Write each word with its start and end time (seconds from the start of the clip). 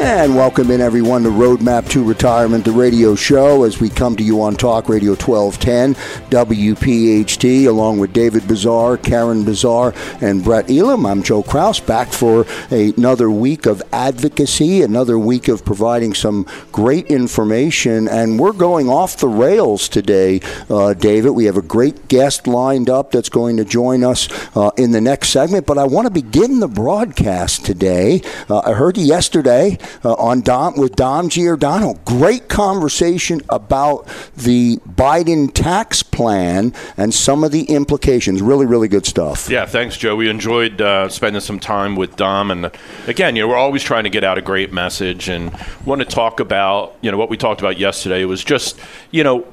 And 0.00 0.34
welcome 0.34 0.72
in 0.72 0.80
everyone 0.80 1.22
to 1.22 1.28
Roadmap 1.28 1.88
to 1.90 2.02
Retirement, 2.02 2.64
the 2.64 2.72
radio 2.72 3.14
show, 3.14 3.62
as 3.62 3.80
we 3.80 3.88
come 3.88 4.16
to 4.16 4.24
you 4.24 4.42
on 4.42 4.56
Talk 4.56 4.88
Radio 4.88 5.12
1210, 5.12 5.94
WPHT, 6.30 7.66
along 7.68 8.00
with 8.00 8.12
David 8.12 8.48
Bazaar, 8.48 8.96
Karen 8.96 9.44
Bazaar, 9.44 9.94
and 10.20 10.42
Brett 10.42 10.68
Elam. 10.68 11.06
I'm 11.06 11.22
Joe 11.22 11.44
Kraus, 11.44 11.78
back 11.78 12.12
for 12.12 12.44
another 12.70 13.30
week 13.30 13.66
of 13.66 13.82
advocacy, 13.92 14.82
another 14.82 15.16
week 15.16 15.46
of 15.46 15.64
providing 15.64 16.12
some 16.12 16.46
great 16.72 17.06
information. 17.06 18.08
And 18.08 18.38
we're 18.38 18.52
going 18.52 18.88
off 18.88 19.18
the 19.18 19.28
rails 19.28 19.88
today, 19.88 20.40
uh, 20.68 20.94
David. 20.94 21.30
We 21.30 21.44
have 21.44 21.56
a 21.56 21.62
great 21.62 22.08
guest 22.08 22.48
lined 22.48 22.90
up 22.90 23.12
that's 23.12 23.28
going 23.28 23.58
to 23.58 23.64
join 23.64 24.02
us 24.02 24.28
uh, 24.56 24.70
in 24.76 24.90
the 24.90 25.00
next 25.00 25.28
segment. 25.28 25.66
But 25.66 25.78
I 25.78 25.84
want 25.84 26.06
to 26.06 26.12
begin 26.12 26.58
the 26.58 26.68
broadcast 26.68 27.64
today. 27.64 28.22
Uh, 28.50 28.58
I 28.58 28.72
heard 28.72 28.98
you 28.98 29.04
yesterday 29.04 29.78
uh, 30.04 30.14
on 30.14 30.40
Dom 30.40 30.76
with 30.76 30.96
Dom 30.96 31.28
Giordano. 31.28 31.94
Great 32.04 32.48
conversation 32.48 33.40
about 33.48 34.06
the 34.36 34.76
Biden 34.88 35.52
tax 35.52 36.02
plan 36.02 36.72
and 36.96 37.12
some 37.12 37.44
of 37.44 37.52
the 37.52 37.64
implications. 37.64 38.42
Really, 38.42 38.66
really 38.66 38.88
good 38.88 39.06
stuff. 39.06 39.48
Yeah, 39.48 39.66
thanks, 39.66 39.96
Joe. 39.96 40.16
We 40.16 40.28
enjoyed 40.28 40.80
uh, 40.80 41.08
spending 41.08 41.40
some 41.40 41.60
time 41.60 41.96
with 41.96 42.16
Dom, 42.16 42.50
and 42.50 42.70
again, 43.06 43.36
you 43.36 43.42
know, 43.42 43.48
we're 43.48 43.56
always 43.56 43.82
trying 43.82 44.04
to 44.04 44.10
get 44.10 44.24
out 44.24 44.38
a 44.38 44.42
great 44.42 44.72
message 44.72 45.28
and 45.28 45.56
want 45.84 46.00
to 46.00 46.04
talk 46.04 46.40
about, 46.40 46.96
you 47.00 47.10
know, 47.10 47.16
what 47.16 47.30
we 47.30 47.36
talked 47.36 47.60
about 47.60 47.78
yesterday 47.78 48.24
was 48.24 48.42
just, 48.44 48.78
you 49.10 49.24
know, 49.24 49.46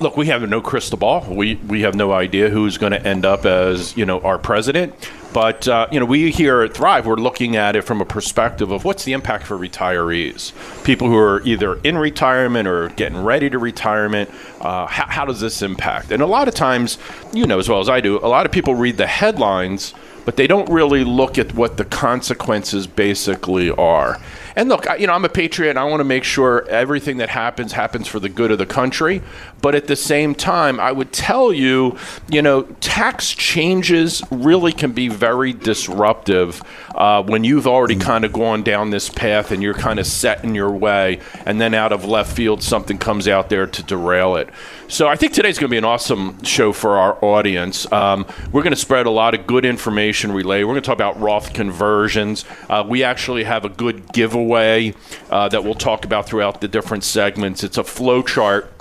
look, 0.00 0.16
we 0.16 0.26
have 0.26 0.48
no 0.48 0.60
crystal 0.60 0.98
ball. 0.98 1.24
We 1.28 1.56
we 1.56 1.82
have 1.82 1.94
no 1.94 2.12
idea 2.12 2.48
who's 2.48 2.78
going 2.78 2.92
to 2.92 3.06
end 3.06 3.24
up 3.24 3.44
as, 3.44 3.96
you 3.96 4.06
know, 4.06 4.20
our 4.20 4.38
president. 4.38 4.94
But 5.36 5.68
uh, 5.68 5.86
you 5.92 6.00
know, 6.00 6.06
we 6.06 6.30
here 6.30 6.62
at 6.62 6.72
Thrive, 6.72 7.04
we're 7.04 7.16
looking 7.16 7.56
at 7.56 7.76
it 7.76 7.82
from 7.82 8.00
a 8.00 8.06
perspective 8.06 8.70
of 8.70 8.86
what's 8.86 9.04
the 9.04 9.12
impact 9.12 9.44
for 9.44 9.58
retirees, 9.58 10.54
people 10.82 11.08
who 11.08 11.18
are 11.18 11.42
either 11.42 11.74
in 11.80 11.98
retirement 11.98 12.66
or 12.66 12.88
getting 12.88 13.22
ready 13.22 13.50
to 13.50 13.58
retirement. 13.58 14.30
Uh, 14.62 14.86
how, 14.86 15.04
how 15.04 15.24
does 15.26 15.38
this 15.38 15.60
impact? 15.60 16.10
And 16.10 16.22
a 16.22 16.26
lot 16.26 16.48
of 16.48 16.54
times, 16.54 16.96
you 17.34 17.44
know 17.44 17.58
as 17.58 17.68
well 17.68 17.80
as 17.80 17.90
I 17.90 18.00
do, 18.00 18.16
a 18.16 18.28
lot 18.28 18.46
of 18.46 18.52
people 18.52 18.76
read 18.76 18.96
the 18.96 19.06
headlines, 19.06 19.92
but 20.24 20.36
they 20.36 20.46
don't 20.46 20.70
really 20.70 21.04
look 21.04 21.36
at 21.36 21.54
what 21.54 21.76
the 21.76 21.84
consequences 21.84 22.86
basically 22.86 23.70
are. 23.70 24.18
And 24.56 24.70
look, 24.70 24.88
I, 24.88 24.96
you 24.96 25.06
know, 25.06 25.12
I'm 25.12 25.26
a 25.26 25.28
patriot. 25.28 25.76
I 25.76 25.84
want 25.84 26.00
to 26.00 26.04
make 26.04 26.24
sure 26.24 26.66
everything 26.66 27.18
that 27.18 27.28
happens 27.28 27.72
happens 27.72 28.08
for 28.08 28.18
the 28.18 28.30
good 28.30 28.50
of 28.50 28.56
the 28.56 28.64
country. 28.64 29.20
But 29.62 29.74
at 29.74 29.86
the 29.86 29.96
same 29.96 30.34
time, 30.34 30.78
I 30.78 30.92
would 30.92 31.12
tell 31.12 31.52
you, 31.52 31.98
you 32.30 32.42
know, 32.42 32.62
tax 32.80 33.32
changes 33.32 34.22
really 34.30 34.72
can 34.72 34.92
be 34.92 35.08
very 35.08 35.52
disruptive 35.52 36.62
uh, 36.94 37.22
when 37.22 37.42
you've 37.42 37.66
already 37.66 37.96
kind 37.96 38.24
of 38.24 38.32
gone 38.32 38.62
down 38.62 38.90
this 38.90 39.08
path 39.08 39.50
and 39.50 39.62
you're 39.62 39.74
kind 39.74 39.98
of 39.98 40.06
set 40.06 40.44
in 40.44 40.54
your 40.54 40.70
way, 40.70 41.20
and 41.44 41.60
then 41.60 41.74
out 41.74 41.92
of 41.92 42.04
left 42.04 42.36
field 42.36 42.62
something 42.62 42.98
comes 42.98 43.26
out 43.26 43.48
there 43.48 43.66
to 43.66 43.82
derail 43.82 44.36
it. 44.36 44.48
So 44.88 45.08
I 45.08 45.16
think 45.16 45.32
today's 45.32 45.58
going 45.58 45.68
to 45.68 45.74
be 45.74 45.78
an 45.78 45.84
awesome 45.84 46.42
show 46.44 46.72
for 46.72 46.96
our 46.96 47.22
audience. 47.24 47.90
Um, 47.90 48.24
we're 48.52 48.62
going 48.62 48.72
to 48.72 48.80
spread 48.80 49.06
a 49.06 49.10
lot 49.10 49.34
of 49.34 49.46
good 49.46 49.64
information 49.64 50.30
relay. 50.30 50.62
We're 50.62 50.74
going 50.74 50.82
to 50.82 50.86
talk 50.86 50.94
about 50.94 51.20
Roth 51.20 51.52
conversions. 51.52 52.44
Uh, 52.70 52.84
we 52.86 53.02
actually 53.02 53.44
have 53.44 53.64
a 53.64 53.68
good 53.68 54.12
giveaway 54.12 54.94
uh, 55.30 55.48
that 55.48 55.64
we'll 55.64 55.74
talk 55.74 56.04
about 56.04 56.26
throughout 56.26 56.60
the 56.60 56.68
different 56.68 57.02
segments. 57.02 57.64
It's 57.64 57.78
a 57.78 57.84
flow 57.84 58.22
chart 58.22 58.72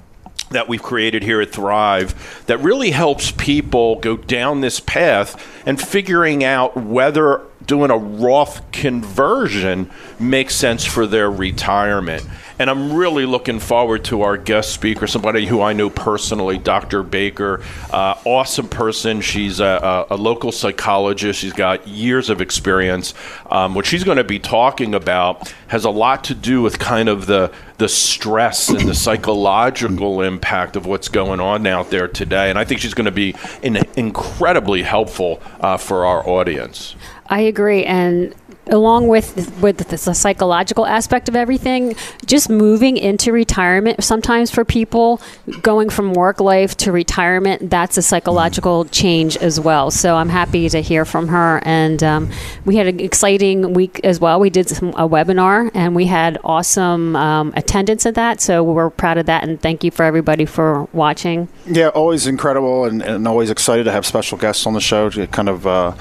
that 0.49 0.67
we've 0.67 0.83
created 0.83 1.23
here 1.23 1.41
at 1.41 1.51
Thrive 1.51 2.43
that 2.47 2.59
really 2.59 2.91
helps 2.91 3.31
people 3.31 3.99
go 3.99 4.15
down 4.17 4.61
this 4.61 4.79
path 4.79 5.41
and 5.65 5.81
figuring 5.81 6.43
out 6.43 6.75
whether 6.77 7.41
doing 7.67 7.91
a 7.91 7.97
Roth 7.97 8.71
conversion 8.71 9.89
makes 10.19 10.55
sense 10.55 10.85
for 10.85 11.07
their 11.07 11.29
retirement. 11.29 12.25
And 12.57 12.69
I'm 12.69 12.93
really 12.93 13.25
looking 13.25 13.59
forward 13.59 14.05
to 14.05 14.21
our 14.21 14.37
guest 14.37 14.71
speaker, 14.73 15.07
somebody 15.07 15.45
who 15.45 15.61
I 15.61 15.73
know 15.73 15.89
personally, 15.89 16.57
Dr. 16.57 17.03
Baker. 17.03 17.61
Uh, 17.91 18.15
awesome 18.23 18.69
person. 18.69 19.19
She's 19.19 19.59
a, 19.59 20.05
a, 20.09 20.15
local 20.15 20.53
psychologist. 20.53 21.39
She's 21.39 21.51
got 21.51 21.85
years 21.85 22.29
of 22.29 22.39
experience. 22.39 23.13
Um, 23.49 23.75
what 23.75 23.85
she's 23.85 24.05
going 24.05 24.17
to 24.17 24.23
be 24.23 24.39
talking 24.39 24.95
about 24.95 25.53
has 25.67 25.83
a 25.83 25.89
lot 25.89 26.23
to 26.25 26.35
do 26.35 26.61
with 26.61 26.79
kind 26.79 27.09
of 27.09 27.25
the 27.25 27.51
the 27.77 27.89
stress 27.89 28.69
and 28.69 28.87
the 28.87 28.95
psychological 28.95 30.21
impact 30.21 30.77
of 30.77 30.85
what's 30.85 31.09
going 31.09 31.41
on 31.41 31.67
out 31.67 31.89
there 31.89 32.07
today. 32.07 32.49
And 32.49 32.57
I 32.57 32.63
think 32.63 32.79
she's 32.79 32.93
going 32.93 33.05
to 33.05 33.11
be 33.11 33.35
in, 33.61 33.77
incredibly 33.97 34.81
helpful 34.83 35.41
uh, 35.59 35.75
for 35.75 36.05
our 36.05 36.25
audience. 36.25 36.95
I 37.27 37.41
agree. 37.41 37.83
And 37.83 38.35
along 38.67 39.07
with 39.07 39.61
with 39.61 39.77
the 39.77 39.97
psychological 39.97 40.85
aspect 40.85 41.29
of 41.29 41.35
everything, 41.35 41.95
just 42.25 42.49
moving 42.49 42.97
into 42.97 43.31
retirement. 43.31 44.03
Sometimes 44.03 44.51
for 44.51 44.65
people 44.65 45.21
going 45.61 45.89
from 45.89 46.13
work 46.13 46.39
life 46.39 46.75
to 46.77 46.91
retirement, 46.91 47.69
that's 47.69 47.97
a 47.97 48.01
psychological 48.01 48.85
change 48.85 49.37
as 49.37 49.59
well. 49.59 49.91
So 49.91 50.15
I'm 50.15 50.29
happy 50.29 50.69
to 50.69 50.81
hear 50.81 51.05
from 51.05 51.27
her. 51.27 51.61
And 51.63 52.03
um, 52.03 52.31
we 52.65 52.75
had 52.77 52.87
an 52.87 52.99
exciting 52.99 53.73
week 53.73 54.01
as 54.03 54.19
well. 54.19 54.39
We 54.39 54.49
did 54.49 54.69
some, 54.69 54.89
a 54.89 55.07
webinar, 55.07 55.71
and 55.73 55.95
we 55.95 56.05
had 56.05 56.37
awesome 56.43 57.15
um, 57.15 57.53
attendance 57.55 58.05
at 58.05 58.15
that. 58.15 58.41
So 58.41 58.63
we're 58.63 58.89
proud 58.89 59.17
of 59.17 59.25
that, 59.27 59.43
and 59.43 59.61
thank 59.61 59.83
you 59.83 59.91
for 59.91 60.03
everybody 60.03 60.45
for 60.45 60.87
watching. 60.93 61.47
Yeah, 61.65 61.89
always 61.89 62.27
incredible, 62.27 62.85
and, 62.85 63.01
and 63.01 63.27
always 63.27 63.49
excited 63.49 63.83
to 63.85 63.91
have 63.91 64.05
special 64.05 64.37
guests 64.37 64.65
on 64.65 64.73
the 64.73 64.81
show 64.81 65.09
to 65.11 65.27
kind 65.27 65.49
of. 65.49 65.67
Uh, 65.67 65.93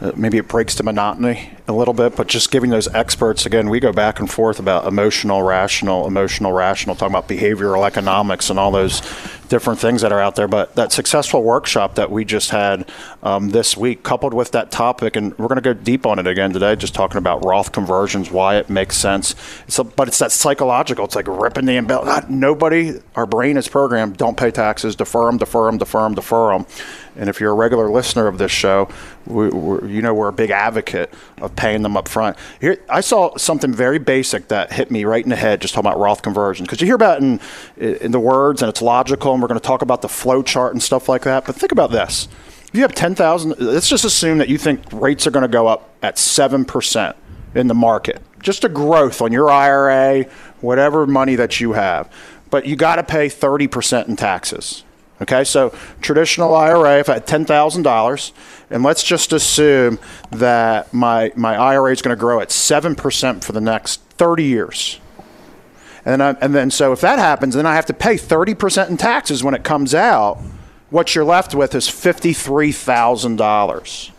uh, 0.00 0.12
maybe 0.16 0.38
it 0.38 0.48
breaks 0.48 0.74
the 0.76 0.82
monotony 0.82 1.50
a 1.66 1.72
little 1.72 1.94
bit, 1.94 2.16
but 2.16 2.28
just 2.28 2.50
giving 2.50 2.70
those 2.70 2.88
experts 2.94 3.44
again, 3.46 3.68
we 3.68 3.80
go 3.80 3.92
back 3.92 4.20
and 4.20 4.30
forth 4.30 4.58
about 4.58 4.86
emotional, 4.86 5.42
rational, 5.42 6.06
emotional, 6.06 6.52
rational, 6.52 6.94
talking 6.94 7.14
about 7.14 7.28
behavioral 7.28 7.86
economics 7.86 8.48
and 8.48 8.58
all 8.58 8.70
those 8.70 9.00
different 9.48 9.78
things 9.78 10.02
that 10.02 10.12
are 10.12 10.20
out 10.20 10.36
there. 10.36 10.48
But 10.48 10.74
that 10.76 10.92
successful 10.92 11.42
workshop 11.42 11.96
that 11.96 12.10
we 12.10 12.24
just 12.24 12.50
had 12.50 12.88
um, 13.22 13.50
this 13.50 13.76
week, 13.76 14.02
coupled 14.02 14.34
with 14.34 14.52
that 14.52 14.70
topic, 14.70 15.16
and 15.16 15.36
we're 15.38 15.48
going 15.48 15.56
to 15.56 15.62
go 15.62 15.74
deep 15.74 16.06
on 16.06 16.18
it 16.18 16.26
again 16.26 16.52
today, 16.52 16.76
just 16.76 16.94
talking 16.94 17.18
about 17.18 17.44
Roth 17.44 17.72
conversions, 17.72 18.30
why 18.30 18.56
it 18.56 18.70
makes 18.70 18.96
sense. 18.96 19.34
But 19.96 20.08
it's 20.08 20.18
that 20.18 20.32
psychological. 20.32 21.04
It's 21.04 21.16
like 21.16 21.26
ripping 21.28 21.66
the 21.66 21.76
umbilical. 21.76 22.30
Nobody, 22.30 23.00
our 23.16 23.26
brain 23.26 23.56
is 23.56 23.68
programmed. 23.68 24.16
Don't 24.16 24.36
pay 24.36 24.50
taxes. 24.50 24.96
Defer 24.96 25.26
them. 25.26 25.38
Defer 25.38 25.66
them. 25.66 25.78
Defer 25.78 26.02
them. 26.02 26.14
Defer 26.14 26.52
them. 26.52 26.66
And 27.18 27.28
if 27.28 27.40
you're 27.40 27.50
a 27.50 27.54
regular 27.54 27.90
listener 27.90 28.28
of 28.28 28.38
this 28.38 28.52
show, 28.52 28.88
we, 29.26 29.46
you 29.46 30.00
know 30.00 30.14
we're 30.14 30.28
a 30.28 30.32
big 30.32 30.50
advocate 30.50 31.12
of 31.38 31.54
paying 31.56 31.82
them 31.82 31.96
up 31.96 32.08
front. 32.08 32.36
Here, 32.60 32.78
I 32.88 33.00
saw 33.00 33.36
something 33.36 33.74
very 33.74 33.98
basic 33.98 34.48
that 34.48 34.72
hit 34.72 34.90
me 34.90 35.04
right 35.04 35.22
in 35.22 35.28
the 35.28 35.36
head 35.36 35.60
just 35.60 35.74
talking 35.74 35.90
about 35.90 35.98
Roth 35.98 36.22
conversions. 36.22 36.68
Because 36.68 36.80
you 36.80 36.86
hear 36.86 36.94
about 36.94 37.20
it 37.20 37.24
in, 37.24 37.40
in 37.96 38.12
the 38.12 38.20
words 38.20 38.62
and 38.62 38.68
it's 38.68 38.80
logical, 38.80 39.32
and 39.32 39.42
we're 39.42 39.48
going 39.48 39.60
to 39.60 39.66
talk 39.66 39.82
about 39.82 40.00
the 40.00 40.08
flow 40.08 40.42
chart 40.42 40.72
and 40.72 40.82
stuff 40.82 41.08
like 41.08 41.22
that. 41.22 41.44
But 41.44 41.56
think 41.56 41.72
about 41.72 41.90
this: 41.90 42.28
if 42.68 42.70
you 42.74 42.82
have 42.82 42.94
ten 42.94 43.16
thousand, 43.16 43.56
let's 43.58 43.88
just 43.88 44.04
assume 44.04 44.38
that 44.38 44.48
you 44.48 44.56
think 44.56 44.80
rates 44.92 45.26
are 45.26 45.32
going 45.32 45.42
to 45.42 45.48
go 45.48 45.66
up 45.66 45.90
at 46.02 46.18
seven 46.18 46.64
percent 46.64 47.16
in 47.54 47.66
the 47.66 47.74
market, 47.74 48.22
just 48.40 48.62
a 48.62 48.68
growth 48.68 49.20
on 49.20 49.32
your 49.32 49.50
IRA, 49.50 50.24
whatever 50.60 51.06
money 51.06 51.34
that 51.34 51.60
you 51.60 51.72
have, 51.72 52.12
but 52.50 52.66
you 52.66 52.76
got 52.76 52.96
to 52.96 53.02
pay 53.02 53.28
thirty 53.28 53.66
percent 53.66 54.06
in 54.06 54.14
taxes 54.14 54.84
Okay, 55.20 55.42
so 55.42 55.74
traditional 56.00 56.54
IRA, 56.54 57.00
if 57.00 57.08
I 57.08 57.14
had 57.14 57.26
$10,000, 57.26 58.32
and 58.70 58.84
let's 58.84 59.02
just 59.02 59.32
assume 59.32 59.98
that 60.30 60.94
my, 60.94 61.32
my 61.34 61.56
IRA 61.56 61.90
is 61.90 62.02
going 62.02 62.16
to 62.16 62.20
grow 62.20 62.38
at 62.40 62.50
7% 62.50 63.42
for 63.42 63.50
the 63.50 63.60
next 63.60 64.00
30 64.10 64.44
years. 64.44 65.00
And 66.04 66.20
then, 66.20 66.36
I, 66.36 66.38
and 66.40 66.54
then, 66.54 66.70
so 66.70 66.92
if 66.92 67.00
that 67.00 67.18
happens, 67.18 67.56
then 67.56 67.66
I 67.66 67.74
have 67.74 67.86
to 67.86 67.94
pay 67.94 68.14
30% 68.14 68.90
in 68.90 68.96
taxes 68.96 69.42
when 69.42 69.54
it 69.54 69.64
comes 69.64 69.92
out. 69.92 70.40
What 70.90 71.16
you're 71.16 71.24
left 71.24 71.54
with 71.54 71.74
is 71.74 71.88
$53,000. 71.88 74.10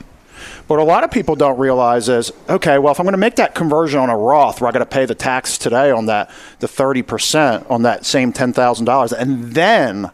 What 0.67 0.79
a 0.79 0.83
lot 0.83 1.03
of 1.03 1.09
people 1.09 1.35
don't 1.35 1.57
realize 1.57 2.09
is, 2.09 2.31
okay, 2.47 2.77
well, 2.77 2.91
if 2.91 2.99
I'm 2.99 3.05
going 3.05 3.13
to 3.13 3.17
make 3.17 3.37
that 3.37 3.55
conversion 3.55 3.99
on 3.99 4.09
a 4.09 4.17
Roth 4.17 4.61
where 4.61 4.67
I 4.67 4.71
got 4.71 4.79
to 4.79 4.85
pay 4.85 5.05
the 5.05 5.15
tax 5.15 5.57
today 5.57 5.89
on 5.89 6.05
that, 6.07 6.29
the 6.59 6.67
30% 6.67 7.71
on 7.71 7.83
that 7.83 8.05
same 8.05 8.33
$10,000, 8.33 9.11
and 9.13 9.53
then 9.53 10.11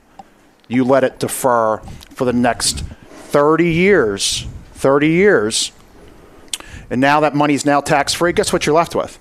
you 0.68 0.84
let 0.84 1.04
it 1.04 1.20
defer 1.20 1.78
for 2.12 2.26
the 2.26 2.34
next 2.34 2.80
30 2.80 3.72
years, 3.72 4.48
30 4.74 5.10
years, 5.10 5.72
and 6.90 7.00
now 7.02 7.20
that 7.22 7.36
money's 7.36 7.66
now 7.66 7.82
tax 7.82 8.14
free, 8.14 8.32
guess 8.34 8.54
what 8.54 8.66
you're 8.66 8.76
left 8.76 8.96
with? 8.96 9.20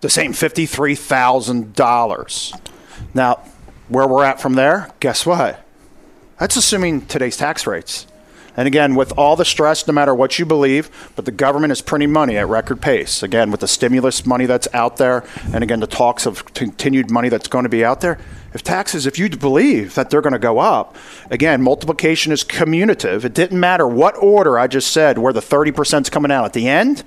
The 0.00 0.10
same 0.10 0.32
$53,000. 0.32 2.70
Now, 3.14 3.40
where 3.88 4.06
we're 4.06 4.24
at 4.24 4.40
from 4.40 4.54
there, 4.54 4.92
guess 5.00 5.26
what? 5.26 5.60
That's 6.38 6.56
assuming 6.56 7.06
today's 7.06 7.36
tax 7.36 7.66
rates. 7.66 8.06
And 8.56 8.68
again, 8.68 8.94
with 8.94 9.12
all 9.18 9.36
the 9.36 9.44
stress, 9.44 9.86
no 9.86 9.92
matter 9.92 10.14
what 10.14 10.38
you 10.38 10.46
believe, 10.46 11.10
but 11.16 11.24
the 11.24 11.32
government 11.32 11.72
is 11.72 11.80
printing 11.80 12.12
money 12.12 12.36
at 12.36 12.48
record 12.48 12.80
pace. 12.80 13.22
Again, 13.22 13.50
with 13.50 13.60
the 13.60 13.68
stimulus 13.68 14.24
money 14.24 14.46
that's 14.46 14.68
out 14.72 14.96
there, 14.96 15.24
and 15.52 15.64
again, 15.64 15.80
the 15.80 15.86
talks 15.86 16.24
of 16.24 16.44
continued 16.54 17.10
money 17.10 17.28
that's 17.28 17.48
going 17.48 17.64
to 17.64 17.68
be 17.68 17.84
out 17.84 18.00
there. 18.00 18.18
If 18.52 18.62
taxes, 18.62 19.06
if 19.06 19.18
you 19.18 19.28
believe 19.28 19.96
that 19.96 20.10
they're 20.10 20.20
going 20.20 20.34
to 20.34 20.38
go 20.38 20.60
up, 20.60 20.96
again, 21.30 21.60
multiplication 21.62 22.30
is 22.30 22.44
commutative. 22.44 23.24
It 23.24 23.34
didn't 23.34 23.58
matter 23.58 23.88
what 23.88 24.14
order 24.16 24.56
I 24.56 24.68
just 24.68 24.92
said, 24.92 25.18
where 25.18 25.32
the 25.32 25.40
30% 25.40 26.02
is 26.02 26.10
coming 26.10 26.30
out 26.30 26.44
at 26.44 26.52
the 26.52 26.68
end 26.68 27.02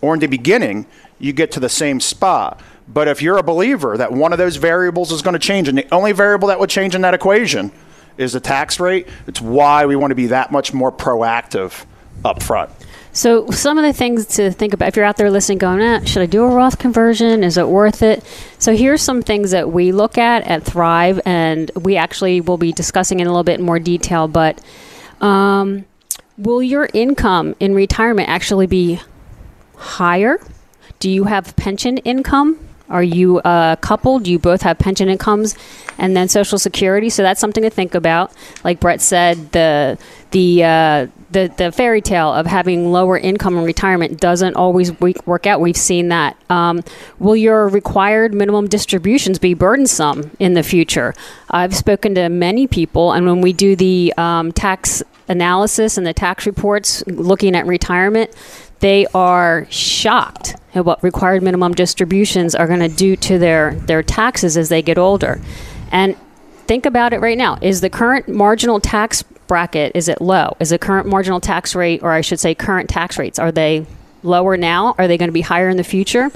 or 0.00 0.14
in 0.14 0.20
the 0.20 0.26
beginning, 0.26 0.86
you 1.18 1.32
get 1.32 1.52
to 1.52 1.60
the 1.60 1.68
same 1.68 2.00
spot. 2.00 2.60
But 2.88 3.06
if 3.08 3.20
you're 3.20 3.38
a 3.38 3.42
believer 3.42 3.96
that 3.96 4.12
one 4.12 4.32
of 4.32 4.38
those 4.38 4.56
variables 4.56 5.12
is 5.12 5.22
going 5.22 5.34
to 5.34 5.38
change, 5.38 5.68
and 5.68 5.78
the 5.78 5.86
only 5.92 6.12
variable 6.12 6.48
that 6.48 6.58
would 6.58 6.70
change 6.70 6.94
in 6.94 7.02
that 7.02 7.14
equation 7.14 7.70
is 8.18 8.34
the 8.34 8.40
tax 8.40 8.78
rate, 8.78 9.08
it's 9.26 9.40
why 9.40 9.86
we 9.86 9.96
want 9.96 10.10
to 10.10 10.14
be 10.14 10.26
that 10.26 10.52
much 10.52 10.74
more 10.74 10.92
proactive 10.92 11.86
up 12.24 12.42
front. 12.42 12.70
So, 13.12 13.50
some 13.50 13.78
of 13.78 13.84
the 13.84 13.92
things 13.92 14.26
to 14.36 14.50
think 14.52 14.74
about 14.74 14.88
if 14.88 14.96
you're 14.96 15.04
out 15.04 15.16
there 15.16 15.30
listening, 15.30 15.58
going, 15.58 15.80
eh, 15.80 16.04
should 16.04 16.22
I 16.22 16.26
do 16.26 16.44
a 16.44 16.48
Roth 16.48 16.78
conversion? 16.78 17.42
Is 17.42 17.56
it 17.56 17.66
worth 17.66 18.02
it? 18.02 18.22
So, 18.58 18.76
here's 18.76 19.02
some 19.02 19.22
things 19.22 19.50
that 19.52 19.72
we 19.72 19.92
look 19.92 20.18
at 20.18 20.44
at 20.44 20.62
Thrive, 20.62 21.20
and 21.24 21.70
we 21.74 21.96
actually 21.96 22.40
will 22.40 22.58
be 22.58 22.70
discussing 22.70 23.20
in 23.20 23.26
a 23.26 23.30
little 23.30 23.44
bit 23.44 23.60
more 23.60 23.78
detail. 23.78 24.28
But 24.28 24.62
um, 25.20 25.84
will 26.36 26.62
your 26.62 26.88
income 26.92 27.56
in 27.58 27.74
retirement 27.74 28.28
actually 28.28 28.66
be 28.66 29.00
higher? 29.76 30.38
Do 31.00 31.10
you 31.10 31.24
have 31.24 31.56
pension 31.56 31.98
income? 31.98 32.67
Are 32.90 33.02
you 33.02 33.40
a 33.44 33.76
couple? 33.80 34.18
Do 34.18 34.30
you 34.30 34.38
both 34.38 34.62
have 34.62 34.78
pension 34.78 35.08
incomes 35.08 35.56
and 35.98 36.16
then 36.16 36.28
Social 36.28 36.58
Security? 36.58 37.10
So 37.10 37.22
that's 37.22 37.40
something 37.40 37.62
to 37.62 37.70
think 37.70 37.94
about. 37.94 38.32
Like 38.64 38.80
Brett 38.80 39.00
said, 39.00 39.52
the 39.52 39.98
the 40.30 40.64
uh, 40.64 41.06
the 41.30 41.52
the 41.56 41.72
fairy 41.72 42.00
tale 42.00 42.32
of 42.32 42.46
having 42.46 42.90
lower 42.90 43.18
income 43.18 43.56
in 43.58 43.64
retirement 43.64 44.20
doesn't 44.20 44.54
always 44.54 44.92
work 45.00 45.46
out. 45.46 45.60
We've 45.60 45.76
seen 45.76 46.08
that. 46.08 46.36
Um, 46.50 46.82
will 47.18 47.36
your 47.36 47.68
required 47.68 48.34
minimum 48.34 48.68
distributions 48.68 49.38
be 49.38 49.54
burdensome 49.54 50.30
in 50.38 50.54
the 50.54 50.62
future? 50.62 51.14
I've 51.50 51.76
spoken 51.76 52.14
to 52.14 52.28
many 52.28 52.66
people, 52.66 53.12
and 53.12 53.26
when 53.26 53.40
we 53.40 53.52
do 53.52 53.76
the 53.76 54.14
um, 54.16 54.52
tax 54.52 55.02
analysis 55.28 55.98
and 55.98 56.06
the 56.06 56.14
tax 56.14 56.46
reports 56.46 57.06
looking 57.06 57.54
at 57.54 57.66
retirement, 57.66 58.30
they 58.80 59.06
are 59.14 59.66
shocked 59.70 60.56
at 60.74 60.84
what 60.84 61.02
required 61.02 61.42
minimum 61.42 61.74
distributions 61.74 62.54
are 62.54 62.66
going 62.66 62.80
to 62.80 62.88
do 62.88 63.16
to 63.16 63.38
their, 63.38 63.74
their 63.74 64.02
taxes 64.02 64.56
as 64.56 64.68
they 64.68 64.82
get 64.82 64.98
older. 64.98 65.40
And 65.90 66.16
think 66.66 66.86
about 66.86 67.12
it 67.12 67.20
right 67.20 67.38
now. 67.38 67.58
Is 67.60 67.80
the 67.80 67.90
current 67.90 68.28
marginal 68.28 68.80
tax 68.80 69.22
bracket 69.22 69.92
is 69.94 70.08
it 70.08 70.20
low? 70.20 70.56
Is 70.60 70.70
the 70.70 70.78
current 70.78 71.08
marginal 71.08 71.40
tax 71.40 71.74
rate 71.74 72.02
or 72.02 72.12
I 72.12 72.20
should 72.20 72.38
say 72.38 72.54
current 72.54 72.88
tax 72.88 73.18
rates 73.18 73.38
are 73.38 73.50
they 73.50 73.86
lower 74.22 74.56
now? 74.56 74.94
Are 74.98 75.08
they 75.08 75.18
going 75.18 75.28
to 75.28 75.32
be 75.32 75.40
higher 75.40 75.68
in 75.68 75.76
the 75.76 75.84
future? 75.84 76.30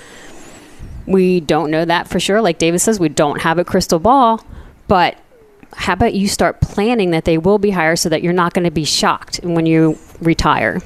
We 1.07 1.41
don't 1.41 1.71
know 1.71 1.85
that 1.85 2.09
for 2.09 2.19
sure. 2.19 2.41
Like 2.41 2.59
David 2.59 2.81
says, 2.81 2.99
we 2.99 3.09
don't 3.09 3.43
have 3.43 3.59
a 3.59 3.65
crystal 3.65 3.99
ball, 3.99 4.45
but 4.89 5.19
how 5.75 5.95
about 5.95 6.15
you 6.15 6.29
start 6.29 6.61
planning 6.61 7.11
that 7.11 7.25
they 7.25 7.39
will 7.39 7.59
be 7.59 7.71
higher 7.71 7.97
so 7.97 8.09
that 8.09 8.23
you're 8.23 8.33
not 8.33 8.55
going 8.55 8.65
to 8.65 8.71
be 8.71 8.85
shocked 8.85 9.41
when 9.43 9.67
you 9.67 9.99
retire? 10.21 10.81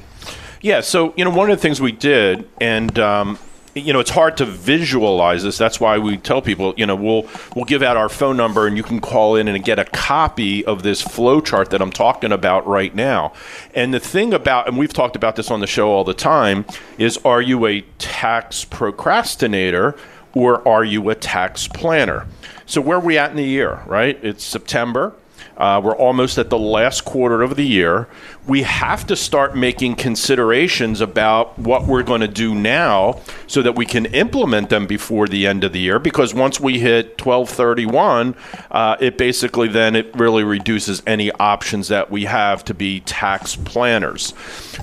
Yeah, 0.61 0.81
so 0.81 1.13
you 1.15 1.23
know, 1.23 1.31
one 1.31 1.49
of 1.49 1.57
the 1.57 1.61
things 1.61 1.79
we 1.79 1.91
did, 1.91 2.49
and 2.59 2.97
um, 2.97 3.39
you 3.75 3.93
know, 3.93 3.99
it's 3.99 4.09
hard 4.09 4.37
to 4.37 4.45
visualize 4.45 5.43
this. 5.43 5.57
That's 5.57 5.79
why 5.79 5.97
we 5.99 6.17
tell 6.17 6.41
people, 6.41 6.73
you 6.77 6.85
know, 6.85 6.95
we'll 6.95 7.27
we'll 7.55 7.65
give 7.65 7.83
out 7.83 7.95
our 7.95 8.09
phone 8.09 8.37
number, 8.37 8.65
and 8.65 8.75
you 8.75 8.83
can 8.83 8.99
call 8.99 9.35
in 9.35 9.47
and 9.47 9.63
get 9.63 9.77
a 9.77 9.85
copy 9.85 10.65
of 10.65 10.83
this 10.83 11.01
flow 11.01 11.41
chart 11.41 11.69
that 11.69 11.81
I'm 11.81 11.91
talking 11.91 12.31
about 12.31 12.65
right 12.65 12.93
now. 12.93 13.33
And 13.75 13.93
the 13.93 13.99
thing 13.99 14.33
about, 14.33 14.67
and 14.67 14.77
we've 14.77 14.93
talked 14.93 15.15
about 15.15 15.35
this 15.35 15.51
on 15.51 15.59
the 15.59 15.67
show 15.67 15.89
all 15.89 16.03
the 16.03 16.13
time, 16.13 16.65
is 16.97 17.17
are 17.23 17.41
you 17.41 17.65
a 17.67 17.81
tax 17.99 18.65
procrastinator 18.65 19.95
or 20.33 20.67
are 20.67 20.83
you 20.83 21.09
a 21.09 21.15
tax 21.15 21.67
planner? 21.67 22.27
So 22.65 22.81
where 22.81 22.97
are 22.97 23.01
we 23.01 23.17
at 23.17 23.31
in 23.31 23.37
the 23.37 23.43
year? 23.43 23.81
Right? 23.85 24.19
It's 24.23 24.43
September. 24.43 25.13
Uh, 25.57 25.81
we're 25.83 25.95
almost 25.95 26.37
at 26.37 26.49
the 26.49 26.57
last 26.57 27.03
quarter 27.03 27.41
of 27.41 27.55
the 27.55 27.65
year. 27.65 28.07
We 28.45 28.61
have 28.63 29.07
to 29.07 29.15
start 29.15 29.55
making 29.55 29.95
considerations 29.95 31.01
about 31.01 31.57
what 31.57 31.85
we're 31.85 32.03
going 32.03 32.21
to 32.21 32.27
do 32.27 32.53
now 32.53 33.19
so 33.47 33.61
that 33.63 33.75
we 33.75 33.85
can 33.85 34.05
implement 34.07 34.69
them 34.69 34.85
before 34.85 35.27
the 35.27 35.47
end 35.47 35.63
of 35.63 35.73
the 35.73 35.79
year. 35.79 35.99
Because 35.99 36.33
once 36.33 36.59
we 36.59 36.79
hit 36.79 37.19
1231, 37.19 38.35
uh, 38.69 38.97
it 38.99 39.17
basically 39.17 39.67
then 39.67 39.95
it 39.95 40.15
really 40.15 40.43
reduces 40.43 41.01
any 41.07 41.31
options 41.31 41.87
that 41.87 42.11
we 42.11 42.25
have 42.25 42.63
to 42.65 42.73
be 42.73 42.99
tax 43.01 43.55
planners. 43.55 44.33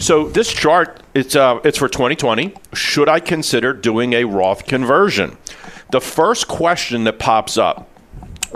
So 0.00 0.28
this 0.28 0.52
chart 0.52 1.00
it's 1.14 1.36
uh, 1.36 1.60
it's 1.62 1.78
for 1.78 1.88
2020. 1.88 2.54
Should 2.74 3.08
I 3.08 3.20
consider 3.20 3.72
doing 3.72 4.14
a 4.14 4.24
Roth 4.24 4.66
conversion? 4.66 5.38
The 5.92 6.00
first 6.00 6.48
question 6.48 7.04
that 7.04 7.20
pops 7.20 7.56
up 7.56 7.88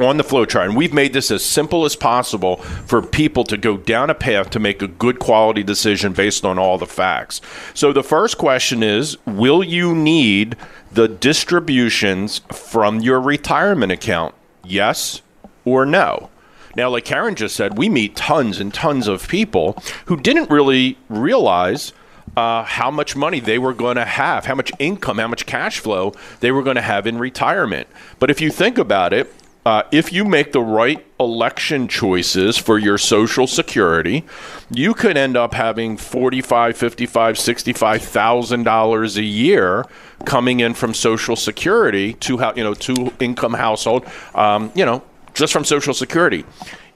on 0.02 0.16
the 0.16 0.24
flow 0.24 0.44
chart. 0.44 0.68
And 0.68 0.76
we've 0.76 0.92
made 0.92 1.12
this 1.12 1.30
as 1.30 1.44
simple 1.44 1.84
as 1.84 1.96
possible 1.96 2.56
for 2.56 3.02
people 3.02 3.44
to 3.44 3.56
go 3.56 3.76
down 3.76 4.10
a 4.10 4.14
path 4.14 4.50
to 4.50 4.60
make 4.60 4.82
a 4.82 4.88
good 4.88 5.18
quality 5.18 5.62
decision 5.62 6.12
based 6.12 6.44
on 6.44 6.58
all 6.58 6.78
the 6.78 6.86
facts. 6.86 7.40
So 7.74 7.92
the 7.92 8.02
first 8.02 8.38
question 8.38 8.82
is 8.82 9.16
Will 9.26 9.62
you 9.62 9.94
need 9.94 10.56
the 10.92 11.08
distributions 11.08 12.40
from 12.52 13.00
your 13.00 13.20
retirement 13.20 13.92
account? 13.92 14.34
Yes 14.64 15.22
or 15.64 15.84
no? 15.84 16.30
Now, 16.76 16.90
like 16.90 17.04
Karen 17.04 17.34
just 17.34 17.56
said, 17.56 17.76
we 17.76 17.88
meet 17.88 18.14
tons 18.14 18.60
and 18.60 18.72
tons 18.72 19.08
of 19.08 19.26
people 19.26 19.76
who 20.06 20.16
didn't 20.16 20.50
really 20.50 20.96
realize 21.08 21.92
uh, 22.36 22.62
how 22.62 22.90
much 22.90 23.16
money 23.16 23.40
they 23.40 23.58
were 23.58 23.74
going 23.74 23.96
to 23.96 24.04
have, 24.04 24.44
how 24.44 24.54
much 24.54 24.70
income, 24.78 25.18
how 25.18 25.26
much 25.26 25.46
cash 25.46 25.80
flow 25.80 26.12
they 26.38 26.52
were 26.52 26.62
going 26.62 26.76
to 26.76 26.82
have 26.82 27.06
in 27.06 27.18
retirement. 27.18 27.88
But 28.20 28.30
if 28.30 28.40
you 28.40 28.50
think 28.50 28.78
about 28.78 29.12
it, 29.12 29.32
uh, 29.68 29.82
if 29.92 30.14
you 30.14 30.24
make 30.24 30.52
the 30.52 30.62
right 30.62 31.04
election 31.20 31.88
choices 31.88 32.56
for 32.56 32.78
your 32.78 32.96
social 32.96 33.46
security, 33.46 34.24
you 34.70 34.94
could 34.94 35.18
end 35.18 35.36
up 35.36 35.52
having 35.52 35.98
forty-five, 35.98 36.74
fifty-five, 36.74 37.38
sixty-five 37.38 38.00
thousand 38.02 38.62
dollars 38.62 39.18
a 39.18 39.22
year 39.22 39.84
coming 40.24 40.60
in 40.60 40.72
from 40.72 40.94
Social 40.94 41.36
Security 41.36 42.14
to 42.14 42.40
you 42.56 42.64
know 42.64 42.72
two 42.72 43.12
income 43.20 43.52
household, 43.52 44.06
um, 44.34 44.72
you 44.74 44.86
know, 44.86 45.02
just 45.34 45.52
from 45.52 45.64
Social 45.64 45.92
Security. 45.92 46.46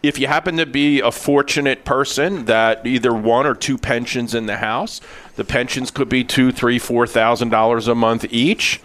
If 0.02 0.18
you 0.18 0.26
happen 0.26 0.56
to 0.56 0.64
be 0.64 1.00
a 1.00 1.12
fortunate 1.12 1.84
person 1.84 2.46
that 2.46 2.86
either 2.86 3.12
one 3.12 3.46
or 3.46 3.54
two 3.54 3.76
pensions 3.76 4.34
in 4.34 4.46
the 4.46 4.56
house, 4.56 5.02
the 5.36 5.44
pensions 5.44 5.90
could 5.90 6.08
be 6.08 6.24
two, 6.24 6.50
three, 6.50 6.78
four 6.78 7.06
thousand 7.06 7.50
dollars 7.50 7.86
a 7.86 7.94
month 7.94 8.24
each 8.30 8.80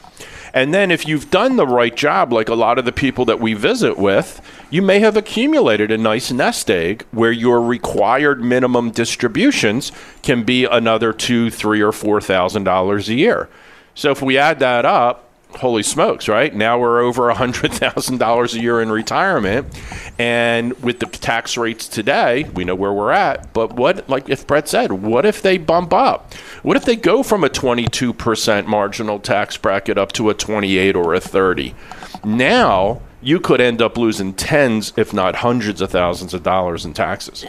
and 0.54 0.74
then 0.74 0.92
if 0.92 1.08
you've 1.08 1.30
done 1.30 1.56
the 1.56 1.68
right 1.68 1.96
job, 1.96 2.32
like 2.32 2.50
a 2.50 2.56
lot 2.56 2.78
of 2.78 2.86
the 2.86 2.92
people 2.92 3.26
that 3.26 3.40
we 3.40 3.54
visit 3.54 3.98
with, 3.98 4.42
you 4.70 4.82
may 4.82 5.00
have 5.00 5.18
accumulated 5.18 5.92
a 5.92 5.98
nice 5.98 6.32
nest 6.32 6.70
egg 6.70 7.06
where 7.12 7.32
your 7.32 7.62
required 7.62 8.44
minimum 8.44 8.92
distributions 8.92 9.92
can 10.24 10.44
be 10.44 10.66
another 10.66 11.14
two, 11.14 11.50
three, 11.50 11.82
or 11.82 11.92
four 11.92 12.22
thousand 12.22 12.64
dollars 12.64 13.10
a 13.10 13.14
year. 13.14 13.50
So 13.94 14.12
if 14.12 14.22
we 14.22 14.38
add 14.38 14.60
that 14.60 14.86
up, 14.86 15.27
holy 15.58 15.84
smokes, 15.84 16.28
right? 16.28 16.54
Now 16.54 16.80
we're 16.80 17.02
over 17.02 17.32
$100,000 17.34 18.54
a 18.54 18.62
year 18.62 18.82
in 18.82 18.92
retirement. 18.92 19.68
And 20.18 20.74
with 20.82 21.00
the 21.00 21.06
tax 21.06 21.58
rates 21.58 21.88
today, 21.88 22.46
we 22.54 22.64
know 22.64 22.76
where 22.76 22.94
we're 22.94 23.12
at. 23.12 23.54
But 23.54 23.74
what, 23.74 24.10
like 24.10 24.30
if 24.30 24.48
Brett 24.48 24.68
said, 24.68 24.92
what 24.92 25.26
if 25.26 25.42
they 25.42 25.58
bump 25.58 25.94
up? 25.94 26.34
What 26.64 26.78
if 26.78 26.86
they 26.86 26.96
go 26.96 27.24
from 27.24 27.44
a 27.44 27.50
22% 27.50 28.66
marginal 28.66 29.20
tax 29.20 29.58
bracket 29.58 29.98
up 29.98 30.12
to 30.14 30.30
a 30.30 30.34
28 30.34 30.96
or 30.96 31.14
a 31.14 31.20
30? 31.20 31.76
Now 32.24 33.02
you 33.22 33.40
could 33.40 33.62
end 33.62 33.82
up 33.82 33.98
losing 33.98 34.34
tens, 34.34 34.94
if 34.96 35.14
not 35.14 35.38
hundreds 35.38 35.82
of 35.82 35.92
thousands 35.92 36.34
of 36.34 36.44
dollars 36.44 36.86
in 36.86 36.94
taxes. 36.94 37.46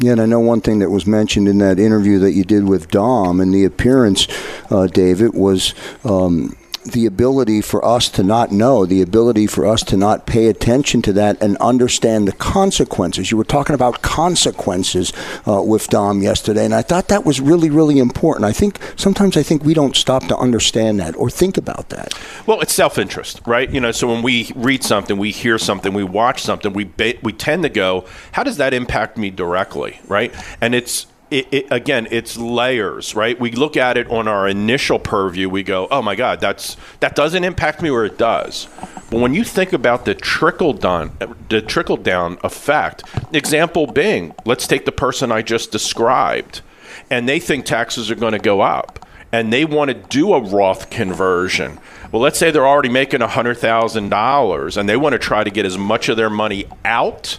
Yeah, 0.00 0.12
and 0.12 0.20
I 0.22 0.26
know 0.26 0.40
one 0.40 0.62
thing 0.62 0.78
that 0.78 0.88
was 0.88 1.06
mentioned 1.06 1.46
in 1.46 1.58
that 1.58 1.78
interview 1.78 2.18
that 2.20 2.32
you 2.32 2.42
did 2.42 2.66
with 2.66 2.90
Dom 2.90 3.38
and 3.38 3.52
the 3.52 3.66
appearance, 3.66 4.26
uh, 4.70 4.86
David, 4.86 5.34
was 5.34 5.74
um, 6.04 6.56
the 6.84 7.06
ability 7.06 7.60
for 7.60 7.84
us 7.84 8.08
to 8.08 8.22
not 8.22 8.50
know, 8.50 8.86
the 8.86 9.02
ability 9.02 9.46
for 9.46 9.66
us 9.66 9.82
to 9.84 9.96
not 9.96 10.26
pay 10.26 10.46
attention 10.46 11.02
to 11.02 11.12
that 11.12 11.40
and 11.42 11.56
understand 11.58 12.26
the 12.26 12.32
consequences. 12.32 13.30
You 13.30 13.36
were 13.36 13.44
talking 13.44 13.74
about 13.74 14.02
consequences 14.02 15.12
uh, 15.46 15.62
with 15.62 15.88
Dom 15.88 16.22
yesterday, 16.22 16.64
and 16.64 16.74
I 16.74 16.82
thought 16.82 17.08
that 17.08 17.24
was 17.24 17.40
really, 17.40 17.70
really 17.70 17.98
important. 17.98 18.44
I 18.44 18.52
think 18.52 18.78
sometimes 18.96 19.36
I 19.36 19.42
think 19.42 19.64
we 19.64 19.74
don't 19.74 19.94
stop 19.94 20.26
to 20.28 20.36
understand 20.36 21.00
that 21.00 21.16
or 21.16 21.28
think 21.28 21.56
about 21.56 21.90
that. 21.90 22.14
Well, 22.46 22.60
it's 22.60 22.74
self-interest, 22.74 23.42
right? 23.46 23.70
You 23.70 23.80
know, 23.80 23.92
so 23.92 24.08
when 24.08 24.22
we 24.22 24.50
read 24.56 24.82
something, 24.82 25.18
we 25.18 25.30
hear 25.30 25.58
something, 25.58 25.92
we 25.92 26.04
watch 26.04 26.42
something, 26.42 26.72
we 26.72 26.84
ba- 26.84 27.18
we 27.22 27.32
tend 27.32 27.62
to 27.64 27.68
go, 27.68 28.06
"How 28.32 28.42
does 28.42 28.56
that 28.56 28.72
impact 28.72 29.16
me 29.18 29.30
directly?" 29.30 30.00
Right? 30.08 30.34
And 30.60 30.74
it's 30.74 31.06
it, 31.30 31.46
it, 31.52 31.66
again, 31.70 32.08
it's 32.10 32.36
layers, 32.36 33.14
right? 33.14 33.38
We 33.38 33.52
look 33.52 33.76
at 33.76 33.96
it 33.96 34.08
on 34.10 34.26
our 34.26 34.48
initial 34.48 34.98
purview. 34.98 35.48
We 35.48 35.62
go, 35.62 35.86
"Oh 35.90 36.02
my 36.02 36.14
God, 36.16 36.40
that's 36.40 36.76
that 37.00 37.14
doesn't 37.14 37.44
impact 37.44 37.82
me," 37.82 37.90
where 37.90 38.04
it 38.04 38.18
does. 38.18 38.68
But 39.10 39.20
when 39.20 39.34
you 39.34 39.44
think 39.44 39.72
about 39.72 40.04
the 40.04 40.14
trickle 40.14 40.72
down, 40.72 41.16
the 41.48 41.62
trickle 41.62 41.96
down 41.96 42.38
effect, 42.44 43.04
example 43.32 43.86
being, 43.86 44.34
let's 44.44 44.66
take 44.66 44.84
the 44.84 44.92
person 44.92 45.32
I 45.32 45.42
just 45.42 45.72
described, 45.72 46.62
and 47.10 47.28
they 47.28 47.40
think 47.40 47.64
taxes 47.64 48.10
are 48.10 48.16
going 48.16 48.32
to 48.32 48.38
go 48.38 48.60
up, 48.60 49.06
and 49.32 49.52
they 49.52 49.64
want 49.64 49.88
to 49.88 49.94
do 49.94 50.32
a 50.32 50.40
Roth 50.40 50.90
conversion. 50.90 51.78
Well, 52.12 52.22
let's 52.22 52.38
say 52.38 52.50
they're 52.50 52.66
already 52.66 52.88
making 52.88 53.20
hundred 53.20 53.58
thousand 53.58 54.08
dollars, 54.08 54.76
and 54.76 54.88
they 54.88 54.96
want 54.96 55.12
to 55.12 55.18
try 55.18 55.44
to 55.44 55.50
get 55.50 55.64
as 55.64 55.78
much 55.78 56.08
of 56.08 56.16
their 56.16 56.30
money 56.30 56.66
out 56.84 57.38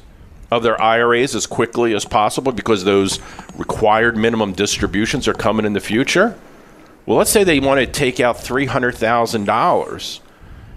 of 0.51 0.63
their 0.63 0.79
IRAs 0.81 1.33
as 1.33 1.47
quickly 1.47 1.95
as 1.95 2.03
possible 2.03 2.51
because 2.51 2.83
those 2.83 3.19
required 3.55 4.17
minimum 4.17 4.51
distributions 4.51 5.27
are 5.27 5.33
coming 5.33 5.65
in 5.65 5.73
the 5.73 5.79
future. 5.79 6.37
Well, 7.05 7.17
let's 7.17 7.31
say 7.31 7.43
they 7.43 7.59
want 7.59 7.79
to 7.79 7.87
take 7.87 8.19
out 8.19 8.35
$300,000. 8.37 10.19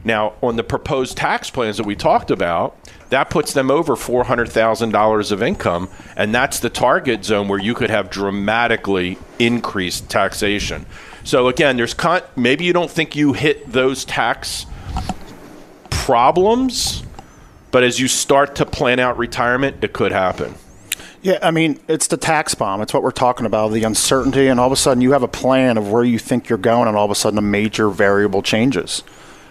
Now, 0.04 0.34
on 0.42 0.56
the 0.56 0.62
proposed 0.62 1.16
tax 1.16 1.50
plans 1.50 1.76
that 1.78 1.86
we 1.86 1.96
talked 1.96 2.30
about, 2.30 2.78
that 3.10 3.30
puts 3.30 3.52
them 3.52 3.70
over 3.70 3.94
$400,000 3.96 5.32
of 5.32 5.42
income, 5.42 5.88
and 6.16 6.34
that's 6.34 6.60
the 6.60 6.70
target 6.70 7.24
zone 7.24 7.48
where 7.48 7.58
you 7.58 7.74
could 7.74 7.90
have 7.90 8.10
dramatically 8.10 9.18
increased 9.38 10.08
taxation. 10.08 10.86
So 11.24 11.48
again, 11.48 11.76
there's 11.76 11.94
con- 11.94 12.22
maybe 12.36 12.64
you 12.64 12.72
don't 12.72 12.90
think 12.90 13.16
you 13.16 13.32
hit 13.32 13.70
those 13.70 14.04
tax 14.04 14.66
problems 15.90 17.02
but 17.74 17.82
as 17.82 17.98
you 17.98 18.06
start 18.06 18.54
to 18.54 18.64
plan 18.64 19.00
out 19.00 19.18
retirement, 19.18 19.82
it 19.82 19.92
could 19.92 20.12
happen. 20.12 20.54
Yeah, 21.22 21.40
I 21.42 21.50
mean, 21.50 21.80
it's 21.88 22.06
the 22.06 22.16
tax 22.16 22.54
bomb. 22.54 22.80
It's 22.80 22.94
what 22.94 23.02
we're 23.02 23.10
talking 23.10 23.46
about 23.46 23.72
the 23.72 23.82
uncertainty, 23.82 24.46
and 24.46 24.60
all 24.60 24.66
of 24.68 24.72
a 24.72 24.76
sudden 24.76 25.00
you 25.00 25.10
have 25.10 25.24
a 25.24 25.28
plan 25.28 25.76
of 25.76 25.90
where 25.90 26.04
you 26.04 26.20
think 26.20 26.48
you're 26.48 26.56
going, 26.56 26.86
and 26.86 26.96
all 26.96 27.04
of 27.04 27.10
a 27.10 27.16
sudden 27.16 27.36
a 27.36 27.42
major 27.42 27.90
variable 27.90 28.42
changes. 28.42 29.02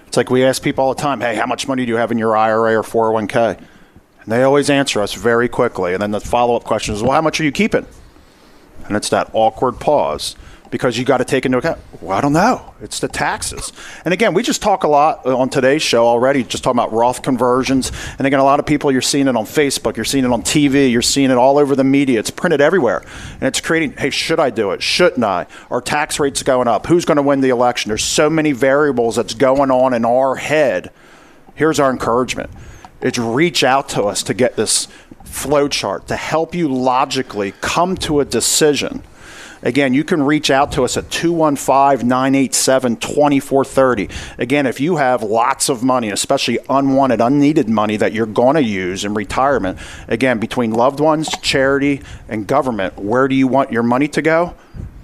It's 0.07 0.15
like 0.15 0.29
we 0.29 0.45
ask 0.45 0.63
people 0.63 0.85
all 0.85 0.93
the 0.93 1.01
time, 1.01 1.19
hey, 1.19 1.35
how 1.35 1.45
much 1.45 1.67
money 1.67 1.85
do 1.85 1.91
you 1.91 1.97
have 1.97 2.13
in 2.13 2.17
your 2.17 2.37
IRA 2.37 2.79
or 2.79 2.83
401k? 2.83 3.57
And 3.57 4.31
they 4.31 4.43
always 4.43 4.69
answer 4.69 5.01
us 5.01 5.13
very 5.13 5.49
quickly. 5.49 5.91
And 5.91 6.01
then 6.01 6.11
the 6.11 6.21
follow 6.21 6.55
up 6.55 6.63
question 6.63 6.95
is, 6.95 7.03
well, 7.03 7.11
how 7.11 7.21
much 7.21 7.41
are 7.41 7.43
you 7.43 7.51
keeping? 7.51 7.85
And 8.85 8.95
it's 8.95 9.09
that 9.09 9.29
awkward 9.33 9.81
pause 9.81 10.37
because 10.73 10.97
you 10.97 11.05
got 11.05 11.19
to 11.19 11.23
take 11.23 11.45
into 11.45 11.59
account. 11.59 11.79
Well, 12.01 12.17
I 12.17 12.19
don't 12.19 12.33
know. 12.33 12.73
It's 12.81 12.99
the 12.99 13.07
taxes. 13.07 13.71
And 14.05 14.11
again, 14.11 14.33
we 14.33 14.41
just 14.41 14.59
talk 14.59 14.83
a 14.83 14.87
lot 14.87 15.23
uh, 15.23 15.37
on 15.37 15.47
today's 15.47 15.83
show 15.83 16.07
already, 16.07 16.43
just 16.43 16.63
talking 16.63 16.79
about 16.79 16.91
Roth 16.91 17.21
conversions. 17.21 17.91
And 18.17 18.25
again, 18.25 18.39
a 18.39 18.43
lot 18.43 18.59
of 18.59 18.65
people, 18.65 18.91
you're 18.91 19.03
seeing 19.03 19.27
it 19.27 19.35
on 19.35 19.45
Facebook, 19.45 19.97
you're 19.97 20.03
seeing 20.03 20.25
it 20.25 20.31
on 20.31 20.41
TV, 20.41 20.91
you're 20.91 21.03
seeing 21.03 21.29
it 21.29 21.37
all 21.37 21.59
over 21.59 21.75
the 21.75 21.83
media. 21.83 22.17
It's 22.17 22.31
printed 22.31 22.59
everywhere. 22.59 23.03
And 23.33 23.43
it's 23.43 23.61
creating, 23.61 23.97
hey, 23.97 24.09
should 24.09 24.39
I 24.39 24.49
do 24.49 24.71
it? 24.71 24.81
Shouldn't 24.81 25.23
I? 25.23 25.45
Are 25.69 25.79
tax 25.79 26.19
rates 26.19 26.41
going 26.41 26.67
up? 26.67 26.87
Who's 26.87 27.05
going 27.05 27.17
to 27.17 27.21
win 27.21 27.41
the 27.41 27.49
election? 27.49 27.89
There's 27.89 28.03
so 28.03 28.27
many 28.27 28.51
variables 28.51 29.15
that's 29.15 29.35
going 29.35 29.69
on 29.69 29.93
in 29.93 30.05
our 30.05 30.37
head. 30.37 30.91
Here's 31.53 31.79
our 31.79 31.91
encouragement. 31.91 32.49
It's 32.99 33.19
reach 33.19 33.63
out 33.63 33.89
to 33.89 34.05
us 34.05 34.23
to 34.23 34.33
get 34.33 34.55
this 34.55 34.87
flow 35.23 35.67
chart 35.67 36.07
to 36.07 36.15
help 36.15 36.55
you 36.55 36.67
logically 36.67 37.53
come 37.61 37.95
to 37.97 38.21
a 38.21 38.25
decision 38.25 39.03
Again, 39.63 39.93
you 39.93 40.03
can 40.03 40.21
reach 40.21 40.51
out 40.51 40.73
to 40.73 40.83
us 40.83 40.97
at 40.97 41.09
215 41.09 42.07
987 42.07 42.97
2430. 42.97 44.09
Again, 44.37 44.65
if 44.65 44.79
you 44.79 44.97
have 44.97 45.23
lots 45.23 45.69
of 45.69 45.83
money, 45.83 46.09
especially 46.09 46.59
unwanted, 46.69 47.21
unneeded 47.21 47.69
money 47.69 47.97
that 47.97 48.13
you're 48.13 48.25
going 48.25 48.55
to 48.55 48.63
use 48.63 49.05
in 49.05 49.13
retirement, 49.13 49.79
again, 50.07 50.39
between 50.39 50.71
loved 50.71 50.99
ones, 50.99 51.29
charity, 51.41 52.01
and 52.27 52.45
government, 52.45 52.97
where 52.99 53.27
do 53.27 53.35
you 53.35 53.47
want 53.47 53.71
your 53.71 53.83
money 53.83 54.07
to 54.09 54.21
go? 54.21 54.55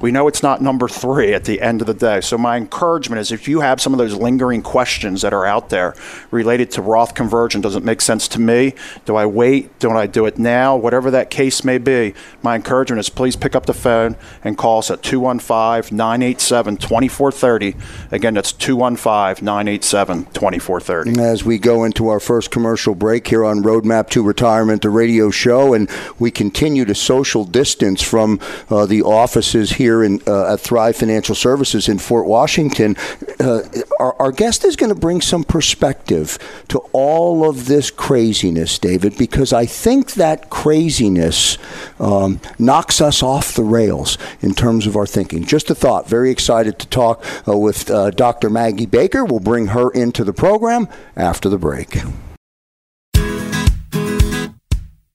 We 0.01 0.11
know 0.11 0.27
it's 0.29 0.41
not 0.41 0.61
number 0.61 0.87
three 0.87 1.33
at 1.33 1.43
the 1.43 1.61
end 1.61 1.81
of 1.81 1.87
the 1.87 1.93
day. 1.93 2.21
So, 2.21 2.37
my 2.37 2.55
encouragement 2.55 3.19
is 3.19 3.31
if 3.31 3.47
you 3.49 3.59
have 3.59 3.81
some 3.81 3.93
of 3.93 3.97
those 3.97 4.13
lingering 4.15 4.61
questions 4.61 5.21
that 5.23 5.33
are 5.33 5.45
out 5.45 5.69
there 5.69 5.93
related 6.31 6.71
to 6.71 6.81
Roth 6.81 7.13
conversion, 7.13 7.59
does 7.59 7.75
it 7.75 7.83
make 7.83 7.99
sense 7.99 8.27
to 8.29 8.39
me? 8.39 8.75
Do 9.05 9.17
I 9.17 9.25
wait? 9.25 9.77
Don't 9.79 9.97
I 9.97 10.07
do 10.07 10.25
it 10.25 10.39
now? 10.39 10.77
Whatever 10.77 11.11
that 11.11 11.29
case 11.29 11.65
may 11.65 11.77
be, 11.77 12.13
my 12.41 12.55
encouragement 12.55 13.01
is 13.01 13.09
please 13.09 13.35
pick 13.35 13.55
up 13.55 13.65
the 13.65 13.73
phone 13.73 14.15
and 14.43 14.57
call 14.57 14.79
us 14.79 14.89
at 14.89 15.03
215 15.03 15.95
987 15.95 16.77
2430. 16.77 17.75
Again, 18.11 18.35
that's 18.35 18.53
215 18.53 19.43
987 19.43 20.25
2430. 20.25 21.19
As 21.19 21.43
we 21.43 21.57
go 21.57 21.83
into 21.83 22.07
our 22.07 22.21
first 22.21 22.51
commercial 22.51 22.95
break 22.95 23.27
here 23.27 23.43
on 23.43 23.63
Roadmap 23.63 24.09
to 24.11 24.23
Retirement, 24.23 24.81
the 24.81 24.89
radio 24.89 25.29
show, 25.29 25.73
and 25.73 25.89
we 26.17 26.31
continue 26.31 26.85
to 26.85 26.95
social 26.95 27.43
distance 27.43 28.01
from 28.01 28.39
uh, 28.69 28.85
the 28.85 29.01
offices 29.01 29.71
here 29.71 29.88
here 29.89 30.03
in, 30.03 30.22
uh, 30.27 30.53
at 30.53 30.60
Thrive 30.60 30.96
Financial 30.96 31.34
Services 31.34 31.89
in 31.89 31.98
Fort 31.98 32.27
Washington. 32.27 32.96
Uh, 33.39 33.62
our, 34.00 34.13
our, 34.22 34.31
guest 34.31 34.63
is 34.63 34.75
going 34.75 34.93
to 34.93 35.00
bring 35.00 35.19
some 35.19 35.43
perspective 35.43 36.38
to 36.67 36.77
all 36.93 37.50
of 37.50 37.65
this 37.65 37.89
craziness, 37.89 38.77
David, 38.77 39.17
because 39.17 39.51
I 39.51 39.65
think 39.65 40.13
that 40.13 40.51
craziness 40.51 41.58
um, 42.00 42.39
knocks 42.60 43.01
us 43.01 43.24
off 43.24 43.55
the 43.55 43.63
rails 43.63 44.19
in 44.41 44.53
terms 44.53 44.86
of 44.86 44.96
our 44.96 45.08
thinking. 45.08 45.43
Just 45.43 45.72
a 45.72 45.75
thought. 45.75 46.08
Very 46.08 46.29
excited 46.29 46.77
to 46.77 46.88
talk 46.88 47.25
uh, 47.48 47.58
with 47.58 47.89
uh, 47.89 48.12
Dr. 48.12 48.51
Maggie 48.51 48.86
Baker. 48.86 49.25
We'll 49.25 49.39
bring 49.39 49.67
her 49.67 49.89
into 49.89 50.24
the 50.24 50.34
program 50.34 50.88
after 51.15 51.50
the 51.50 51.58
break. 51.58 51.98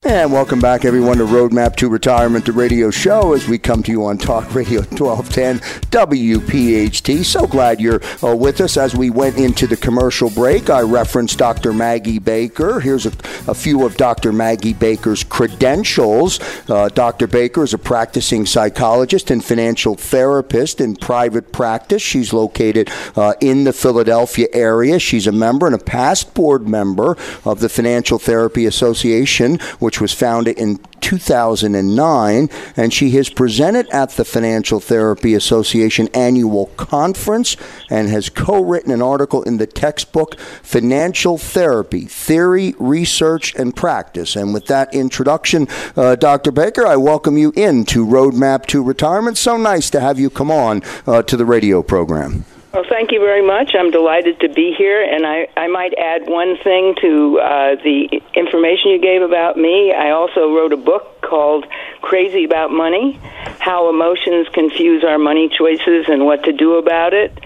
And 0.06 0.30
welcome 0.30 0.60
back, 0.60 0.84
everyone, 0.84 1.16
to 1.16 1.24
Roadmap 1.24 1.76
to 1.76 1.88
Retirement, 1.88 2.44
the 2.44 2.52
radio 2.52 2.90
show, 2.90 3.32
as 3.32 3.48
we 3.48 3.56
come 3.56 3.82
to 3.84 3.90
you 3.90 4.04
on 4.04 4.18
Talk 4.18 4.54
Radio 4.54 4.80
1210 4.82 5.60
WPHT. 5.88 7.24
So 7.24 7.46
glad 7.46 7.80
you're 7.80 8.02
uh, 8.22 8.36
with 8.36 8.60
us 8.60 8.76
as 8.76 8.94
we 8.94 9.08
went 9.08 9.38
into 9.38 9.66
the 9.66 9.78
commercial 9.78 10.28
break. 10.28 10.68
I 10.68 10.82
referenced 10.82 11.38
Dr. 11.38 11.72
Maggie 11.72 12.18
Baker. 12.18 12.80
Here's 12.80 13.06
a, 13.06 13.12
a 13.48 13.54
few 13.54 13.86
of 13.86 13.96
Dr. 13.96 14.30
Maggie 14.30 14.74
Baker's 14.74 15.24
credentials. 15.24 16.38
Uh, 16.68 16.90
Dr. 16.90 17.26
Baker 17.26 17.64
is 17.64 17.72
a 17.72 17.78
practicing 17.78 18.44
psychologist 18.44 19.30
and 19.30 19.42
financial 19.42 19.94
therapist 19.94 20.82
in 20.82 20.96
private 20.96 21.50
practice. 21.50 22.02
She's 22.02 22.34
located 22.34 22.90
uh, 23.16 23.32
in 23.40 23.64
the 23.64 23.72
Philadelphia 23.72 24.48
area. 24.52 24.98
She's 24.98 25.26
a 25.26 25.32
member 25.32 25.64
and 25.64 25.74
a 25.74 25.78
past 25.78 26.34
board 26.34 26.68
member 26.68 27.16
of 27.46 27.60
the 27.60 27.70
Financial 27.70 28.18
Therapy 28.18 28.66
Association, 28.66 29.58
which 29.78 29.93
which 29.94 30.00
was 30.00 30.12
founded 30.12 30.58
in 30.58 30.80
2009, 31.00 32.50
and 32.76 32.92
she 32.92 33.10
has 33.10 33.30
presented 33.30 33.88
at 33.90 34.10
the 34.10 34.24
Financial 34.24 34.80
Therapy 34.80 35.34
Association 35.34 36.08
annual 36.12 36.66
conference 36.76 37.56
and 37.90 38.08
has 38.08 38.28
co 38.28 38.60
written 38.60 38.90
an 38.90 39.00
article 39.00 39.44
in 39.44 39.58
the 39.58 39.68
textbook 39.68 40.36
Financial 40.40 41.38
Therapy 41.38 42.06
Theory, 42.06 42.74
Research, 42.80 43.54
and 43.54 43.76
Practice. 43.76 44.34
And 44.34 44.52
with 44.52 44.66
that 44.66 44.92
introduction, 44.92 45.68
uh, 45.94 46.16
Dr. 46.16 46.50
Baker, 46.50 46.84
I 46.84 46.96
welcome 46.96 47.38
you 47.38 47.52
into 47.54 48.04
Roadmap 48.04 48.66
to 48.66 48.82
Retirement. 48.82 49.38
So 49.38 49.56
nice 49.56 49.90
to 49.90 50.00
have 50.00 50.18
you 50.18 50.28
come 50.28 50.50
on 50.50 50.82
uh, 51.06 51.22
to 51.22 51.36
the 51.36 51.44
radio 51.44 51.84
program. 51.84 52.44
Well, 52.74 52.82
thank 52.88 53.12
you 53.12 53.20
very 53.20 53.46
much. 53.46 53.72
I'm 53.78 53.92
delighted 53.92 54.40
to 54.40 54.48
be 54.48 54.74
here, 54.76 55.00
and 55.00 55.24
I, 55.24 55.46
I 55.56 55.68
might 55.68 55.94
add 55.96 56.26
one 56.26 56.56
thing 56.56 56.96
to 57.02 57.38
uh, 57.38 57.76
the 57.76 58.20
information 58.34 58.90
you 58.90 59.00
gave 59.00 59.22
about 59.22 59.56
me. 59.56 59.92
I 59.92 60.10
also 60.10 60.52
wrote 60.52 60.72
a 60.72 60.76
book 60.76 61.22
called 61.22 61.66
Crazy 62.02 62.42
About 62.42 62.72
Money 62.72 63.20
How 63.60 63.88
Emotions 63.90 64.48
Confuse 64.52 65.04
Our 65.04 65.18
Money 65.18 65.48
Choices 65.56 66.06
and 66.08 66.26
What 66.26 66.42
to 66.46 66.52
Do 66.52 66.74
About 66.74 67.14
It. 67.14 67.38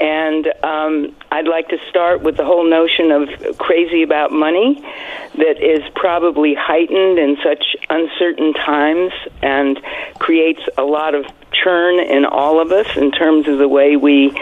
And 0.00 0.50
um, 0.64 1.14
I'd 1.30 1.46
like 1.46 1.68
to 1.68 1.78
start 1.90 2.22
with 2.22 2.38
the 2.38 2.46
whole 2.46 2.64
notion 2.64 3.10
of 3.10 3.58
crazy 3.58 4.02
about 4.02 4.32
money 4.32 4.80
that 5.36 5.62
is 5.62 5.82
probably 5.94 6.54
heightened 6.54 7.18
in 7.18 7.36
such 7.44 7.76
uncertain 7.90 8.54
times 8.54 9.12
and 9.42 9.78
creates 10.18 10.62
a 10.78 10.84
lot 10.84 11.14
of 11.14 11.26
churn 11.52 12.00
in 12.00 12.24
all 12.24 12.62
of 12.62 12.72
us 12.72 12.96
in 12.96 13.10
terms 13.10 13.46
of 13.46 13.58
the 13.58 13.68
way 13.68 13.96
we 13.96 14.34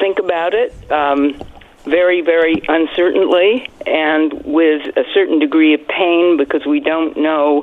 think 0.00 0.18
about 0.18 0.54
it 0.54 0.72
um, 0.90 1.40
very, 1.84 2.20
very 2.20 2.62
uncertainly 2.68 3.68
and 3.86 4.32
with 4.44 4.96
a 4.96 5.04
certain 5.12 5.38
degree 5.38 5.74
of 5.74 5.86
pain 5.88 6.36
because 6.36 6.64
we 6.66 6.80
don't 6.80 7.16
know 7.16 7.62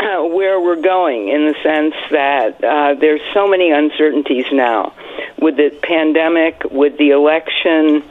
uh, 0.00 0.22
where 0.22 0.60
we're 0.60 0.80
going 0.80 1.28
in 1.28 1.46
the 1.46 1.54
sense 1.62 1.94
that 2.10 2.62
uh, 2.62 2.94
there's 3.00 3.22
so 3.32 3.48
many 3.48 3.70
uncertainties 3.70 4.46
now. 4.52 4.92
with 5.40 5.56
the 5.56 5.70
pandemic, 5.82 6.62
with 6.70 6.96
the 6.98 7.10
election, 7.10 8.02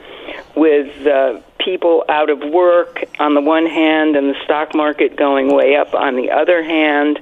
with 0.54 1.06
uh, 1.06 1.40
people 1.58 2.04
out 2.08 2.30
of 2.30 2.40
work 2.40 3.04
on 3.18 3.34
the 3.34 3.40
one 3.40 3.66
hand 3.66 4.16
and 4.16 4.34
the 4.34 4.44
stock 4.44 4.74
market 4.74 5.16
going 5.16 5.54
way 5.54 5.76
up 5.76 5.94
on 5.94 6.16
the 6.16 6.30
other 6.30 6.62
hand. 6.62 7.18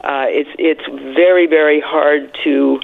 Uh, 0.00 0.26
it's 0.28 0.50
it's 0.58 1.14
very 1.14 1.46
very 1.46 1.80
hard 1.80 2.36
to 2.44 2.80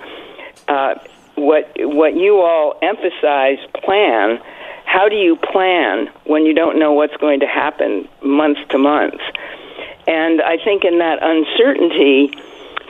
uh, 0.69 0.95
what 1.37 1.71
what 1.77 2.15
you 2.15 2.41
all 2.41 2.79
emphasize 2.83 3.59
plan. 3.83 4.41
How 4.85 5.09
do 5.09 5.17
you 5.17 5.37
plan 5.37 6.09
when 6.25 6.47
you 6.47 6.55
don't 6.55 6.79
know 6.79 6.93
what's 6.93 7.17
going 7.17 7.41
to 7.41 7.47
happen 7.47 8.09
month 8.23 8.59
to 8.69 8.79
month? 8.79 9.21
And 10.07 10.43
I 10.43 10.59
think 10.63 10.85
in 10.85 10.99
that 10.99 11.19
uncertainty, 11.23 12.31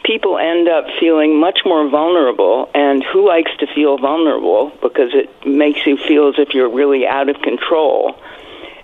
people 0.04 0.38
end 0.38 0.68
up 0.68 0.84
feeling 1.00 1.38
much 1.38 1.60
more 1.64 1.88
vulnerable. 1.88 2.70
And 2.74 3.02
who 3.02 3.26
likes 3.26 3.50
to 3.58 3.66
feel 3.74 3.98
vulnerable? 3.98 4.72
Because 4.82 5.14
it 5.14 5.30
makes 5.46 5.86
you 5.86 5.96
feel 5.96 6.28
as 6.28 6.34
if 6.38 6.54
you're 6.54 6.68
really 6.68 7.06
out 7.06 7.28
of 7.28 7.40
control. 7.40 8.16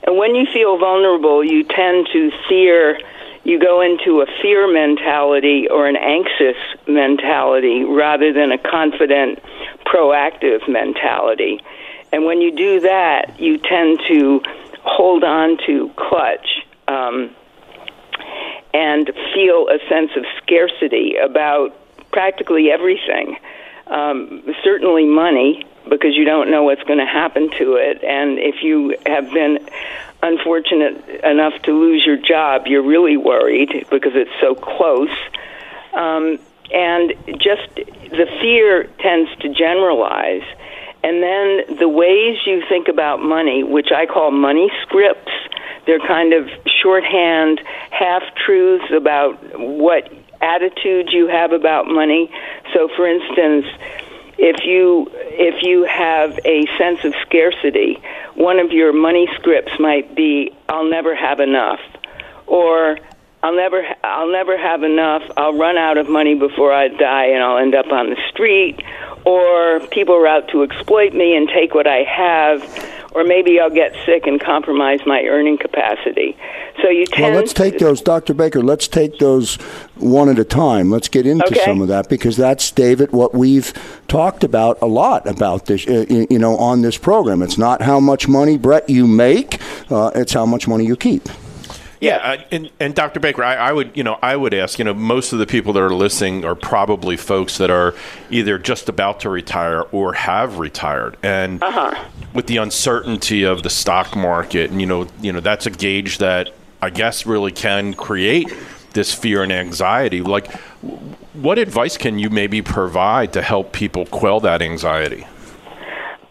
And 0.02 0.16
when 0.16 0.34
you 0.34 0.46
feel 0.46 0.78
vulnerable, 0.78 1.44
you 1.44 1.62
tend 1.64 2.08
to 2.12 2.32
fear, 2.48 2.98
you 3.44 3.58
go 3.58 3.80
into 3.80 4.22
a 4.22 4.26
fear 4.40 4.72
mentality 4.72 5.68
or 5.68 5.86
an 5.86 5.96
anxious 5.96 6.56
mentality 6.88 7.84
rather 7.84 8.32
than 8.32 8.50
a 8.50 8.58
confident, 8.58 9.40
proactive 9.92 10.68
mentality. 10.68 11.60
And 12.12 12.24
when 12.24 12.40
you 12.40 12.50
do 12.56 12.80
that, 12.80 13.40
you 13.40 13.58
tend 13.58 14.00
to 14.08 14.42
hold 14.82 15.22
on 15.24 15.58
to 15.66 15.90
clutch 15.96 16.48
um, 16.88 17.30
and 18.72 19.10
feel 19.34 19.68
a 19.68 19.78
sense 19.88 20.10
of 20.16 20.24
scarcity 20.42 21.16
about 21.16 21.76
practically 22.12 22.70
everything. 22.70 23.36
Um, 23.86 24.42
certainly 24.62 25.04
money, 25.04 25.66
because 25.88 26.14
you 26.14 26.24
don't 26.24 26.50
know 26.50 26.62
what's 26.62 26.82
going 26.84 26.98
to 26.98 27.12
happen 27.22 27.50
to 27.58 27.74
it. 27.74 28.04
And 28.04 28.38
if 28.38 28.62
you 28.62 28.96
have 29.06 29.30
been 29.32 29.68
unfortunate 30.22 31.24
enough 31.24 31.60
to 31.62 31.72
lose 31.72 32.04
your 32.06 32.16
job, 32.16 32.66
you're 32.66 32.82
really 32.82 33.16
worried 33.16 33.86
because 33.90 34.12
it's 34.14 34.30
so 34.40 34.54
close. 34.54 35.10
Um, 35.92 36.38
and 36.72 37.14
just 37.38 37.74
the 37.74 38.26
fear 38.40 38.84
tends 38.98 39.30
to 39.40 39.48
generalize. 39.48 40.42
And 41.02 41.22
then 41.22 41.78
the 41.78 41.88
ways 41.88 42.38
you 42.46 42.62
think 42.68 42.88
about 42.88 43.22
money, 43.22 43.64
which 43.64 43.88
I 43.94 44.06
call 44.06 44.30
money 44.30 44.70
scripts, 44.82 45.32
they're 45.86 46.00
kind 46.00 46.34
of 46.34 46.48
shorthand 46.82 47.60
half 47.90 48.22
truths 48.34 48.92
about 48.94 49.58
what 49.58 50.12
attitude 50.40 51.08
you 51.10 51.26
have 51.28 51.52
about 51.52 51.86
money. 51.86 52.30
So, 52.74 52.88
for 52.96 53.06
instance, 53.06 53.66
if 54.38 54.64
you 54.64 55.10
if 55.12 55.62
you 55.62 55.84
have 55.84 56.38
a 56.44 56.66
sense 56.78 57.04
of 57.04 57.14
scarcity, 57.26 58.00
one 58.34 58.58
of 58.58 58.72
your 58.72 58.92
money 58.92 59.28
scripts 59.36 59.72
might 59.78 60.14
be 60.14 60.52
I'll 60.68 60.88
never 60.88 61.14
have 61.14 61.40
enough 61.40 61.80
or 62.46 62.98
I'll 63.42 63.54
never 63.56 63.82
I'll 64.04 64.30
never 64.30 64.58
have 64.58 64.82
enough. 64.82 65.22
I'll 65.36 65.56
run 65.56 65.78
out 65.78 65.96
of 65.96 66.08
money 66.08 66.34
before 66.34 66.72
I 66.72 66.88
die 66.88 67.26
and 67.26 67.42
I'll 67.42 67.58
end 67.58 67.74
up 67.74 67.90
on 67.90 68.10
the 68.10 68.16
street 68.30 68.82
or 69.24 69.80
people 69.88 70.14
are 70.14 70.26
out 70.26 70.48
to 70.48 70.62
exploit 70.62 71.14
me 71.14 71.36
and 71.36 71.48
take 71.48 71.74
what 71.74 71.86
I 71.86 72.02
have 72.04 72.62
or 73.12 73.24
maybe 73.24 73.58
I'll 73.58 73.70
get 73.70 73.94
sick 74.06 74.26
and 74.26 74.40
compromise 74.40 75.00
my 75.06 75.22
earning 75.22 75.58
capacity. 75.58 76.36
So 76.82 76.88
you 76.88 77.06
tend 77.06 77.22
Well, 77.22 77.34
let's 77.40 77.52
take 77.52 77.78
those, 77.78 78.00
Dr. 78.00 78.34
Baker. 78.34 78.62
Let's 78.62 78.86
take 78.86 79.18
those 79.18 79.56
one 79.96 80.28
at 80.28 80.38
a 80.38 80.44
time. 80.44 80.90
Let's 80.90 81.08
get 81.08 81.26
into 81.26 81.44
Okay. 81.46 81.64
some 81.64 81.82
of 81.82 81.88
that 81.88 82.08
because 82.08 82.36
that's, 82.36 82.70
David, 82.70 83.10
what 83.10 83.34
we've 83.34 83.72
talked 84.06 84.44
about 84.44 84.78
a 84.80 84.86
lot 84.86 85.26
about 85.26 85.66
this, 85.66 85.86
uh, 85.88 86.06
you 86.08 86.38
know, 86.38 86.56
on 86.56 86.82
this 86.82 86.96
program. 86.96 87.42
It's 87.42 87.58
not 87.58 87.82
how 87.82 87.98
much 88.00 88.28
money, 88.28 88.56
Brett, 88.56 88.88
you 88.88 89.06
make; 89.06 89.60
uh, 89.90 90.12
it's 90.14 90.32
how 90.32 90.46
much 90.46 90.68
money 90.68 90.86
you 90.86 90.96
keep. 90.96 91.28
Yeah, 92.00 92.16
uh, 92.16 92.42
and, 92.50 92.70
and 92.80 92.94
Dr. 92.94 93.20
Baker, 93.20 93.44
I, 93.44 93.56
I 93.56 93.72
would, 93.72 93.94
you 93.94 94.02
know, 94.02 94.18
I 94.22 94.34
would 94.34 94.54
ask, 94.54 94.78
you 94.78 94.86
know, 94.86 94.94
most 94.94 95.34
of 95.34 95.38
the 95.38 95.46
people 95.46 95.74
that 95.74 95.82
are 95.82 95.92
listening 95.92 96.46
are 96.46 96.54
probably 96.54 97.18
folks 97.18 97.58
that 97.58 97.70
are 97.70 97.94
either 98.30 98.58
just 98.58 98.88
about 98.88 99.20
to 99.20 99.28
retire 99.28 99.82
or 99.92 100.14
have 100.14 100.58
retired, 100.58 101.18
and 101.22 101.62
with 102.32 102.46
the 102.46 102.56
uncertainty 102.56 103.42
of 103.42 103.62
the 103.62 103.70
stock 103.70 104.16
market, 104.16 104.70
and 104.70 104.80
you 104.80 104.86
know, 104.86 105.08
you 105.20 105.30
know, 105.30 105.40
that's 105.40 105.66
a 105.66 105.70
gauge 105.70 106.18
that 106.18 106.54
I 106.80 106.88
guess 106.88 107.26
really 107.26 107.52
can 107.52 107.92
create 107.92 108.50
this 108.94 109.12
fear 109.12 109.42
and 109.42 109.52
anxiety. 109.52 110.22
Like, 110.22 110.50
what 111.34 111.58
advice 111.58 111.98
can 111.98 112.18
you 112.18 112.30
maybe 112.30 112.62
provide 112.62 113.34
to 113.34 113.42
help 113.42 113.72
people 113.72 114.06
quell 114.06 114.40
that 114.40 114.62
anxiety? 114.62 115.26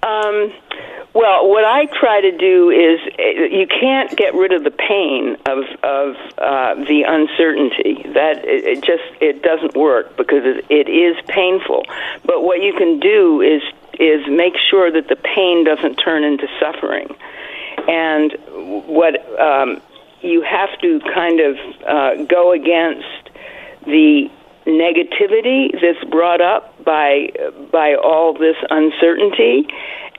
Um, 0.01 0.51
well, 1.13 1.49
what 1.49 1.65
I 1.65 1.85
try 1.87 2.21
to 2.21 2.37
do 2.37 2.69
is 2.69 2.99
eh, 3.17 3.47
you 3.51 3.65
can't 3.67 4.15
get 4.15 4.35
rid 4.35 4.53
of 4.53 4.63
the 4.63 4.71
pain 4.71 5.37
of 5.45 5.63
of 5.83 6.15
uh, 6.37 6.75
the 6.75 7.03
uncertainty. 7.07 8.03
That 8.13 8.45
it, 8.45 8.63
it 8.65 8.83
just 8.83 9.03
it 9.19 9.41
doesn't 9.41 9.75
work 9.75 10.15
because 10.17 10.43
it, 10.45 10.65
it 10.69 10.87
is 10.87 11.15
painful. 11.27 11.85
But 12.25 12.43
what 12.43 12.61
you 12.61 12.73
can 12.73 12.99
do 12.99 13.41
is 13.41 13.63
is 13.99 14.25
make 14.27 14.53
sure 14.69 14.91
that 14.91 15.07
the 15.07 15.15
pain 15.15 15.65
doesn't 15.65 15.95
turn 15.95 16.23
into 16.23 16.47
suffering. 16.59 17.15
And 17.87 18.33
what 18.87 19.39
um, 19.39 19.81
you 20.21 20.41
have 20.41 20.77
to 20.81 20.99
kind 21.13 21.39
of 21.39 21.57
uh, 21.87 22.23
go 22.25 22.51
against 22.51 23.29
the 23.85 24.29
negativity 24.67 25.71
that's 25.81 26.03
brought 26.11 26.41
up 26.41 26.83
by 26.83 27.29
by 27.71 27.95
all 27.95 28.33
this 28.33 28.57
uncertainty 28.69 29.67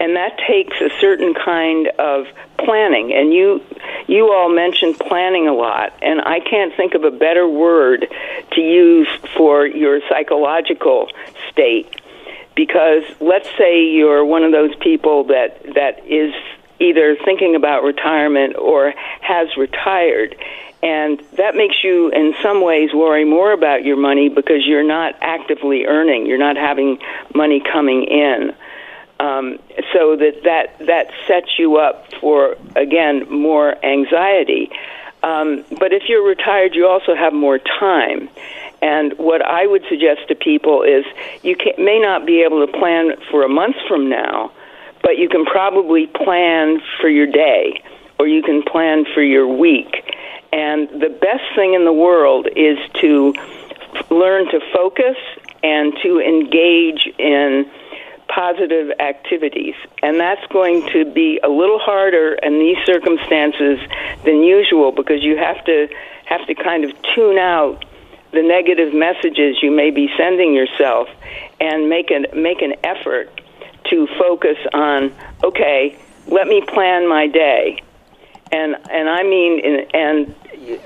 and 0.00 0.16
that 0.16 0.38
takes 0.48 0.80
a 0.80 0.88
certain 0.98 1.34
kind 1.34 1.88
of 1.98 2.26
planning. 2.58 3.12
And 3.12 3.32
you 3.32 3.62
you 4.08 4.32
all 4.32 4.48
mentioned 4.48 4.98
planning 4.98 5.46
a 5.46 5.52
lot. 5.52 5.92
And 6.02 6.22
I 6.22 6.40
can't 6.40 6.74
think 6.74 6.94
of 6.94 7.04
a 7.04 7.10
better 7.10 7.46
word 7.46 8.06
to 8.52 8.60
use 8.60 9.08
for 9.36 9.66
your 9.66 10.00
psychological 10.08 11.08
state. 11.50 12.00
Because 12.56 13.04
let's 13.20 13.48
say 13.56 13.84
you're 13.84 14.24
one 14.24 14.42
of 14.42 14.52
those 14.52 14.74
people 14.76 15.24
that 15.24 15.62
that 15.74 16.04
is 16.06 16.34
either 16.80 17.14
thinking 17.22 17.54
about 17.54 17.84
retirement 17.84 18.56
or 18.56 18.94
has 19.20 19.54
retired. 19.58 20.34
And 20.82 21.20
that 21.36 21.54
makes 21.54 21.84
you 21.84 22.08
in 22.08 22.34
some 22.42 22.62
ways 22.64 22.94
worry 22.94 23.26
more 23.26 23.52
about 23.52 23.84
your 23.84 23.98
money 23.98 24.30
because 24.30 24.66
you're 24.66 24.82
not 24.82 25.14
actively 25.20 25.84
earning. 25.84 26.24
You're 26.24 26.38
not 26.38 26.56
having 26.56 26.98
money 27.34 27.60
coming 27.60 28.04
in 28.04 28.54
um, 29.20 29.58
so 29.92 30.16
that 30.16 30.40
that 30.44 30.86
that 30.86 31.10
sets 31.28 31.58
you 31.58 31.76
up 31.76 32.12
for 32.20 32.56
again 32.74 33.28
more 33.30 33.76
anxiety 33.84 34.70
um, 35.22 35.64
but 35.78 35.92
if 35.92 36.04
you're 36.08 36.26
retired 36.26 36.74
you 36.74 36.86
also 36.86 37.14
have 37.14 37.32
more 37.32 37.58
time 37.58 38.28
and 38.82 39.12
what 39.18 39.42
I 39.44 39.66
would 39.66 39.84
suggest 39.88 40.28
to 40.28 40.34
people 40.34 40.82
is 40.82 41.04
you 41.42 41.54
can, 41.56 41.72
may 41.84 41.98
not 41.98 42.26
be 42.26 42.42
able 42.42 42.66
to 42.66 42.72
plan 42.72 43.12
for 43.30 43.42
a 43.44 43.48
month 43.48 43.76
from 43.86 44.08
now, 44.08 44.52
but 45.02 45.18
you 45.18 45.28
can 45.28 45.44
probably 45.44 46.06
plan 46.06 46.80
for 47.00 47.08
your 47.08 47.26
day 47.26 47.82
or 48.18 48.26
you 48.26 48.42
can 48.42 48.62
plan 48.62 49.04
for 49.14 49.22
your 49.22 49.46
week. 49.46 50.14
And 50.52 50.88
the 50.88 51.08
best 51.08 51.44
thing 51.54 51.74
in 51.74 51.84
the 51.84 51.92
world 51.92 52.48
is 52.56 52.78
to 53.00 53.34
learn 54.10 54.46
to 54.50 54.60
focus 54.72 55.16
and 55.62 55.92
to 56.02 56.20
engage 56.20 57.06
in 57.18 57.70
positive 58.32 58.92
activities. 59.00 59.74
And 60.02 60.18
that's 60.18 60.44
going 60.46 60.86
to 60.92 61.04
be 61.04 61.40
a 61.42 61.48
little 61.48 61.78
harder 61.78 62.34
in 62.34 62.58
these 62.58 62.78
circumstances 62.86 63.80
than 64.24 64.42
usual 64.42 64.92
because 64.92 65.22
you 65.22 65.36
have 65.36 65.64
to 65.64 65.88
have 66.26 66.46
to 66.46 66.54
kind 66.54 66.84
of 66.84 66.92
tune 67.14 67.38
out 67.38 67.84
the 68.32 68.42
negative 68.42 68.94
messages 68.94 69.56
you 69.60 69.72
may 69.72 69.90
be 69.90 70.08
sending 70.16 70.54
yourself 70.54 71.08
and 71.60 71.88
make 71.88 72.12
an 72.12 72.26
make 72.32 72.62
an 72.62 72.74
effort 72.84 73.28
to 73.84 74.06
focus 74.16 74.56
on 74.72 75.12
okay 75.42 75.98
let 76.28 76.46
me 76.46 76.62
plan 76.68 77.08
my 77.08 77.26
day 77.26 77.82
and 78.52 78.76
and 78.88 79.08
I 79.08 79.24
mean 79.24 79.84
and 79.92 80.32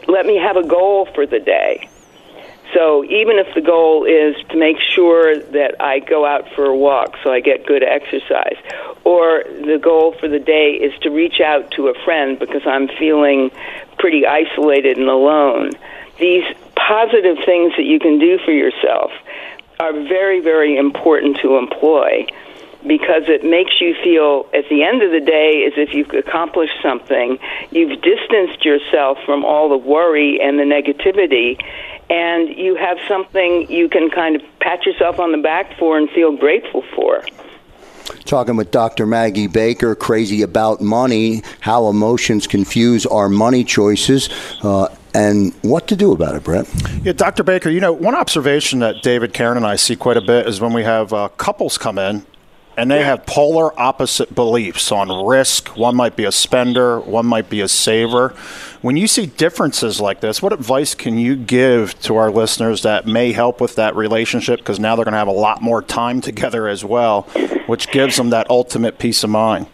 let 0.09 0.25
me 0.25 0.37
have 0.37 0.57
a 0.57 0.67
goal 0.67 1.07
for 1.15 1.27
the 1.27 1.41
day 1.41 1.87
so 2.75 3.05
even 3.05 3.39
if 3.39 3.55
the 3.55 3.61
goal 3.61 4.05
is 4.05 4.35
to 4.51 4.57
make 4.59 4.77
sure 4.95 5.39
that 5.39 5.81
I 5.81 6.01
go 6.01 6.27
out 6.27 6.49
for 6.55 6.67
a 6.67 6.77
walk 6.77 7.17
so 7.23 7.33
I 7.33 7.41
get 7.41 7.67
good 7.67 7.83
exercise, 7.83 8.57
or 9.05 9.45
the 9.45 9.79
goal 9.83 10.13
for 10.19 10.29
the 10.29 10.41
day 10.41 10.73
is 10.73 10.93
to 11.03 11.11
reach 11.11 11.41
out 11.41 11.71
to 11.73 11.89
a 11.89 11.95
friend 12.05 12.39
because 12.39 12.63
I'm 12.67 12.89
feeling 12.99 13.51
pretty 13.99 14.27
isolated 14.27 14.99
and 14.99 15.09
alone, 15.09 15.71
these 16.19 16.45
positive 16.77 17.39
things 17.47 17.73
that 17.77 17.85
you 17.85 17.99
can 17.99 18.19
do 18.19 18.39
for 18.45 18.53
yourself 18.53 19.13
are 19.81 19.93
very, 19.93 20.41
very 20.41 20.77
important 20.77 21.39
to 21.39 21.57
employ 21.57 22.27
because 22.87 23.25
it 23.29 23.45
makes 23.45 23.81
you 23.81 23.95
feel 24.03 24.47
at 24.55 24.69
the 24.69 24.83
end 24.83 25.03
of 25.03 25.11
the 25.11 25.21
day 25.21 25.65
as 25.67 25.73
if 25.77 25.95
you've 25.95 26.11
accomplished 26.11 26.75
something. 26.83 27.39
You've 27.71 28.01
distanced 28.03 28.65
yourself 28.65 29.19
from 29.25 29.45
all 29.45 29.69
the 29.69 29.77
worry 29.79 30.41
and 30.41 30.59
the 30.59 30.65
negativity, 30.65 31.61
and 32.11 32.49
you 32.57 32.75
have 32.77 32.99
something 33.09 33.71
you 33.71 33.89
can 33.89 34.11
kind 34.11 34.37
of 34.37 34.43
pat 34.61 34.85
yourself 34.85 35.19
on 35.19 35.33
the 35.33 35.39
back 35.39 35.79
for 35.79 35.97
and 35.97 36.11
feel 36.11 36.37
grateful 36.37 36.83
for. 36.95 37.25
Talking 38.27 38.57
with 38.57 38.71
Dr. 38.71 39.07
Maggie 39.07 39.47
Baker, 39.47 39.95
crazy 39.95 40.43
about 40.43 40.81
money, 40.83 41.43
how 41.61 41.89
emotions 41.89 42.47
confuse 42.47 43.07
our 43.07 43.31
money 43.31 43.65
choices. 43.65 44.29
Uh, 44.63 44.95
and 45.15 45.55
what 45.63 45.89
to 45.89 45.97
do 45.97 46.13
about 46.13 46.35
it, 46.35 46.45
Brett? 46.45 46.69
Yeah, 47.03 47.13
Dr. 47.13 47.45
Baker, 47.45 47.71
you 47.71 47.81
know, 47.81 47.93
one 47.93 48.15
observation 48.15 48.81
that 48.81 49.03
David, 49.03 49.33
Karen, 49.33 49.57
and 49.57 49.65
I 49.65 49.77
see 49.77 49.97
quite 49.97 50.17
a 50.17 50.21
bit 50.21 50.47
is 50.47 50.61
when 50.61 50.73
we 50.73 50.83
have 50.83 51.13
uh, 51.13 51.29
couples 51.29 51.79
come 51.79 51.99
in 51.99 52.27
and 52.77 52.91
they 52.91 53.03
have 53.05 53.27
polar 53.27 53.79
opposite 53.79 54.35
beliefs 54.35 54.91
on 54.91 55.27
risk. 55.27 55.77
One 55.77 55.95
might 55.95 56.17
be 56.17 56.25
a 56.25 56.33
spender, 56.33 57.01
one 57.01 57.27
might 57.27 57.49
be 57.49 57.61
a 57.61 57.69
saver. 57.69 58.31
When 58.83 58.97
you 58.97 59.07
see 59.07 59.27
differences 59.27 60.01
like 60.01 60.21
this, 60.21 60.43
what 60.43 60.53
advice 60.53 60.95
can 60.95 61.17
you 61.17 61.37
give 61.37 61.99
to 62.03 62.17
our 62.17 62.31
listeners 62.31 62.83
that 62.83 63.07
may 63.07 63.33
help 63.33 63.61
with 63.61 63.77
that 63.77 63.97
relationship? 63.97 64.59
Because 64.61 64.79
now 64.79 64.97
they're 64.97 65.05
going 65.05 65.13
to 65.13 65.19
have 65.19 65.29
a 65.29 65.33
lot 65.33 65.63
more 65.63 65.83
time 65.83 66.21
together 66.21 66.69
as 66.69 66.85
well, 66.85 67.23
which 67.67 67.91
gives 67.91 68.17
them 68.17 68.31
that 68.31 68.51
ultimate 68.51 68.99
peace 68.99 69.25
of 69.25 69.31
mind. 69.31 69.67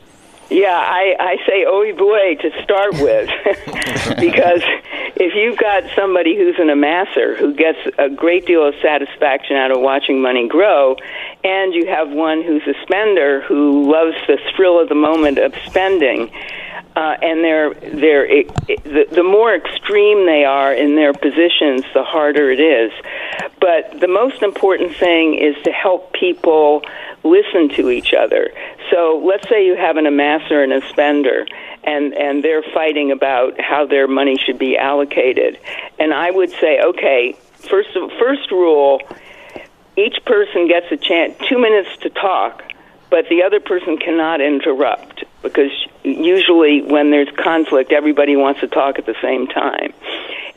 Yeah, 0.50 0.76
I, 0.76 1.14
I 1.20 1.36
say 1.46 1.64
oy 1.64 1.92
boy 1.94 2.34
to 2.42 2.50
start 2.64 2.94
with, 2.94 3.30
because 4.18 4.62
if 5.14 5.34
you've 5.36 5.56
got 5.56 5.84
somebody 5.94 6.36
who's 6.36 6.56
an 6.58 6.70
amasser 6.70 7.36
who 7.36 7.54
gets 7.54 7.78
a 7.98 8.08
great 8.10 8.46
deal 8.46 8.66
of 8.66 8.74
satisfaction 8.82 9.54
out 9.56 9.70
of 9.70 9.80
watching 9.80 10.20
money 10.20 10.48
grow, 10.48 10.96
and 11.44 11.72
you 11.72 11.86
have 11.86 12.10
one 12.10 12.42
who's 12.42 12.66
a 12.66 12.74
spender 12.82 13.42
who 13.42 13.92
loves 13.92 14.16
the 14.26 14.38
thrill 14.56 14.80
of 14.80 14.88
the 14.88 14.94
moment 14.96 15.38
of 15.38 15.54
spending, 15.66 16.32
uh, 16.96 17.16
and 17.22 17.44
they're 17.44 17.74
they're 17.74 18.26
it, 18.26 18.50
it, 18.68 18.82
the, 18.84 19.06
the 19.14 19.22
more 19.22 19.54
extreme 19.54 20.26
they 20.26 20.44
are 20.44 20.72
in 20.72 20.96
their 20.96 21.12
positions, 21.12 21.84
the 21.94 22.02
harder 22.02 22.50
it 22.50 22.60
is. 22.60 22.92
But 23.60 24.00
the 24.00 24.08
most 24.08 24.42
important 24.42 24.96
thing 24.96 25.34
is 25.34 25.54
to 25.64 25.70
help 25.70 26.12
people 26.12 26.82
listen 27.22 27.68
to 27.76 27.90
each 27.90 28.12
other. 28.12 28.50
So 28.90 29.22
let's 29.24 29.48
say 29.48 29.66
you 29.66 29.76
have 29.76 29.98
an 29.98 30.06
amasser 30.06 30.62
and 30.62 30.72
a 30.72 30.86
spender, 30.88 31.46
and 31.84 32.12
and 32.14 32.42
they're 32.42 32.64
fighting 32.74 33.12
about 33.12 33.60
how 33.60 33.86
their 33.86 34.08
money 34.08 34.36
should 34.44 34.58
be 34.58 34.76
allocated. 34.76 35.58
And 35.98 36.12
I 36.12 36.30
would 36.30 36.50
say, 36.50 36.80
okay, 36.80 37.36
first 37.68 37.90
first 38.18 38.50
rule, 38.50 39.00
each 39.96 40.18
person 40.24 40.66
gets 40.66 40.90
a 40.90 40.96
chance, 40.96 41.36
two 41.48 41.58
minutes 41.58 41.96
to 41.98 42.10
talk, 42.10 42.64
but 43.10 43.28
the 43.28 43.44
other 43.44 43.60
person 43.60 43.96
cannot 43.96 44.40
interrupt 44.40 45.24
because 45.42 45.70
usually 46.02 46.82
when 46.82 47.10
there's 47.10 47.30
conflict, 47.36 47.92
everybody 47.92 48.36
wants 48.36 48.60
to 48.60 48.68
talk 48.68 48.98
at 48.98 49.06
the 49.06 49.16
same 49.22 49.46
time. 49.46 49.92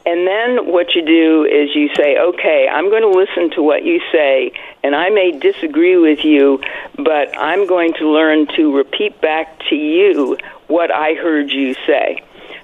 And 0.05 0.27
then 0.27 0.71
what 0.71 0.95
you 0.95 1.05
do 1.05 1.45
is 1.45 1.73
you 1.73 1.89
say, 1.95 2.17
okay, 2.17 2.67
I'm 2.69 2.89
going 2.89 3.03
to 3.03 3.17
listen 3.17 3.51
to 3.51 3.63
what 3.63 3.85
you 3.85 4.01
say, 4.11 4.51
and 4.83 4.93
I 4.93 5.09
may 5.09 5.31
disagree 5.31 5.97
with 5.97 6.25
you, 6.25 6.61
but 6.97 7.37
I'm 7.37 7.67
going 7.67 7.93
to 7.99 8.09
learn 8.09 8.47
to 8.57 8.75
repeat 8.75 9.21
back 9.21 9.59
to 9.69 9.75
you 9.75 10.37
what 10.67 10.91
I 10.91 11.13
heard 11.13 11.51
you 11.51 11.73
say. 11.87 12.21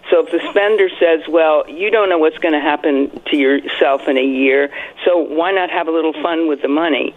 So 0.09 0.25
if 0.25 0.31
the 0.31 0.39
spender 0.49 0.89
says, 0.99 1.21
well, 1.29 1.69
you 1.69 1.91
don't 1.91 2.09
know 2.09 2.17
what's 2.17 2.37
going 2.39 2.55
to 2.55 2.59
happen 2.59 3.21
to 3.27 3.37
yourself 3.37 4.07
in 4.07 4.17
a 4.17 4.25
year, 4.25 4.69
so 5.05 5.19
why 5.19 5.51
not 5.51 5.69
have 5.69 5.87
a 5.87 5.91
little 5.91 6.13
fun 6.13 6.47
with 6.49 6.61
the 6.61 6.67
money? 6.67 7.15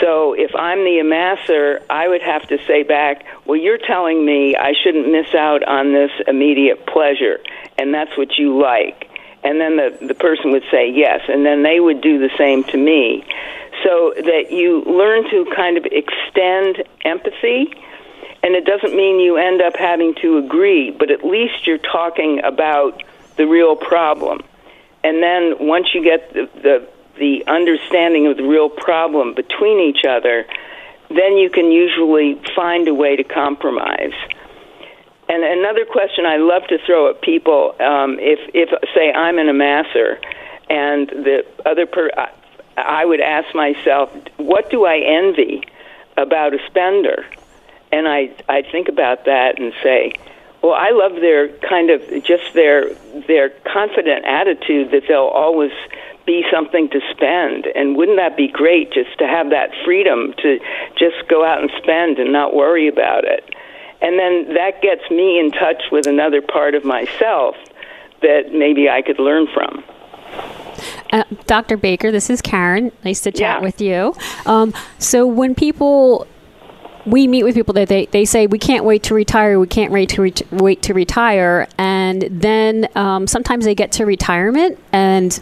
So 0.00 0.34
if 0.34 0.54
I'm 0.54 0.84
the 0.84 1.00
amasser, 1.00 1.84
I 1.90 2.08
would 2.08 2.22
have 2.22 2.46
to 2.48 2.58
say 2.66 2.82
back, 2.82 3.24
well, 3.44 3.58
you're 3.58 3.78
telling 3.78 4.24
me 4.24 4.56
I 4.56 4.72
shouldn't 4.82 5.10
miss 5.10 5.34
out 5.34 5.62
on 5.62 5.92
this 5.92 6.10
immediate 6.26 6.86
pleasure, 6.86 7.40
and 7.78 7.92
that's 7.92 8.16
what 8.16 8.38
you 8.38 8.60
like. 8.60 9.08
And 9.44 9.60
then 9.60 9.76
the, 9.76 10.06
the 10.06 10.14
person 10.14 10.52
would 10.52 10.64
say 10.70 10.90
yes, 10.90 11.20
and 11.28 11.44
then 11.44 11.62
they 11.62 11.80
would 11.80 12.00
do 12.00 12.18
the 12.18 12.30
same 12.38 12.64
to 12.64 12.76
me. 12.76 13.24
So 13.82 14.14
that 14.16 14.50
you 14.50 14.82
learn 14.84 15.28
to 15.30 15.52
kind 15.54 15.76
of 15.76 15.84
extend 15.86 16.84
empathy, 17.04 17.74
and 18.42 18.54
it 18.54 18.64
doesn't 18.64 18.94
mean 18.94 19.20
you 19.20 19.36
end 19.36 19.60
up 19.60 19.76
having 19.76 20.14
to 20.22 20.38
agree, 20.38 20.90
but 20.90 21.10
at 21.10 21.24
least 21.24 21.66
you're 21.66 21.78
talking 21.78 22.40
about 22.44 23.02
the 23.36 23.46
real 23.46 23.76
problem. 23.76 24.40
And 25.04 25.22
then 25.22 25.66
once 25.66 25.88
you 25.94 26.02
get 26.04 26.32
the, 26.32 26.48
the 26.62 26.88
the 27.18 27.44
understanding 27.46 28.26
of 28.26 28.36
the 28.36 28.42
real 28.44 28.68
problem 28.68 29.34
between 29.34 29.80
each 29.80 30.04
other, 30.08 30.46
then 31.08 31.36
you 31.36 31.50
can 31.50 31.70
usually 31.70 32.40
find 32.56 32.88
a 32.88 32.94
way 32.94 33.16
to 33.16 33.24
compromise. 33.24 34.14
And 35.28 35.44
another 35.44 35.84
question 35.84 36.26
I 36.26 36.36
love 36.36 36.66
to 36.68 36.78
throw 36.84 37.10
at 37.10 37.22
people, 37.22 37.74
um, 37.80 38.18
if, 38.18 38.38
if 38.54 38.68
say 38.94 39.12
I'm 39.12 39.38
an 39.38 39.48
amasser, 39.48 40.18
and 40.68 41.08
the 41.08 41.44
other 41.66 41.86
per, 41.86 42.10
I 42.76 43.04
would 43.04 43.20
ask 43.20 43.54
myself, 43.54 44.10
what 44.36 44.70
do 44.70 44.84
I 44.86 44.98
envy 44.98 45.62
about 46.16 46.54
a 46.54 46.58
spender? 46.66 47.26
And 47.90 48.08
I 48.08 48.30
I 48.48 48.62
think 48.62 48.88
about 48.88 49.26
that 49.26 49.58
and 49.58 49.72
say, 49.82 50.12
well, 50.62 50.72
I 50.72 50.90
love 50.90 51.20
their 51.20 51.48
kind 51.58 51.90
of 51.90 52.00
just 52.24 52.54
their 52.54 52.94
their 53.26 53.50
confident 53.50 54.24
attitude 54.24 54.92
that 54.92 55.02
they'll 55.08 55.20
always 55.20 55.72
be 56.26 56.44
something 56.52 56.88
to 56.90 57.00
spend. 57.10 57.66
And 57.74 57.96
wouldn't 57.96 58.18
that 58.18 58.36
be 58.36 58.48
great 58.48 58.92
just 58.92 59.18
to 59.18 59.26
have 59.26 59.50
that 59.50 59.70
freedom 59.84 60.34
to 60.42 60.58
just 60.98 61.28
go 61.28 61.44
out 61.44 61.60
and 61.60 61.70
spend 61.82 62.18
and 62.18 62.32
not 62.32 62.54
worry 62.54 62.88
about 62.88 63.24
it? 63.24 63.54
And 64.00 64.18
then 64.18 64.54
that 64.54 64.82
gets 64.82 65.08
me 65.10 65.38
in 65.38 65.50
touch 65.52 65.82
with 65.92 66.06
another 66.06 66.42
part 66.42 66.74
of 66.74 66.84
myself 66.84 67.54
that 68.20 68.52
maybe 68.52 68.88
I 68.88 69.02
could 69.02 69.18
learn 69.18 69.46
from. 69.52 69.84
Uh, 71.12 71.24
Dr. 71.46 71.76
Baker, 71.76 72.10
this 72.10 72.30
is 72.30 72.40
Karen. 72.40 72.90
Nice 73.04 73.20
to 73.20 73.30
chat 73.30 73.58
Yeah. 73.58 73.60
with 73.60 73.80
you. 73.80 74.14
Um, 74.46 74.72
so 74.98 75.26
when 75.26 75.54
people 75.54 76.26
we 77.04 77.26
meet 77.26 77.42
with 77.42 77.56
people 77.56 77.74
that 77.74 77.88
they, 77.88 78.06
they 78.06 78.24
say 78.24 78.46
we 78.46 78.60
can't 78.60 78.84
wait 78.84 79.02
to 79.02 79.12
retire 79.12 79.58
we 79.58 79.66
can't 79.66 79.90
wait 79.90 80.08
to 80.08 80.22
ret- 80.22 80.52
wait 80.52 80.82
to 80.82 80.94
retire 80.94 81.66
and 81.76 82.22
then 82.30 82.86
um, 82.94 83.26
sometimes 83.26 83.64
they 83.64 83.74
get 83.74 83.90
to 83.90 84.06
retirement 84.06 84.78
and 84.92 85.40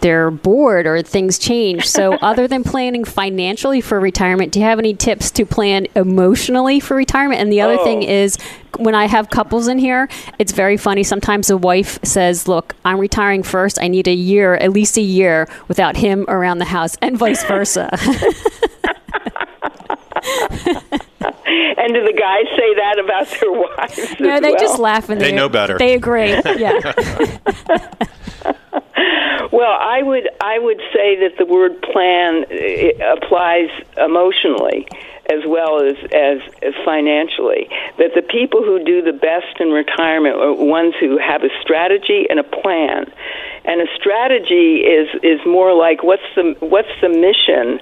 they're 0.00 0.30
bored 0.30 0.86
or 0.86 1.02
things 1.02 1.38
change 1.38 1.86
so 1.88 2.14
other 2.22 2.46
than 2.48 2.62
planning 2.64 3.04
financially 3.04 3.80
for 3.80 4.00
retirement 4.00 4.52
do 4.52 4.58
you 4.60 4.64
have 4.64 4.78
any 4.78 4.94
tips 4.94 5.30
to 5.30 5.44
plan 5.46 5.86
emotionally 5.94 6.80
for 6.80 6.94
retirement 6.96 7.40
and 7.40 7.52
the 7.52 7.60
other 7.60 7.76
thing 7.78 7.98
Oh. 8.04 8.08
is 8.08 8.38
when 8.78 8.94
i 8.94 9.06
have 9.06 9.30
couples 9.30 9.68
in 9.68 9.78
here 9.78 10.08
it's 10.38 10.52
very 10.52 10.76
funny 10.76 11.02
sometimes 11.04 11.48
the 11.48 11.56
wife 11.56 11.98
says 12.02 12.48
look 12.48 12.74
i'm 12.84 12.98
retiring 12.98 13.42
first 13.42 13.78
i 13.80 13.88
need 13.88 14.08
a 14.08 14.14
year 14.14 14.54
at 14.54 14.72
least 14.72 14.96
a 14.96 15.02
year 15.02 15.48
without 15.68 15.96
him 15.96 16.24
around 16.28 16.58
the 16.58 16.64
house 16.64 16.96
and 17.02 17.16
vice 17.18 17.44
versa 17.44 17.88
And 21.76 21.92
do 21.92 22.02
the 22.02 22.12
guys 22.12 22.46
say 22.56 22.74
that 22.74 22.98
about 22.98 23.26
their 23.40 23.52
wives? 23.52 24.20
no 24.20 24.30
as 24.34 24.40
they 24.40 24.50
well? 24.50 24.58
just 24.60 24.78
laugh 24.78 25.08
and 25.10 25.20
They 25.20 25.32
know 25.32 25.48
better. 25.48 25.76
they 25.78 25.94
agree 25.94 26.30
yeah 26.56 26.80
Well, 27.68 27.93
I 30.44 30.58
would 30.58 30.80
say 30.92 31.16
that 31.20 31.38
the 31.38 31.46
word 31.46 31.80
plan 31.80 32.44
eh, 32.50 32.92
applies 33.00 33.70
emotionally 33.96 34.86
as 35.30 35.40
well 35.46 35.80
as, 35.80 35.96
as 36.12 36.38
as 36.62 36.74
financially. 36.84 37.66
That 37.96 38.12
the 38.14 38.20
people 38.20 38.62
who 38.62 38.84
do 38.84 39.00
the 39.00 39.14
best 39.14 39.58
in 39.58 39.70
retirement 39.70 40.36
are 40.36 40.52
ones 40.52 40.92
who 41.00 41.16
have 41.16 41.44
a 41.44 41.48
strategy 41.62 42.26
and 42.28 42.38
a 42.38 42.42
plan. 42.44 43.10
And 43.64 43.80
a 43.80 43.86
strategy 43.96 44.84
is 44.84 45.08
is 45.22 45.40
more 45.46 45.72
like 45.72 46.02
what's 46.02 46.28
the 46.36 46.54
what's 46.60 46.92
the 47.00 47.08
mission 47.08 47.80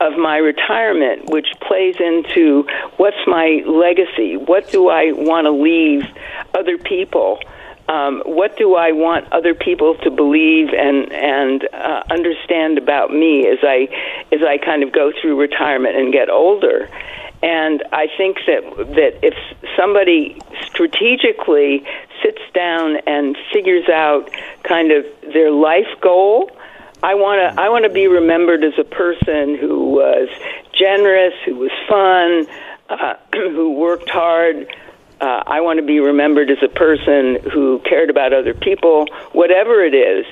of 0.00 0.18
my 0.18 0.38
retirement, 0.38 1.30
which 1.30 1.54
plays 1.60 1.94
into 2.00 2.66
what's 2.96 3.22
my 3.28 3.62
legacy? 3.66 4.36
What 4.36 4.68
do 4.72 4.88
I 4.88 5.12
want 5.12 5.44
to 5.44 5.52
leave 5.52 6.02
other 6.58 6.76
people? 6.76 7.38
Um, 7.90 8.22
what 8.24 8.56
do 8.56 8.76
I 8.76 8.92
want 8.92 9.32
other 9.32 9.52
people 9.52 9.96
to 10.04 10.10
believe 10.10 10.68
and 10.68 11.12
and 11.12 11.68
uh, 11.72 12.04
understand 12.08 12.78
about 12.78 13.10
me 13.10 13.48
as 13.48 13.58
I 13.62 13.88
as 14.30 14.42
I 14.46 14.58
kind 14.58 14.84
of 14.84 14.92
go 14.92 15.10
through 15.20 15.40
retirement 15.40 15.96
and 15.96 16.12
get 16.12 16.30
older. 16.30 16.88
And 17.42 17.82
I 17.92 18.06
think 18.16 18.36
that 18.46 18.62
that 18.94 19.18
if 19.26 19.34
somebody 19.76 20.40
strategically 20.66 21.84
sits 22.22 22.42
down 22.54 22.98
and 23.08 23.36
figures 23.52 23.88
out 23.88 24.30
kind 24.62 24.92
of 24.92 25.04
their 25.32 25.50
life 25.50 25.90
goal, 26.00 26.48
I 27.02 27.14
want 27.14 27.40
to 27.40 27.60
I 27.60 27.70
want 27.70 27.86
to 27.86 27.90
be 27.90 28.06
remembered 28.06 28.62
as 28.62 28.74
a 28.78 28.84
person 28.84 29.58
who 29.58 29.90
was 29.90 30.28
generous, 30.78 31.34
who 31.44 31.56
was 31.56 31.72
fun, 31.88 32.46
uh, 32.88 33.14
who 33.34 33.72
worked 33.72 34.10
hard. 34.10 34.68
Uh, 35.20 35.42
I 35.46 35.60
want 35.60 35.78
to 35.78 35.84
be 35.84 36.00
remembered 36.00 36.50
as 36.50 36.62
a 36.62 36.68
person 36.68 37.38
who 37.52 37.78
cared 37.80 38.08
about 38.08 38.32
other 38.32 38.54
people, 38.54 39.06
whatever 39.32 39.84
it 39.84 39.94
is. 39.94 40.24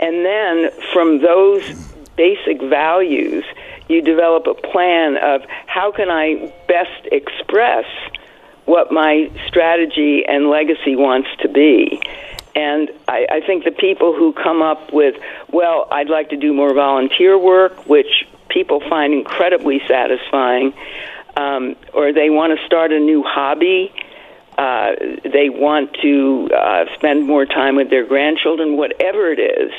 And 0.00 0.24
then 0.24 0.70
from 0.92 1.20
those 1.20 1.62
basic 2.16 2.60
values, 2.60 3.44
you 3.88 4.02
develop 4.02 4.46
a 4.46 4.54
plan 4.54 5.16
of 5.16 5.42
how 5.66 5.92
can 5.92 6.10
I 6.10 6.52
best 6.66 7.06
express 7.12 7.84
what 8.64 8.92
my 8.92 9.30
strategy 9.46 10.24
and 10.26 10.50
legacy 10.50 10.96
wants 10.96 11.28
to 11.40 11.48
be. 11.48 12.00
And 12.54 12.90
I, 13.08 13.26
I 13.30 13.40
think 13.46 13.64
the 13.64 13.70
people 13.70 14.12
who 14.14 14.32
come 14.32 14.60
up 14.60 14.92
with, 14.92 15.14
well, 15.50 15.88
I'd 15.90 16.10
like 16.10 16.30
to 16.30 16.36
do 16.36 16.52
more 16.52 16.74
volunteer 16.74 17.38
work, 17.38 17.86
which 17.86 18.26
people 18.48 18.80
find 18.88 19.14
incredibly 19.14 19.80
satisfying. 19.88 20.74
um, 21.36 21.76
or 21.94 22.12
they 22.12 22.30
want 22.30 22.58
to 22.58 22.66
start 22.66 22.92
a 22.92 22.98
new 23.00 23.22
hobby. 23.22 23.92
Uh, 24.58 24.92
they 25.24 25.48
want 25.48 25.96
to 26.02 26.48
uh, 26.54 26.84
spend 26.94 27.26
more 27.26 27.46
time 27.46 27.74
with 27.76 27.88
their 27.90 28.04
grandchildren, 28.06 28.76
whatever 28.76 29.32
it 29.32 29.38
is. 29.38 29.72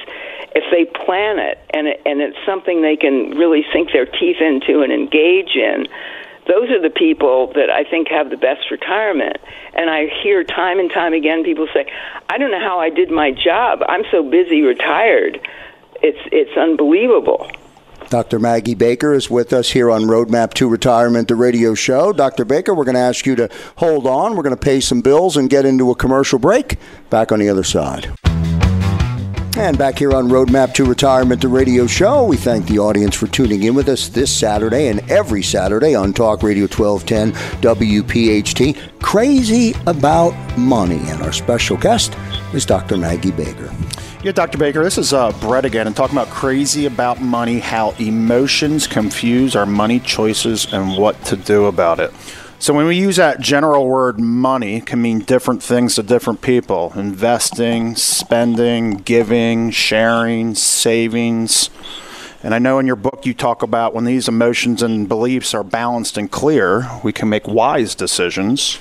If 0.56 0.64
they 0.72 0.86
plan 0.86 1.40
it 1.40 1.60
and 1.74 1.88
it, 1.88 2.02
and 2.06 2.22
it's 2.22 2.38
something 2.46 2.82
they 2.82 2.98
can 2.98 3.32
really 3.38 3.66
sink 3.72 3.92
their 3.92 4.06
teeth 4.06 4.38
into 4.42 4.82
and 4.82 4.92
engage 4.92 5.56
in, 5.56 5.88
those 6.48 6.70
are 6.72 6.82
the 6.82 6.90
people 6.90 7.54
that 7.54 7.70
I 7.70 7.84
think 7.84 8.10
have 8.10 8.30
the 8.30 8.38
best 8.38 8.70
retirement. 8.72 9.38
And 9.74 9.90
I 9.90 10.08
hear 10.08 10.44
time 10.44 10.80
and 10.80 10.92
time 10.92 11.14
again 11.14 11.44
people 11.44 11.68
say, 11.74 11.86
"I 12.30 12.38
don't 12.38 12.52
know 12.52 12.60
how 12.60 12.80
I 12.80 12.90
did 12.90 13.12
my 13.12 13.32
job. 13.32 13.84
I'm 13.88 14.04
so 14.12 14.24
busy 14.24 14.62
retired." 14.62 15.40
It's 16.02 16.20
it's 16.32 16.58
unbelievable. 16.58 17.50
Dr. 18.13 18.38
Maggie 18.38 18.76
Baker 18.76 19.12
is 19.15 19.28
with 19.28 19.52
us 19.54 19.71
here 19.71 19.89
on 19.89 20.04
Roadmap 20.04 20.54
to 20.54 20.69
Retirement, 20.69 21.28
the 21.28 21.36
radio 21.36 21.73
show. 21.73 22.13
Dr. 22.13 22.45
Baker, 22.45 22.76
we're 22.76 22.84
going 22.84 22.93
to 22.93 23.02
ask 23.02 23.26
you 23.26 23.36
to 23.36 23.49
hold 23.78 24.06
on. 24.06 24.36
We're 24.36 24.43
going 24.43 24.56
to 24.56 24.62
pay 24.62 24.82
some 24.82 25.02
bills 25.02 25.36
and 25.36 25.49
get 25.49 25.65
into 25.65 25.89
a 25.89 25.95
commercial 25.95 26.38
break. 26.38 26.78
Back 27.10 27.32
on 27.32 27.39
the 27.39 27.49
other 27.49 27.63
side. 27.63 28.12
And 29.58 29.80
back 29.80 29.97
here 29.97 30.13
on 30.13 30.30
Roadmap 30.30 30.76
to 30.76 30.86
Retirement, 30.86 31.41
the 31.41 31.47
radio 31.47 31.88
show, 31.88 32.23
we 32.23 32.38
thank 32.38 32.67
the 32.67 32.78
audience 32.78 33.15
for 33.15 33.26
tuning 33.26 33.63
in 33.63 33.73
with 33.73 33.89
us 33.89 34.10
this 34.10 34.32
Saturday 34.32 34.89
and 34.89 34.99
every 35.10 35.41
Saturday 35.41 35.95
on 35.95 36.13
Talk 36.13 36.43
Radio 36.43 36.65
1210 36.65 37.32
WPHT. 37.63 39.02
Crazy 39.02 39.73
about 39.88 40.36
money. 40.56 40.99
And 41.10 41.23
our 41.23 41.34
special 41.34 41.78
guest 41.78 42.15
is 42.54 42.63
Dr. 42.63 42.95
Maggie 42.95 43.32
Baker. 43.32 43.73
Yeah, 44.24 44.32
Dr. 44.32 44.58
Baker, 44.58 44.82
this 44.82 44.98
is 44.98 45.12
uh, 45.12 45.34
Brett 45.42 45.66
again, 45.66 45.86
and 45.86 45.94
talking 45.94 46.18
about 46.18 46.30
crazy 46.30 46.86
about 46.86 47.22
money, 47.22 47.60
how 47.60 47.90
emotions 48.00 48.88
confuse 48.88 49.54
our 49.54 49.66
money 49.66 50.00
choices 50.00 50.66
and 50.72 50.98
what 50.98 51.22
to 51.26 51.36
do 51.36 51.66
about 51.66 52.00
it. 52.00 52.14
So 52.58 52.74
when 52.74 52.86
we 52.86 52.96
use 52.96 53.18
that 53.18 53.42
general 53.42 53.86
word 53.86 54.22
money, 54.22 54.80
can 54.80 55.02
mean 55.02 55.20
different 55.20 55.62
things 55.62 55.96
to 55.96 56.04
different 56.04 56.42
people. 56.42 56.94
Investing, 56.96 57.98
spending, 57.98 58.92
giving, 58.92 59.72
sharing, 59.72 60.56
savings. 60.56 61.70
And 62.44 62.56
I 62.56 62.60
know 62.60 62.80
in 62.80 62.88
your 62.88 62.96
book 62.96 63.26
you 63.26 63.34
talk 63.34 63.62
about 63.62 63.94
when 63.94 64.06
these 64.06 64.30
emotions 64.30 64.82
and 64.82 65.06
beliefs 65.06 65.54
are 65.54 65.66
balanced 65.66 66.16
and 66.16 66.32
clear, 66.32 66.90
we 67.04 67.12
can 67.12 67.28
make 67.28 67.46
wise 67.46 67.94
decisions. 67.94 68.80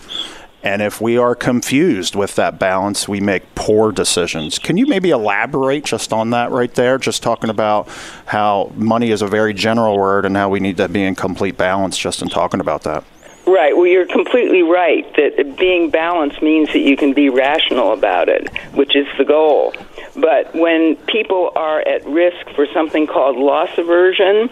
And 0.63 0.81
if 0.81 1.01
we 1.01 1.19
are 1.19 1.35
confused 1.35 2.15
with 2.15 2.37
that 2.37 2.59
balance, 2.59 3.09
we 3.09 3.21
make 3.21 3.55
poor 3.55 3.91
decisions. 3.91 4.59
Can 4.59 4.77
you 4.77 4.87
maybe 4.87 5.11
elaborate 5.11 5.85
just 5.85 6.13
on 6.13 6.31
that 6.31 6.51
right 6.51 6.73
there? 6.75 6.99
Just 6.99 7.23
talking 7.23 7.51
about 7.51 7.89
how 8.27 8.71
money 8.77 9.11
is 9.11 9.23
a 9.23 9.27
very 9.27 9.55
general 9.55 9.99
word 9.99 10.25
and 10.25 10.37
how 10.37 10.49
we 10.49 10.61
need 10.61 10.77
to 10.77 10.89
be 10.89 11.03
in 11.03 11.17
complete 11.17 11.57
balance 11.57 11.99
just 11.99 12.23
in 12.23 12.29
talking 12.29 12.61
about 12.61 12.85
that. 12.85 13.05
Right. 13.45 13.77
Well, 13.77 13.87
you're 13.87 14.07
completely 14.07 14.63
right 14.63 15.05
that 15.17 15.57
being 15.59 15.91
balanced 15.91 16.43
means 16.43 16.73
that 16.73 16.79
you 16.79 16.97
can 16.97 17.13
be 17.13 17.29
rational 17.29 17.93
about 17.93 18.29
it, 18.29 18.57
which 18.73 18.95
is 18.95 19.07
the 19.19 19.25
goal. 19.25 19.75
But 20.15 20.55
when 20.55 20.95
people 21.09 21.51
are 21.57 21.81
at 21.81 22.07
risk 22.07 22.49
for 22.55 22.67
something 22.73 23.09
called 23.09 23.37
loss 23.37 23.77
aversion, 23.79 24.49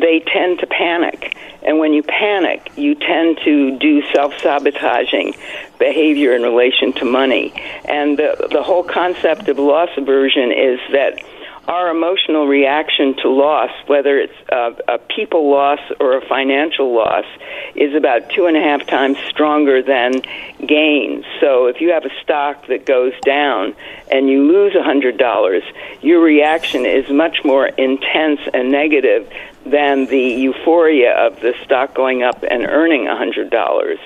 they 0.00 0.20
tend 0.20 0.60
to 0.60 0.66
panic. 0.66 1.36
And 1.62 1.78
when 1.78 1.92
you 1.92 2.02
panic, 2.02 2.70
you 2.76 2.94
tend 2.94 3.38
to 3.44 3.78
do 3.78 4.02
self 4.12 4.32
sabotaging 4.38 5.34
behavior 5.78 6.34
in 6.34 6.42
relation 6.42 6.92
to 6.94 7.04
money. 7.04 7.52
And 7.84 8.16
the, 8.16 8.48
the 8.50 8.62
whole 8.62 8.84
concept 8.84 9.48
of 9.48 9.58
loss 9.58 9.90
aversion 9.96 10.52
is 10.52 10.80
that 10.92 11.20
our 11.68 11.90
emotional 11.90 12.46
reaction 12.46 13.14
to 13.16 13.28
loss, 13.28 13.70
whether 13.86 14.18
it's 14.18 14.32
a, 14.48 14.94
a, 14.94 14.98
people 14.98 15.50
loss 15.50 15.78
or 16.00 16.16
a 16.16 16.26
financial 16.26 16.94
loss, 16.94 17.26
is 17.74 17.94
about 17.94 18.30
two 18.30 18.46
and 18.46 18.56
a 18.56 18.60
half 18.60 18.86
times 18.86 19.18
stronger 19.28 19.82
than 19.82 20.22
gains. 20.66 21.26
So 21.40 21.66
if 21.66 21.82
you 21.82 21.90
have 21.90 22.06
a 22.06 22.22
stock 22.22 22.66
that 22.68 22.86
goes 22.86 23.12
down 23.20 23.76
and 24.10 24.30
you 24.30 24.50
lose 24.50 24.74
a 24.74 24.78
$100, 24.78 25.62
your 26.00 26.20
reaction 26.20 26.86
is 26.86 27.10
much 27.10 27.44
more 27.44 27.66
intense 27.66 28.40
and 28.54 28.72
negative 28.72 29.30
than 29.70 30.06
the 30.06 30.18
euphoria 30.18 31.12
of 31.12 31.40
the 31.40 31.54
stock 31.64 31.94
going 31.94 32.22
up 32.22 32.42
and 32.42 32.66
earning 32.66 33.06
a 33.06 33.14
$100. 33.14 33.98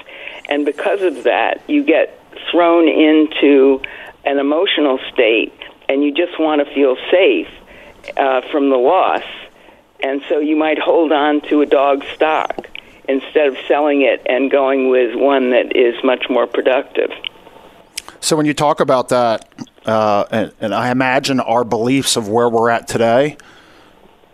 And 0.49 0.65
because 0.65 1.03
of 1.03 1.25
that, 1.25 1.63
you 1.69 1.85
get 1.85 2.19
thrown 2.51 2.89
into 2.89 3.81
an 4.25 4.39
emotional 4.39 4.99
state 5.13 5.59
and 5.89 6.03
you 6.03 6.13
just 6.13 6.39
want 6.39 6.67
to 6.67 6.75
feel 6.75 6.97
safe 7.11 7.49
uh, 8.17 8.43
from 8.51 8.71
the 8.71 8.77
loss. 8.77 9.25
And 10.01 10.23
so 10.29 10.39
you 10.39 10.57
might 10.57 10.79
hold 10.79 11.13
on 11.13 11.41
to 11.43 11.63
a 11.63 11.67
dog 11.67 12.05
stock 12.15 12.69
instead 13.09 13.49
of 13.49 13.57
selling 13.67 14.03
it 14.03 14.23
and 14.27 14.51
going 14.51 14.89
with 14.89 15.15
one 15.15 15.51
that 15.51 15.77
is 15.77 15.95
much 16.05 16.27
more 16.29 16.47
productive. 16.47 17.11
So 18.21 18.37
when 18.37 18.47
you 18.47 18.55
talk 18.55 18.81
about 18.81 19.09
that, 19.09 19.49
uh, 19.85 20.25
and, 20.31 20.53
and 20.61 20.75
I 20.75 20.91
imagine 20.91 21.41
our 21.41 21.65
beliefs 21.65 22.17
of 22.17 22.29
where 22.29 22.49
we're 22.49 22.71
at 22.71 22.87
today, 22.87 23.37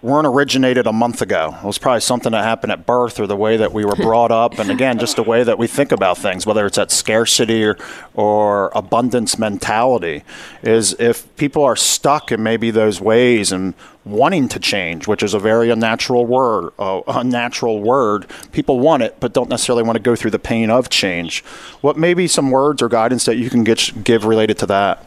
weren't 0.01 0.27
originated 0.27 0.87
a 0.87 0.93
month 0.93 1.23
ago. 1.23 1.57
It 1.61 1.67
was 1.67 1.79
probably 1.79 2.01
something 2.01 2.33
that 2.33 2.45
happened 2.45 2.71
at 2.71 2.87
birth 2.87 3.19
or 3.19 3.27
the 3.27 3.37
way 3.37 3.57
that 3.57 3.73
we 3.73 3.85
were 3.85 3.97
brought 3.97 4.31
up. 4.31 4.59
And 4.59 4.71
again, 4.71 4.99
just 4.99 5.17
the 5.17 5.23
way 5.23 5.43
that 5.43 5.59
we 5.59 5.67
think 5.67 5.91
about 5.91 6.19
things, 6.19 6.47
whether 6.47 6.67
it's 6.67 6.77
that 6.77 6.91
scarcity 6.91 7.65
or, 7.65 7.77
or 8.15 8.71
abundance 8.75 9.39
mentality, 9.39 10.23
is 10.63 10.95
if 11.01 11.35
people 11.37 11.65
are 11.65 11.77
stuck 11.77 12.31
in 12.31 12.43
maybe 12.43 12.71
those 12.71 13.01
ways 13.01 13.51
and 13.51 13.75
wanting 14.05 14.49
to 14.49 14.59
change, 14.59 15.07
which 15.07 15.23
is 15.23 15.35
a 15.35 15.39
very 15.39 15.71
unnatural 15.71 16.25
word, 16.25 16.73
uh, 16.79 17.03
unnatural 17.09 17.81
word. 17.81 18.27
People 18.53 18.81
want 18.81 19.03
it, 19.03 19.17
but 19.21 19.35
don't 19.35 19.51
necessarily 19.51 19.83
want 19.83 19.97
to 19.97 20.03
go 20.03 20.17
through 20.17 20.31
the 20.31 20.39
pain 20.39 20.71
of 20.71 20.89
change. 20.89 21.45
What 21.83 21.99
maybe 21.99 22.27
some 22.27 22.51
words 22.51 22.81
or 22.81 22.89
guidance 22.89 23.27
that 23.27 23.37
you 23.37 23.51
can 23.51 23.65
get, 23.65 24.05
give 24.05 24.25
related 24.25 24.59
to 24.59 24.67
that? 24.67 25.05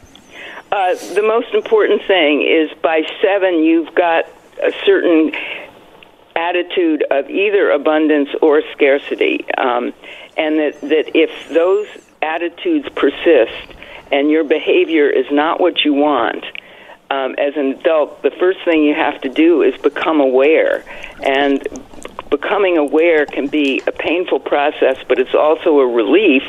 Uh, 0.72 0.94
the 1.16 1.24
most 1.24 1.54
important 1.54 2.02
thing 2.08 2.44
is 2.44 2.70
by 2.82 3.02
seven, 3.22 3.64
you've 3.64 3.94
got 3.96 4.26
a 4.62 4.72
certain 4.86 5.32
attitude 6.36 7.04
of 7.12 7.30
either 7.30 7.72
abundance 7.72 8.30
or 8.42 8.62
scarcity, 8.74 9.46
um, 9.58 9.94
and 10.38 10.60
that 10.60 10.82
that 10.82 11.12
if 11.16 11.50
those 11.50 11.88
attitudes 12.22 12.88
persist 12.96 13.76
and 14.12 14.30
your 14.30 14.44
behavior 14.44 15.10
is 15.10 15.26
not 15.32 15.60
what 15.60 15.84
you 15.84 15.94
want. 15.94 16.46
Um, 17.10 17.36
as 17.38 17.58
an 17.58 17.74
adult, 17.74 18.22
the 18.22 18.32
first 18.32 18.60
thing 18.64 18.84
you 18.84 18.94
have 18.94 19.20
to 19.22 19.30
do 19.30 19.64
is 19.64 19.76
become 19.82 20.22
aware. 20.22 20.86
And 21.22 21.62
becoming 22.32 22.78
aware 22.78 23.26
can 23.26 23.48
be 23.48 23.84
a 23.86 23.92
painful 23.92 24.40
process, 24.40 24.98
but 25.08 25.20
it's 25.20 25.36
also 25.36 25.80
a 25.80 25.88
relief 25.88 26.44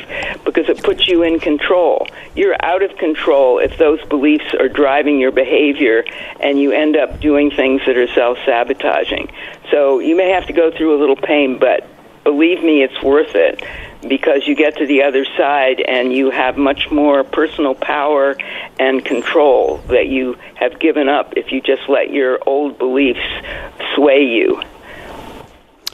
because 0.45 0.69
it 0.69 0.81
puts 0.81 1.07
you 1.07 1.23
in 1.23 1.39
control. 1.39 2.07
You're 2.35 2.55
out 2.63 2.81
of 2.81 2.97
control 2.97 3.59
if 3.59 3.77
those 3.77 4.03
beliefs 4.05 4.55
are 4.57 4.69
driving 4.69 5.19
your 5.19 5.31
behavior 5.31 6.05
and 6.39 6.57
you 6.57 6.71
end 6.71 6.95
up 6.95 7.19
doing 7.19 7.51
things 7.51 7.81
that 7.85 7.97
are 7.97 8.07
self 8.07 8.37
sabotaging. 8.45 9.29
So 9.69 9.99
you 9.99 10.15
may 10.15 10.29
have 10.29 10.47
to 10.47 10.53
go 10.53 10.71
through 10.71 10.97
a 10.97 10.99
little 10.99 11.17
pain, 11.17 11.59
but 11.59 11.85
believe 12.23 12.63
me, 12.63 12.81
it's 12.81 13.03
worth 13.03 13.35
it 13.35 13.61
because 14.07 14.47
you 14.47 14.55
get 14.55 14.77
to 14.77 14.85
the 14.85 15.03
other 15.03 15.25
side 15.37 15.81
and 15.81 16.13
you 16.13 16.29
have 16.29 16.57
much 16.57 16.89
more 16.91 17.25
personal 17.25 17.75
power 17.75 18.37
and 18.79 19.03
control 19.03 19.77
that 19.89 20.07
you 20.07 20.37
have 20.55 20.79
given 20.79 21.09
up 21.09 21.33
if 21.35 21.51
you 21.51 21.59
just 21.59 21.89
let 21.89 22.09
your 22.09 22.39
old 22.45 22.77
beliefs 22.77 23.19
sway 23.95 24.23
you. 24.23 24.61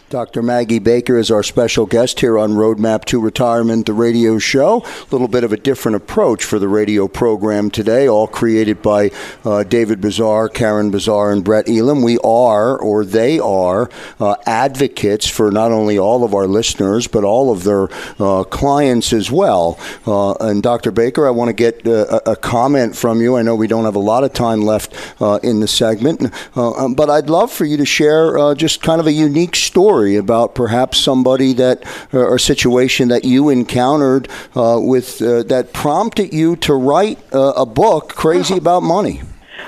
Dr. 0.10 0.42
Maggie 0.42 0.80
Baker 0.80 1.20
is 1.20 1.30
our 1.30 1.44
special 1.44 1.86
guest 1.86 2.20
here 2.20 2.40
on 2.40 2.54
Roadmap 2.54 3.06
to 3.06 3.20
Retirement, 3.20 3.86
the 3.86 3.94
radio 3.94 4.40
show. 4.40 4.84
A 4.84 5.08
little 5.12 5.28
bit 5.28 5.44
of 5.44 5.54
a 5.54 5.58
different 5.58 5.98
approach 5.98 6.44
for 6.44 6.58
the 6.58 6.68
radio 6.68 7.08
program 7.08 7.70
today, 7.70 8.08
all 8.08 8.26
created 8.26 8.82
by 8.82 9.12
uh, 9.46 9.62
David 9.62 10.02
Bazaar, 10.02 10.50
Karen 10.50 10.90
Bazaar, 10.90 11.32
and 11.32 11.44
Brett 11.44 11.70
Elam. 11.70 12.02
We 12.02 12.18
are, 12.24 12.76
or 12.76 13.06
they 13.06 13.38
are, 13.38 13.92
uh, 14.20 14.36
advocates 14.48 15.28
for 15.30 15.52
not 15.52 15.72
only 15.72 16.00
all 16.00 16.24
of 16.24 16.34
our 16.34 16.48
listeners, 16.48 17.06
but 17.06 17.24
all 17.24 17.52
of 17.52 17.64
their 17.64 17.88
uh, 18.20 18.46
clients 18.46 19.14
as 19.14 19.30
well. 19.30 19.78
Uh, 20.08 20.34
and 20.40 20.64
Dr. 20.64 20.90
Baker, 20.90 21.28
I 21.28 21.30
want 21.30 21.50
to 21.50 21.54
get 21.54 21.86
uh, 21.86 22.20
a, 22.26 22.32
a, 22.32 22.36
comment 22.36 22.96
from 22.96 23.22
you. 23.22 23.36
I 23.36 23.44
know 23.44 23.54
we 23.54 23.68
don't 23.68 23.86
have 23.86 23.96
a 23.96 24.00
lot 24.00 24.24
of 24.24 24.34
time 24.34 24.62
left 24.62 24.96
uh, 25.22 25.38
in 25.44 25.60
the 25.60 25.68
segment, 25.68 26.34
um, 26.58 26.96
but 26.96 27.12
I'd 27.12 27.30
love 27.30 27.52
for 27.52 27.66
you 27.66 27.78
to 27.78 27.86
share 27.86 28.56
just 28.56 28.82
kind 28.82 29.00
of 29.00 29.06
a 29.06 29.12
unique 29.12 29.56
story 29.56 29.99
story 30.00 30.16
about 30.16 30.56
perhaps 30.56 30.98
somebody 30.98 31.54
that 31.54 31.84
or 32.14 32.40
situation 32.40 33.10
that 33.10 33.26
you 33.26 33.50
encountered 33.50 34.30
uh, 34.56 34.80
with 34.82 35.22
uh, 35.22 35.44
that 35.44 35.74
prompted 35.74 36.34
you 36.34 36.56
to 36.56 36.74
write 36.74 37.20
uh, 37.34 37.54
a 37.58 37.66
book, 37.66 38.10
Crazy 38.10 38.58
About 38.58 38.82
Money. 38.82 39.22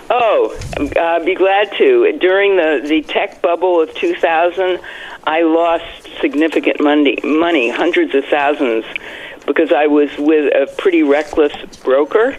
Oh, 0.10 0.58
I'd 0.98 1.26
be 1.26 1.36
glad 1.36 1.72
to. 1.78 2.18
During 2.20 2.56
the, 2.56 2.82
the 2.88 3.02
tech 3.02 3.42
bubble 3.42 3.82
of 3.82 3.94
2000, 3.96 4.80
I 5.26 5.42
lost 5.42 5.86
significant 6.20 6.82
money, 6.82 7.18
money, 7.24 7.70
hundreds 7.70 8.16
of 8.16 8.26
thousands, 8.26 8.86
because 9.46 9.72
I 9.72 9.88
was 9.88 10.10
with 10.18 10.54
a 10.54 10.74
pretty 10.78 11.04
reckless 11.04 11.54
broker. 11.84 12.38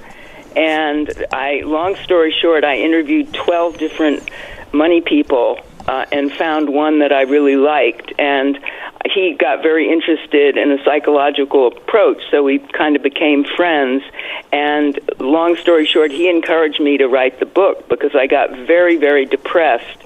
And 0.56 1.10
I, 1.30 1.62
long 1.64 1.96
story 1.96 2.34
short, 2.40 2.64
I 2.64 2.76
interviewed 2.76 3.32
12 3.32 3.78
different 3.78 4.30
money 4.72 5.00
people 5.00 5.58
uh, 5.88 6.06
and 6.12 6.32
found 6.32 6.68
one 6.68 7.00
that 7.00 7.12
I 7.12 7.22
really 7.22 7.56
liked. 7.56 8.12
And 8.18 8.58
he 9.12 9.34
got 9.38 9.62
very 9.62 9.90
interested 9.90 10.56
in 10.56 10.70
a 10.70 10.82
psychological 10.84 11.68
approach, 11.68 12.22
so 12.30 12.42
we 12.42 12.58
kind 12.58 12.96
of 12.96 13.02
became 13.02 13.44
friends. 13.44 14.02
And 14.52 14.98
long 15.18 15.56
story 15.56 15.86
short, 15.86 16.10
he 16.10 16.28
encouraged 16.28 16.80
me 16.80 16.98
to 16.98 17.08
write 17.08 17.40
the 17.40 17.46
book 17.46 17.88
because 17.88 18.14
I 18.14 18.26
got 18.26 18.50
very, 18.50 18.96
very 18.96 19.26
depressed 19.26 19.98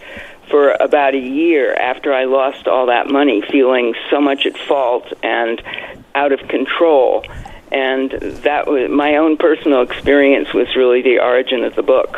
for 0.48 0.76
about 0.80 1.14
a 1.14 1.18
year 1.18 1.74
after 1.74 2.12
I 2.12 2.24
lost 2.24 2.68
all 2.68 2.86
that 2.86 3.08
money, 3.08 3.42
feeling 3.42 3.94
so 4.10 4.20
much 4.20 4.46
at 4.46 4.56
fault 4.56 5.12
and 5.22 5.60
out 6.14 6.32
of 6.32 6.40
control. 6.48 7.24
And 7.72 8.12
that 8.12 8.68
was 8.68 8.88
my 8.90 9.16
own 9.16 9.36
personal 9.36 9.82
experience 9.82 10.54
was 10.54 10.74
really 10.76 11.02
the 11.02 11.18
origin 11.18 11.64
of 11.64 11.74
the 11.74 11.82
book. 11.82 12.16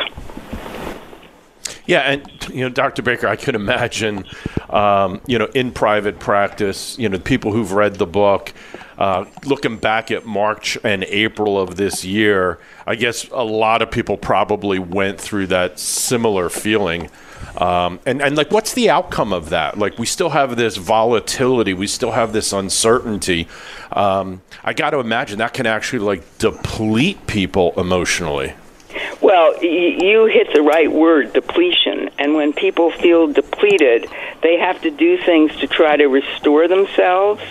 Yeah, 1.89 2.01
and 2.01 2.49
you 2.53 2.61
know, 2.61 2.69
Dr. 2.69 3.01
Baker, 3.01 3.25
I 3.27 3.35
could 3.35 3.55
imagine, 3.55 4.23
um, 4.69 5.21
you 5.25 5.39
know, 5.39 5.47
in 5.55 5.71
private 5.71 6.19
practice, 6.19 6.95
you 6.99 7.09
know, 7.09 7.17
people 7.17 7.51
who've 7.51 7.71
read 7.71 7.95
the 7.95 8.05
book, 8.05 8.53
uh, 8.99 9.25
looking 9.43 9.77
back 9.77 10.11
at 10.11 10.23
March 10.23 10.77
and 10.83 11.03
April 11.05 11.59
of 11.59 11.77
this 11.77 12.05
year, 12.05 12.59
I 12.85 12.93
guess 12.93 13.27
a 13.29 13.43
lot 13.43 13.81
of 13.81 13.89
people 13.89 14.17
probably 14.17 14.77
went 14.77 15.19
through 15.19 15.47
that 15.47 15.79
similar 15.79 16.49
feeling. 16.49 17.09
Um, 17.57 17.99
and, 18.05 18.21
and 18.21 18.37
like, 18.37 18.51
what's 18.51 18.75
the 18.75 18.91
outcome 18.91 19.33
of 19.33 19.49
that? 19.49 19.79
Like, 19.79 19.97
we 19.97 20.05
still 20.05 20.29
have 20.29 20.57
this 20.57 20.77
volatility, 20.77 21.73
we 21.73 21.87
still 21.87 22.11
have 22.11 22.33
this 22.33 22.53
uncertainty. 22.53 23.47
Um, 23.91 24.43
I 24.63 24.73
got 24.73 24.91
to 24.91 24.99
imagine 24.99 25.39
that 25.39 25.55
can 25.55 25.65
actually 25.65 26.05
like 26.05 26.37
deplete 26.37 27.25
people 27.25 27.73
emotionally. 27.77 28.53
Well, 29.21 29.61
you 29.61 30.27
hit 30.27 30.53
the 30.53 30.61
right 30.61 30.89
word, 30.89 31.33
depletion. 31.33 32.09
And 32.17 32.35
when 32.35 32.53
people 32.53 32.89
feel 32.91 33.27
depleted, 33.27 34.07
they 34.41 34.57
have 34.57 34.81
to 34.81 34.91
do 34.91 35.17
things 35.17 35.55
to 35.57 35.67
try 35.67 35.97
to 35.97 36.05
restore 36.07 36.67
themselves. 36.69 37.41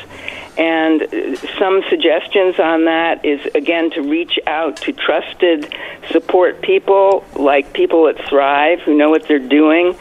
And 0.57 1.39
some 1.59 1.83
suggestions 1.89 2.59
on 2.59 2.87
that 2.87 3.25
is, 3.25 3.45
again, 3.55 3.91
to 3.93 4.03
reach 4.03 4.39
out 4.47 4.79
to 4.79 4.93
trusted 4.93 5.73
support 6.11 6.63
people 6.63 7.25
like 7.37 7.73
people 7.75 8.09
at 8.09 8.19
Thrive 8.29 8.81
who 8.81 8.95
know 8.95 9.11
what 9.11 9.29
they're 9.29 9.39
doing. 9.39 9.97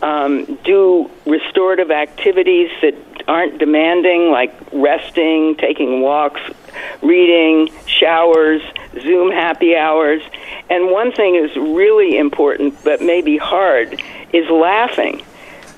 Um, 0.00 0.44
do 0.62 1.10
restorative 1.26 1.90
activities 1.90 2.70
that 2.82 3.07
aren't 3.28 3.58
demanding, 3.58 4.30
like 4.30 4.54
resting, 4.72 5.54
taking 5.56 6.00
walks, 6.00 6.40
reading, 7.02 7.68
showers, 7.86 8.62
Zoom 8.94 9.30
happy 9.30 9.76
hours. 9.76 10.22
And 10.70 10.90
one 10.90 11.12
thing 11.12 11.36
is 11.36 11.54
really 11.54 12.16
important, 12.16 12.82
but 12.82 13.02
maybe 13.02 13.36
hard, 13.36 14.02
is 14.32 14.48
laughing. 14.48 15.22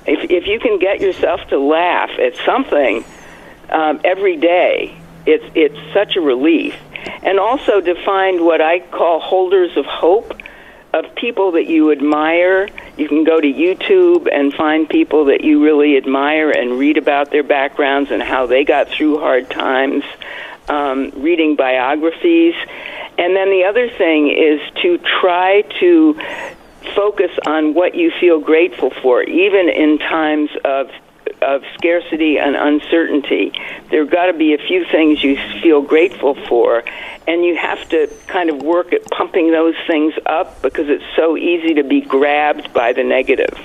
If, 0.07 0.31
if 0.31 0.47
you 0.47 0.61
can 0.61 0.79
get 0.79 1.01
yourself 1.01 1.41
to 1.49 1.59
laugh 1.59 2.11
at 2.19 2.37
something 2.47 3.05
um, 3.69 4.01
every 4.05 4.37
day, 4.37 4.97
it's, 5.27 5.45
it's 5.55 5.93
such 5.93 6.17
a 6.17 6.21
relief. 6.21 6.77
And 7.23 7.39
also 7.41 7.81
to 7.81 7.95
find 8.05 8.45
what 8.45 8.61
I 8.61 8.79
call 8.79 9.21
holders 9.21 9.77
of 9.77 9.87
hope 9.87 10.35
of 10.93 11.15
people 11.15 11.53
that 11.53 11.67
you 11.67 11.93
admire. 11.93 12.69
You 13.01 13.09
can 13.09 13.25
go 13.25 13.41
to 13.41 13.51
YouTube 13.51 14.29
and 14.31 14.53
find 14.53 14.87
people 14.87 15.25
that 15.27 15.43
you 15.43 15.65
really 15.65 15.97
admire 15.97 16.51
and 16.51 16.79
read 16.79 16.99
about 16.99 17.31
their 17.31 17.43
backgrounds 17.43 18.11
and 18.11 18.23
how 18.23 18.45
they 18.45 18.63
got 18.63 18.89
through 18.89 19.19
hard 19.19 19.49
times. 19.51 20.05
Um, 20.69 21.11
reading 21.17 21.57
biographies. 21.57 22.55
And 23.17 23.35
then 23.35 23.49
the 23.51 23.65
other 23.65 23.89
thing 23.89 24.29
is 24.29 24.61
to 24.83 24.99
try 24.99 25.63
to 25.81 26.21
focus 26.95 27.31
on 27.47 27.73
what 27.73 27.95
you 27.95 28.13
feel 28.21 28.39
grateful 28.39 28.91
for, 28.91 29.23
even 29.23 29.71
in 29.71 29.99
times 29.99 30.51
of 30.63 30.91
of 31.43 31.63
scarcity 31.75 32.39
and 32.39 32.57
uncertainty. 32.57 33.53
There've 33.91 34.11
got 34.11 34.27
to 34.27 34.33
be 34.33 34.55
a 34.55 34.59
few 34.59 34.85
things 34.85 35.23
you 35.23 35.37
feel 35.63 35.83
grateful 35.83 36.35
for, 36.47 36.83
and 37.27 37.45
you 37.45 37.57
have 37.57 37.89
to 37.91 38.09
kind 38.27 38.51
of 38.51 38.63
work 38.63 38.93
at 38.93 39.05
pumping 39.11 39.53
those 39.53 39.75
things 39.87 40.15
up 40.27 40.63
because 40.63 40.89
it's 40.89 41.05
so 41.17 41.37
easy 41.37 41.75
to 41.75 41.85
be 41.85 42.01
grabbed 42.01 42.73
by 42.73 42.93
the 42.93 43.05
negative. 43.05 43.59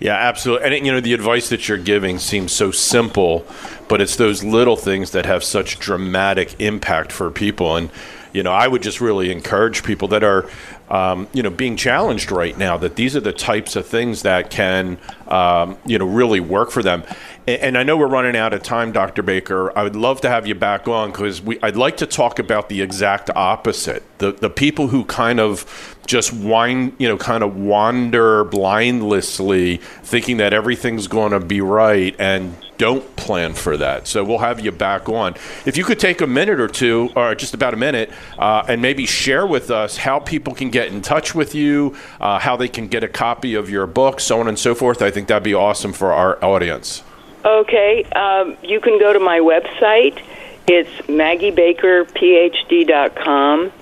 Yeah, 0.00 0.14
absolutely. 0.14 0.76
And 0.76 0.86
you 0.86 0.92
know, 0.92 1.00
the 1.00 1.12
advice 1.12 1.50
that 1.50 1.68
you're 1.68 1.76
giving 1.76 2.18
seems 2.18 2.52
so 2.52 2.70
simple, 2.70 3.46
but 3.88 4.00
it's 4.00 4.16
those 4.16 4.42
little 4.42 4.76
things 4.76 5.10
that 5.10 5.26
have 5.26 5.44
such 5.44 5.78
dramatic 5.78 6.58
impact 6.58 7.12
for 7.12 7.30
people. 7.30 7.76
And 7.76 7.90
you 8.32 8.42
know, 8.42 8.52
I 8.52 8.66
would 8.66 8.82
just 8.82 9.00
really 9.00 9.30
encourage 9.30 9.82
people 9.82 10.08
that 10.08 10.24
are, 10.24 10.48
um, 10.90 11.28
you 11.32 11.42
know, 11.42 11.50
being 11.50 11.76
challenged 11.76 12.32
right 12.32 12.56
now 12.58 12.76
that 12.78 12.96
these 12.96 13.14
are 13.14 13.20
the 13.20 13.32
types 13.32 13.76
of 13.76 13.86
things 13.86 14.22
that 14.22 14.50
can, 14.50 14.98
um, 15.28 15.78
you 15.86 15.98
know, 15.98 16.04
really 16.04 16.40
work 16.40 16.72
for 16.72 16.82
them. 16.82 17.04
And, 17.46 17.62
and, 17.62 17.78
I 17.78 17.84
know 17.84 17.96
we're 17.96 18.08
running 18.08 18.36
out 18.36 18.52
of 18.52 18.64
time, 18.64 18.90
Dr. 18.90 19.22
Baker. 19.22 19.76
I 19.78 19.84
would 19.84 19.94
love 19.94 20.20
to 20.22 20.28
have 20.28 20.48
you 20.48 20.56
back 20.56 20.88
on 20.88 21.12
because 21.12 21.42
I'd 21.62 21.76
like 21.76 21.98
to 21.98 22.06
talk 22.06 22.40
about 22.40 22.68
the 22.68 22.82
exact 22.82 23.30
opposite. 23.36 24.02
The 24.18 24.32
the 24.32 24.50
people 24.50 24.88
who 24.88 25.04
kind 25.04 25.38
of 25.38 25.96
just 26.06 26.32
wind, 26.32 26.96
you 26.98 27.06
know, 27.06 27.16
kind 27.16 27.44
of 27.44 27.56
wander 27.56 28.42
blindlessly, 28.42 29.76
thinking 30.02 30.38
that 30.38 30.52
everything's 30.52 31.06
going 31.06 31.30
to 31.30 31.40
be 31.40 31.60
right 31.60 32.16
and 32.18 32.56
don't 32.80 33.14
plan 33.14 33.52
for 33.52 33.76
that. 33.76 34.06
So 34.06 34.24
we'll 34.24 34.38
have 34.38 34.58
you 34.58 34.72
back 34.72 35.10
on. 35.10 35.34
If 35.66 35.76
you 35.76 35.84
could 35.84 36.00
take 36.00 36.22
a 36.22 36.26
minute 36.26 36.58
or 36.58 36.66
two, 36.66 37.10
or 37.14 37.34
just 37.34 37.52
about 37.52 37.74
a 37.74 37.76
minute, 37.76 38.10
uh, 38.38 38.64
and 38.66 38.80
maybe 38.80 39.04
share 39.04 39.46
with 39.46 39.70
us 39.70 39.98
how 39.98 40.18
people 40.18 40.54
can 40.54 40.70
get 40.70 40.88
in 40.88 41.02
touch 41.02 41.34
with 41.34 41.54
you, 41.54 41.94
uh, 42.22 42.38
how 42.38 42.56
they 42.56 42.68
can 42.68 42.88
get 42.88 43.04
a 43.04 43.08
copy 43.08 43.54
of 43.54 43.68
your 43.68 43.86
book, 43.86 44.18
so 44.18 44.40
on 44.40 44.48
and 44.48 44.58
so 44.58 44.74
forth, 44.74 45.02
I 45.02 45.10
think 45.10 45.28
that'd 45.28 45.42
be 45.42 45.52
awesome 45.52 45.92
for 45.92 46.14
our 46.14 46.42
audience. 46.42 47.02
Okay. 47.44 48.02
Um, 48.16 48.56
you 48.62 48.80
can 48.80 48.98
go 48.98 49.12
to 49.12 49.20
my 49.20 49.40
website. 49.40 50.18
It's 50.66 51.06
maggiebakerphd.com 51.06 53.72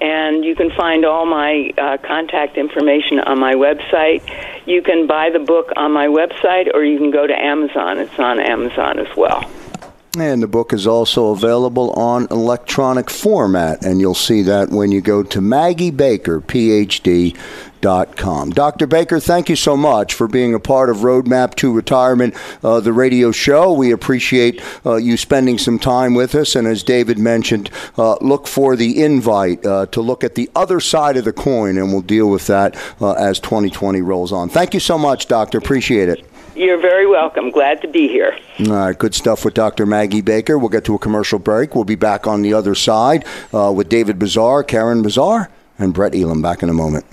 and 0.00 0.44
you 0.44 0.54
can 0.54 0.70
find 0.70 1.04
all 1.04 1.26
my 1.26 1.70
uh, 1.76 1.98
contact 1.98 2.56
information 2.56 3.20
on 3.20 3.38
my 3.38 3.54
website. 3.54 4.22
You 4.66 4.82
can 4.82 5.06
buy 5.06 5.30
the 5.30 5.38
book 5.38 5.72
on 5.76 5.92
my 5.92 6.06
website, 6.06 6.72
or 6.74 6.84
you 6.84 6.98
can 6.98 7.10
go 7.10 7.26
to 7.26 7.34
Amazon. 7.34 7.98
It's 7.98 8.18
on 8.18 8.40
Amazon 8.40 8.98
as 8.98 9.16
well. 9.16 9.48
And 10.18 10.42
the 10.42 10.48
book 10.48 10.72
is 10.72 10.88
also 10.88 11.28
available 11.28 11.92
on 11.92 12.26
electronic 12.32 13.08
format, 13.08 13.84
and 13.84 14.00
you'll 14.00 14.14
see 14.14 14.42
that 14.42 14.70
when 14.70 14.90
you 14.90 15.00
go 15.00 15.22
to 15.22 15.40
Maggie 15.40 15.92
Baker, 15.92 16.40
PhD 16.40 17.36
Com. 17.80 18.50
Dr. 18.50 18.86
Baker, 18.86 19.18
thank 19.20 19.48
you 19.48 19.56
so 19.56 19.74
much 19.74 20.12
for 20.12 20.28
being 20.28 20.52
a 20.52 20.60
part 20.60 20.90
of 20.90 20.98
Roadmap 20.98 21.54
to 21.56 21.72
Retirement, 21.72 22.34
uh, 22.62 22.80
the 22.80 22.92
radio 22.92 23.32
show. 23.32 23.72
We 23.72 23.90
appreciate 23.90 24.60
uh, 24.84 24.96
you 24.96 25.16
spending 25.16 25.56
some 25.56 25.78
time 25.78 26.12
with 26.12 26.34
us. 26.34 26.54
And 26.54 26.68
as 26.68 26.82
David 26.82 27.18
mentioned, 27.18 27.70
uh, 27.96 28.16
look 28.16 28.46
for 28.46 28.76
the 28.76 29.02
invite 29.02 29.64
uh, 29.64 29.86
to 29.86 30.02
look 30.02 30.22
at 30.22 30.34
the 30.34 30.50
other 30.54 30.80
side 30.80 31.16
of 31.16 31.24
the 31.24 31.32
coin, 31.32 31.78
and 31.78 31.90
we'll 31.90 32.02
deal 32.02 32.28
with 32.28 32.46
that 32.48 32.76
uh, 33.00 33.12
as 33.12 33.40
2020 33.40 34.02
rolls 34.02 34.30
on. 34.30 34.50
Thank 34.50 34.74
you 34.74 34.80
so 34.80 34.98
much, 34.98 35.26
Doctor. 35.26 35.56
Appreciate 35.56 36.10
it. 36.10 36.29
You're 36.54 36.78
very 36.78 37.06
welcome. 37.06 37.50
Glad 37.50 37.80
to 37.82 37.88
be 37.88 38.08
here. 38.08 38.36
All 38.60 38.66
right, 38.66 38.98
good 38.98 39.14
stuff 39.14 39.44
with 39.44 39.54
Dr. 39.54 39.86
Maggie 39.86 40.20
Baker. 40.20 40.58
We'll 40.58 40.68
get 40.68 40.84
to 40.86 40.94
a 40.94 40.98
commercial 40.98 41.38
break. 41.38 41.74
We'll 41.74 41.84
be 41.84 41.94
back 41.94 42.26
on 42.26 42.42
the 42.42 42.54
other 42.54 42.74
side 42.74 43.24
uh, 43.54 43.72
with 43.74 43.88
David 43.88 44.18
Bazaar, 44.18 44.64
Karen 44.64 45.02
Bazaar, 45.02 45.50
and 45.78 45.94
Brett 45.94 46.14
Elam. 46.14 46.42
Back 46.42 46.62
in 46.62 46.68
a 46.68 46.74
moment. 46.74 47.04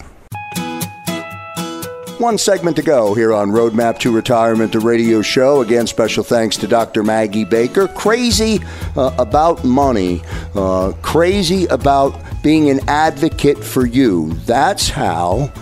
One 2.20 2.40
segment 2.40 2.76
to 2.78 2.82
go 2.82 3.14
here 3.14 3.32
on 3.32 3.52
Roadmap 3.52 4.00
to 4.00 4.12
Retirement, 4.12 4.72
the 4.72 4.80
radio 4.80 5.22
show. 5.22 5.62
Again, 5.62 5.86
special 5.86 6.24
thanks 6.24 6.58
to 6.58 6.68
Dr. 6.68 7.04
Maggie 7.04 7.46
Baker. 7.46 7.88
Crazy 7.90 8.60
uh, 8.96 9.16
about 9.20 9.64
money, 9.64 10.24
uh, 10.56 10.94
crazy 11.04 11.68
about 11.68 12.20
being 12.42 12.72
an 12.72 12.80
advocate 12.90 13.64
for 13.64 13.86
you. 13.86 14.34
That's 14.48 14.90
how 14.90 15.54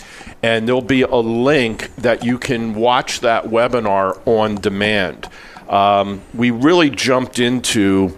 and 0.43 0.67
there'll 0.67 0.81
be 0.81 1.03
a 1.03 1.17
link 1.17 1.95
that 1.97 2.25
you 2.25 2.39
can 2.39 2.75
watch 2.75 3.21
that 3.21 3.45
webinar 3.45 4.21
on 4.27 4.57
demand. 4.57 5.29
Um, 5.69 6.23
we 6.33 6.51
really 6.51 6.91
jumped 6.91 7.39
into 7.39 8.17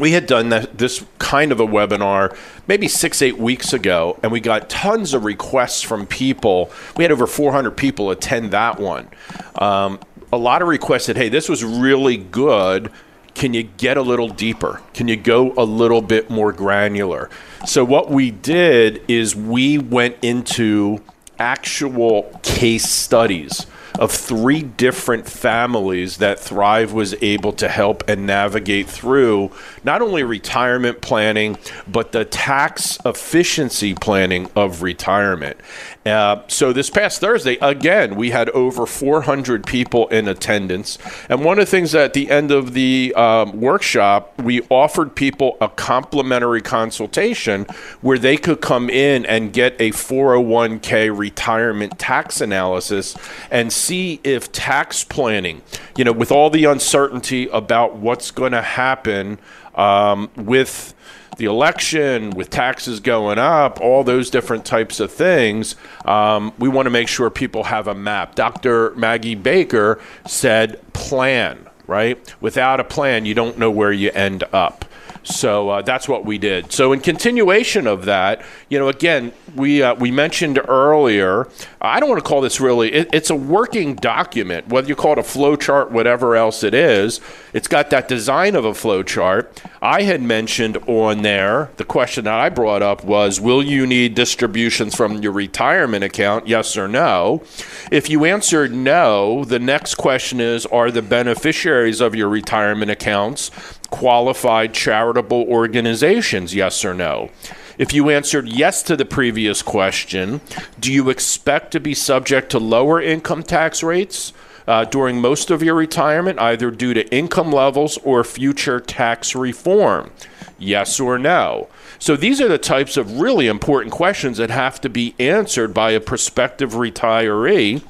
we 0.00 0.12
had 0.12 0.26
done 0.26 0.48
that, 0.48 0.78
this 0.78 1.04
kind 1.18 1.52
of 1.52 1.60
a 1.60 1.66
webinar 1.66 2.36
maybe 2.66 2.88
six, 2.88 3.20
eight 3.20 3.36
weeks 3.36 3.72
ago, 3.72 4.18
and 4.22 4.32
we 4.32 4.40
got 4.40 4.70
tons 4.70 5.12
of 5.12 5.24
requests 5.24 5.82
from 5.82 6.06
people. 6.06 6.70
We 6.96 7.04
had 7.04 7.12
over 7.12 7.26
400 7.26 7.72
people 7.72 8.10
attend 8.10 8.52
that 8.52 8.80
one. 8.80 9.08
Um, 9.56 10.00
a 10.32 10.38
lot 10.38 10.62
of 10.62 10.68
requests 10.68 11.04
said, 11.04 11.16
hey, 11.16 11.28
this 11.28 11.48
was 11.48 11.62
really 11.64 12.16
good. 12.16 12.90
Can 13.34 13.54
you 13.54 13.64
get 13.64 13.96
a 13.96 14.02
little 14.02 14.28
deeper? 14.28 14.80
Can 14.94 15.08
you 15.08 15.16
go 15.16 15.52
a 15.56 15.64
little 15.64 16.02
bit 16.02 16.30
more 16.30 16.52
granular? 16.52 17.30
So, 17.66 17.84
what 17.84 18.10
we 18.10 18.30
did 18.30 19.02
is 19.08 19.36
we 19.36 19.78
went 19.78 20.16
into 20.22 21.02
actual 21.40 22.38
case 22.42 22.88
studies 22.88 23.66
of 23.98 24.12
three 24.12 24.62
different 24.62 25.26
families 25.26 26.18
that 26.18 26.38
Thrive 26.38 26.92
was 26.92 27.14
able 27.22 27.52
to 27.54 27.68
help 27.68 28.08
and 28.08 28.26
navigate 28.26 28.86
through 28.86 29.50
not 29.84 30.02
only 30.02 30.22
retirement 30.22 31.00
planning, 31.00 31.56
but 31.88 32.12
the 32.12 32.24
tax 32.24 32.98
efficiency 33.04 33.94
planning 33.94 34.48
of 34.56 34.82
retirement. 34.82 35.58
Uh, 36.06 36.42
so 36.48 36.72
this 36.72 36.88
past 36.88 37.20
Thursday, 37.20 37.58
again, 37.60 38.16
we 38.16 38.30
had 38.30 38.48
over 38.50 38.86
400 38.86 39.66
people 39.66 40.08
in 40.08 40.28
attendance. 40.28 40.98
And 41.28 41.44
one 41.44 41.58
of 41.58 41.66
the 41.66 41.70
things 41.70 41.94
at 41.94 42.14
the 42.14 42.30
end 42.30 42.50
of 42.50 42.72
the 42.72 43.12
um, 43.14 43.60
workshop, 43.60 44.32
we 44.40 44.62
offered 44.70 45.14
people 45.14 45.58
a 45.60 45.68
complimentary 45.68 46.62
consultation 46.62 47.66
where 48.00 48.18
they 48.18 48.38
could 48.38 48.62
come 48.62 48.88
in 48.88 49.26
and 49.26 49.52
get 49.52 49.74
a 49.78 49.90
401k 49.90 51.16
retirement 51.16 51.98
tax 51.98 52.40
analysis 52.40 53.14
and 53.50 53.70
see 53.70 54.20
if 54.24 54.50
tax 54.52 55.04
planning, 55.04 55.60
you 55.96 56.04
know, 56.04 56.12
with 56.12 56.32
all 56.32 56.48
the 56.48 56.64
uncertainty 56.64 57.46
about 57.48 57.96
what's 57.96 58.30
going 58.30 58.52
to 58.52 58.62
happen 58.62 59.38
um, 59.80 60.30
with 60.36 60.94
the 61.38 61.46
election, 61.46 62.30
with 62.30 62.50
taxes 62.50 63.00
going 63.00 63.38
up, 63.38 63.80
all 63.80 64.04
those 64.04 64.28
different 64.28 64.66
types 64.66 65.00
of 65.00 65.10
things, 65.10 65.74
um, 66.04 66.52
we 66.58 66.68
want 66.68 66.84
to 66.84 66.90
make 66.90 67.08
sure 67.08 67.30
people 67.30 67.64
have 67.64 67.88
a 67.88 67.94
map. 67.94 68.34
Dr. 68.34 68.94
Maggie 68.94 69.34
Baker 69.34 69.98
said 70.26 70.80
plan, 70.92 71.66
right? 71.86 72.34
Without 72.42 72.78
a 72.78 72.84
plan, 72.84 73.24
you 73.24 73.32
don't 73.32 73.58
know 73.58 73.70
where 73.70 73.92
you 73.92 74.10
end 74.10 74.44
up. 74.52 74.84
So 75.22 75.68
uh, 75.68 75.82
that's 75.82 76.08
what 76.08 76.24
we 76.24 76.38
did. 76.38 76.72
So 76.72 76.92
in 76.92 77.00
continuation 77.00 77.86
of 77.86 78.06
that, 78.06 78.42
you 78.68 78.78
know, 78.78 78.88
again, 78.88 79.32
we 79.54 79.82
uh, 79.82 79.94
we 79.94 80.10
mentioned 80.10 80.60
earlier. 80.68 81.48
I 81.80 82.00
don't 82.00 82.08
want 82.08 82.22
to 82.22 82.28
call 82.28 82.40
this 82.40 82.60
really. 82.60 82.92
It, 82.92 83.08
it's 83.12 83.30
a 83.30 83.34
working 83.34 83.96
document, 83.96 84.68
whether 84.68 84.88
you 84.88 84.96
call 84.96 85.12
it 85.12 85.18
a 85.18 85.22
flow 85.22 85.56
chart, 85.56 85.90
whatever 85.90 86.36
else 86.36 86.62
it 86.62 86.74
is. 86.74 87.20
It's 87.52 87.68
got 87.68 87.90
that 87.90 88.08
design 88.08 88.54
of 88.54 88.64
a 88.64 88.74
flow 88.74 89.02
chart. 89.02 89.62
I 89.82 90.02
had 90.02 90.22
mentioned 90.22 90.76
on 90.86 91.22
there. 91.22 91.70
The 91.76 91.84
question 91.84 92.24
that 92.24 92.38
I 92.38 92.48
brought 92.48 92.82
up 92.82 93.04
was, 93.04 93.40
will 93.40 93.62
you 93.62 93.86
need 93.86 94.14
distributions 94.14 94.94
from 94.94 95.22
your 95.22 95.32
retirement 95.32 96.04
account? 96.04 96.46
Yes 96.46 96.76
or 96.76 96.88
no. 96.88 97.42
If 97.90 98.08
you 98.08 98.24
answered 98.24 98.72
no, 98.72 99.44
the 99.44 99.58
next 99.58 99.96
question 99.96 100.40
is, 100.40 100.66
are 100.66 100.90
the 100.90 101.02
beneficiaries 101.02 102.00
of 102.00 102.14
your 102.14 102.28
retirement 102.28 102.90
accounts 102.90 103.50
qualified 103.90 104.72
charitable 104.72 105.42
organizations? 105.48 106.54
Yes 106.54 106.84
or 106.84 106.94
no? 106.94 107.30
If 107.78 107.92
you 107.94 108.10
answered 108.10 108.48
yes 108.48 108.82
to 108.84 108.96
the 108.96 109.04
previous 109.04 109.62
question, 109.62 110.40
do 110.78 110.92
you 110.92 111.08
expect 111.08 111.70
to 111.72 111.80
be 111.80 111.94
subject 111.94 112.50
to 112.50 112.58
lower 112.58 113.00
income 113.00 113.42
tax 113.42 113.82
rates 113.82 114.32
uh, 114.66 114.84
during 114.84 115.20
most 115.20 115.50
of 115.50 115.62
your 115.62 115.74
retirement, 115.74 116.38
either 116.38 116.70
due 116.70 116.92
to 116.94 117.08
income 117.10 117.50
levels 117.50 117.98
or 118.04 118.22
future 118.22 118.80
tax 118.80 119.34
reform? 119.34 120.10
Yes 120.58 121.00
or 121.00 121.18
no? 121.18 121.68
So 121.98 122.16
these 122.16 122.40
are 122.40 122.48
the 122.48 122.58
types 122.58 122.96
of 122.96 123.18
really 123.20 123.46
important 123.46 123.92
questions 123.92 124.36
that 124.36 124.50
have 124.50 124.80
to 124.82 124.88
be 124.88 125.14
answered 125.18 125.72
by 125.72 125.92
a 125.92 126.00
prospective 126.00 126.72
retiree 126.72 127.82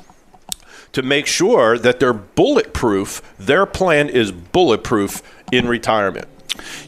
to 0.93 1.03
make 1.03 1.27
sure 1.27 1.79
that 1.79 2.01
they're 2.01 2.13
bulletproof. 2.13 3.23
Their 3.39 3.67
plan 3.67 4.09
is 4.09 4.33
bulletproof 4.33 5.23
in 5.53 5.69
retirement. 5.69 6.29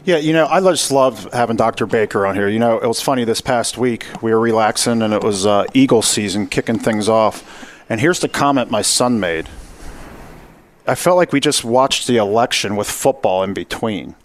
Yeah, 0.05 0.17
you 0.17 0.33
know, 0.33 0.47
I 0.47 0.59
just 0.59 0.91
love 0.91 1.31
having 1.33 1.55
Dr. 1.55 1.85
Baker 1.85 2.25
on 2.25 2.35
here. 2.35 2.49
You 2.49 2.59
know, 2.59 2.77
it 2.77 2.87
was 2.87 3.01
funny 3.01 3.23
this 3.23 3.41
past 3.41 3.77
week. 3.77 4.05
We 4.21 4.33
were 4.33 4.39
relaxing 4.39 5.01
and 5.01 5.13
it 5.13 5.23
was 5.23 5.45
uh, 5.45 5.65
Eagle 5.73 6.01
season, 6.01 6.47
kicking 6.47 6.79
things 6.79 7.07
off. 7.07 7.69
And 7.89 7.99
here's 7.99 8.19
the 8.19 8.29
comment 8.29 8.71
my 8.71 8.81
son 8.81 9.19
made. 9.19 9.49
I 10.85 10.95
felt 10.95 11.15
like 11.15 11.31
we 11.31 11.39
just 11.39 11.63
watched 11.63 12.07
the 12.07 12.17
election 12.17 12.75
with 12.75 12.89
football 12.89 13.43
in 13.43 13.53
between, 13.53 14.15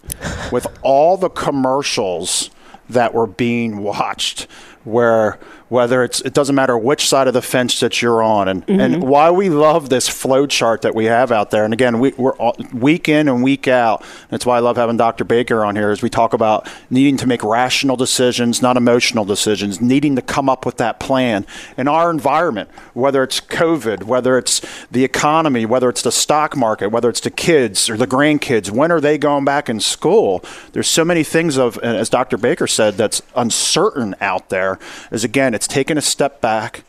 with 0.51 0.67
all 0.81 1.15
the 1.15 1.29
commercials 1.29 2.49
that 2.89 3.13
were 3.13 3.27
being 3.27 3.77
watched, 3.77 4.47
where 4.83 5.39
whether 5.69 6.03
it's 6.03 6.21
it 6.21 6.33
doesn't 6.33 6.55
matter 6.55 6.77
which 6.77 7.07
side 7.07 7.27
of 7.27 7.33
the 7.33 7.41
fence 7.41 7.79
that 7.79 8.01
you're 8.01 8.21
on. 8.21 8.47
And 8.47 8.65
mm-hmm. 8.67 8.79
and 8.79 9.03
why 9.03 9.31
we 9.31 9.49
love 9.49 9.89
this 9.89 10.07
flow 10.07 10.45
chart 10.45 10.81
that 10.81 10.93
we 10.93 11.05
have 11.05 11.31
out 11.31 11.51
there 11.51 11.63
and 11.63 11.73
again 11.73 11.99
we, 11.99 12.11
we're 12.17 12.35
all, 12.35 12.55
week 12.73 13.07
in 13.07 13.27
and 13.27 13.43
week 13.43 13.67
out 13.67 14.03
that's 14.29 14.45
why 14.45 14.57
i 14.57 14.59
love 14.59 14.77
having 14.77 14.97
dr 14.97 15.23
baker 15.25 15.63
on 15.63 15.75
here 15.75 15.89
as 15.89 16.01
we 16.01 16.09
talk 16.09 16.33
about 16.33 16.69
needing 16.89 17.17
to 17.17 17.27
make 17.27 17.43
rational 17.43 17.95
decisions 17.95 18.61
not 18.61 18.77
emotional 18.77 19.25
decisions 19.25 19.79
needing 19.79 20.15
to 20.15 20.21
come 20.21 20.49
up 20.49 20.65
with 20.65 20.77
that 20.77 20.99
plan. 20.99 21.45
In 21.77 21.87
our 21.87 22.11
environment 22.11 22.69
whether 22.93 23.23
it's 23.23 23.39
covid 23.39 24.03
whether 24.03 24.37
it's 24.37 24.61
the 24.91 25.03
economy 25.03 25.65
whether 25.65 25.89
it's 25.89 26.01
the 26.01 26.11
stock 26.11 26.55
market 26.55 26.89
whether 26.89 27.09
it's 27.09 27.21
the 27.21 27.31
kids 27.31 27.89
or 27.89 27.97
the 27.97 28.07
grandkids 28.07 28.69
when 28.69 28.91
are 28.91 29.01
they 29.01 29.17
going 29.17 29.45
back 29.45 29.69
in 29.69 29.79
school? 29.79 30.43
There's 30.73 30.87
so 30.87 31.05
many 31.05 31.23
things 31.23 31.57
of 31.57 31.77
as 31.79 32.09
dr 32.09 32.37
baker 32.37 32.67
said 32.67 32.95
that's 32.95 33.21
uncertain 33.35 34.15
out 34.21 34.49
there 34.49 34.79
is 35.11 35.23
again 35.23 35.53
it's 35.59 35.67
taking 35.67 35.97
a 35.97 36.01
step 36.01 36.39
back, 36.39 36.85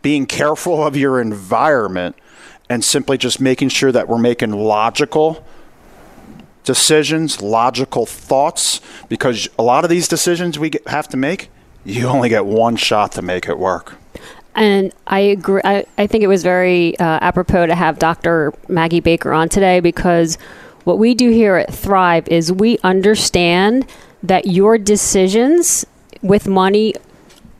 being 0.00 0.24
careful 0.24 0.82
of 0.82 0.96
your 0.96 1.20
environment, 1.20 2.16
and 2.70 2.82
simply 2.82 3.18
just 3.18 3.38
making 3.38 3.68
sure 3.68 3.92
that 3.92 4.08
we're 4.08 4.16
making 4.16 4.50
logical 4.52 5.44
decisions, 6.64 7.42
logical 7.42 8.06
thoughts, 8.06 8.80
because 9.10 9.46
a 9.58 9.62
lot 9.62 9.84
of 9.84 9.90
these 9.90 10.08
decisions 10.08 10.58
we 10.58 10.70
get, 10.70 10.88
have 10.88 11.06
to 11.06 11.18
make, 11.18 11.50
you 11.84 12.06
only 12.06 12.30
get 12.30 12.46
one 12.46 12.76
shot 12.76 13.12
to 13.12 13.20
make 13.20 13.46
it 13.46 13.58
work. 13.58 13.96
And 14.54 14.90
I 15.06 15.18
agree. 15.18 15.60
I, 15.62 15.84
I 15.98 16.06
think 16.06 16.24
it 16.24 16.28
was 16.28 16.42
very 16.42 16.98
uh, 16.98 17.18
apropos 17.20 17.66
to 17.66 17.74
have 17.74 17.98
Dr. 17.98 18.54
Maggie 18.68 19.00
Baker 19.00 19.34
on 19.34 19.50
today 19.50 19.80
because 19.80 20.38
what 20.84 20.96
we 20.98 21.12
do 21.12 21.28
here 21.28 21.56
at 21.56 21.74
Thrive 21.74 22.26
is 22.28 22.50
we 22.50 22.78
understand 22.78 23.86
that 24.22 24.46
your 24.46 24.78
decisions 24.78 25.84
with 26.22 26.48
money 26.48 26.94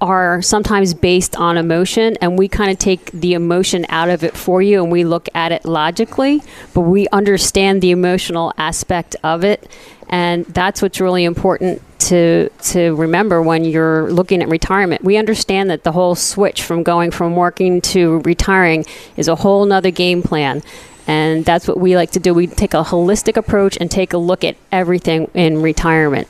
are 0.05 0.43
sometimes 0.43 0.93
based 0.93 1.35
on 1.37 1.57
emotion 1.57 2.17
and 2.21 2.39
we 2.39 2.47
kind 2.47 2.71
of 2.71 2.79
take 2.79 3.11
the 3.13 3.33
emotion 3.33 3.87
out 3.89 4.11
of 4.11 4.23
it 4.23 4.37
for 4.37 4.61
you 4.61 4.83
and 4.83 4.93
we 4.93 5.03
look 5.03 5.29
at 5.35 5.51
it 5.51 5.65
logically 5.65 6.43
but 6.75 6.83
we 6.83 7.09
understand 7.09 7.81
the 7.81 7.91
emotional 7.91 8.53
aspect 8.59 9.17
of 9.23 9.45
it. 9.45 9.69
And 10.09 10.45
that's 10.47 10.83
what's 10.83 11.01
really 11.01 11.25
important 11.25 11.81
to 12.01 12.51
to 12.51 12.95
remember 12.97 13.41
when 13.41 13.65
you're 13.65 14.13
looking 14.13 14.43
at 14.43 14.49
retirement. 14.49 15.03
We 15.03 15.17
understand 15.17 15.71
that 15.71 15.85
the 15.85 15.93
whole 15.93 16.15
switch 16.15 16.63
from 16.63 16.83
going 16.83 17.11
from 17.11 17.35
working 17.35 17.81
to 17.81 18.21
retiring 18.21 18.85
is 19.17 19.29
a 19.29 19.37
whole 19.37 19.65
nother 19.65 19.91
game 19.91 20.23
plan 20.23 20.63
and 21.07 21.45
that's 21.45 21.67
what 21.67 21.79
we 21.79 21.97
like 21.97 22.13
to 22.13 22.21
do. 22.21 22.35
We 22.35 22.47
take 22.47 22.75
a 22.75 22.83
holistic 22.83 23.37
approach 23.37 23.77
and 23.81 23.91
take 23.91 24.13
a 24.13 24.19
look 24.19 24.45
at 24.45 24.57
everything 24.73 25.31
in 25.35 25.63
retirement. 25.63 26.29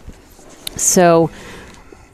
So 0.77 1.31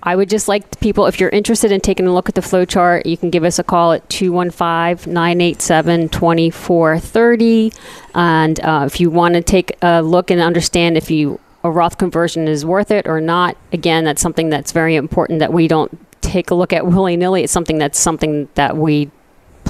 I 0.03 0.17
would 0.17 0.31
just 0.31 0.49
like 0.49 0.81
people, 0.81 1.07
if 1.07 1.21
you're 1.21 1.31
interested 1.31 1.73
in 1.73 1.81
taking 1.81 2.07
a 2.07 2.15
look 2.15 2.29
at 2.29 2.35
the 2.35 2.43
flow 2.43 2.65
chart, 2.65 3.07
you 3.07 3.17
can 3.17 3.31
give 3.31 3.45
us 3.45 3.59
a 3.59 3.65
call 3.65 3.93
at 3.93 4.09
215 4.09 5.13
987 5.13 6.09
2430. 6.09 7.73
And 8.15 8.61
uh, 8.61 8.85
if 8.87 9.01
you 9.01 9.11
want 9.11 9.35
to 9.35 9.43
take 9.43 9.77
a 9.83 10.03
look 10.03 10.31
and 10.31 10.41
understand 10.41 10.97
if 10.97 11.11
you 11.11 11.39
a 11.63 11.71
Roth 11.71 11.99
conversion 11.99 12.49
is 12.49 12.65
worth 12.65 12.91
it 12.91 13.07
or 13.07 13.21
not, 13.21 13.57
again, 13.73 14.05
that's 14.05 14.23
something 14.23 14.49
that's 14.49 14.73
very 14.73 14.97
important 14.97 15.41
that 15.41 15.53
we 15.53 15.69
don't 15.69 15.99
take 16.23 16.51
a 16.51 16.55
look 16.55 16.73
at 16.73 16.87
willy 16.87 17.17
nilly. 17.17 17.43
It's 17.43 17.53
something 17.53 17.79
that's 17.79 17.99
something 17.99 18.49
that 18.55 18.77
we 18.77 19.11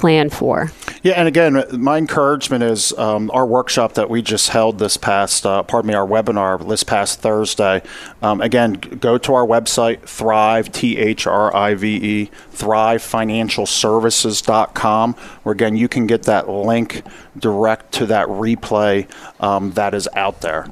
plan 0.01 0.31
for. 0.31 0.73
Yeah, 1.03 1.13
and 1.13 1.29
again, 1.29 1.63
my 1.73 1.99
encouragement 1.99 2.65
is 2.65 2.95
um, 2.95 3.31
our 3.33 3.47
workshop 3.47 3.93
that 3.95 4.09
we 4.09 4.23
just 4.23 4.49
held 4.49 4.79
this 4.79 4.97
past, 4.97 5.45
uh, 5.45 5.63
pardon 5.63 5.89
me, 5.89 5.95
our 5.95 6.07
webinar 6.07 6.67
this 6.67 6.83
past 6.83 7.21
Thursday. 7.21 7.83
Um, 8.23 8.41
again, 8.41 8.73
go 8.73 9.19
to 9.19 9.35
our 9.35 9.47
website, 9.47 10.01
Thrive, 10.01 10.73
T 10.73 10.97
H 10.97 11.27
R 11.27 11.55
I 11.55 11.75
V 11.75 11.97
E, 11.97 12.31
thrivefinancialservices.com, 12.53 15.15
where 15.43 15.53
again, 15.53 15.77
you 15.77 15.89
can 15.89 16.07
get 16.07 16.23
that 16.23 16.49
link 16.49 17.03
direct 17.39 17.93
to 17.93 18.07
that 18.07 18.29
replay 18.29 19.07
um, 19.41 19.73
that 19.73 19.93
is 19.93 20.09
out 20.15 20.41
there. 20.41 20.67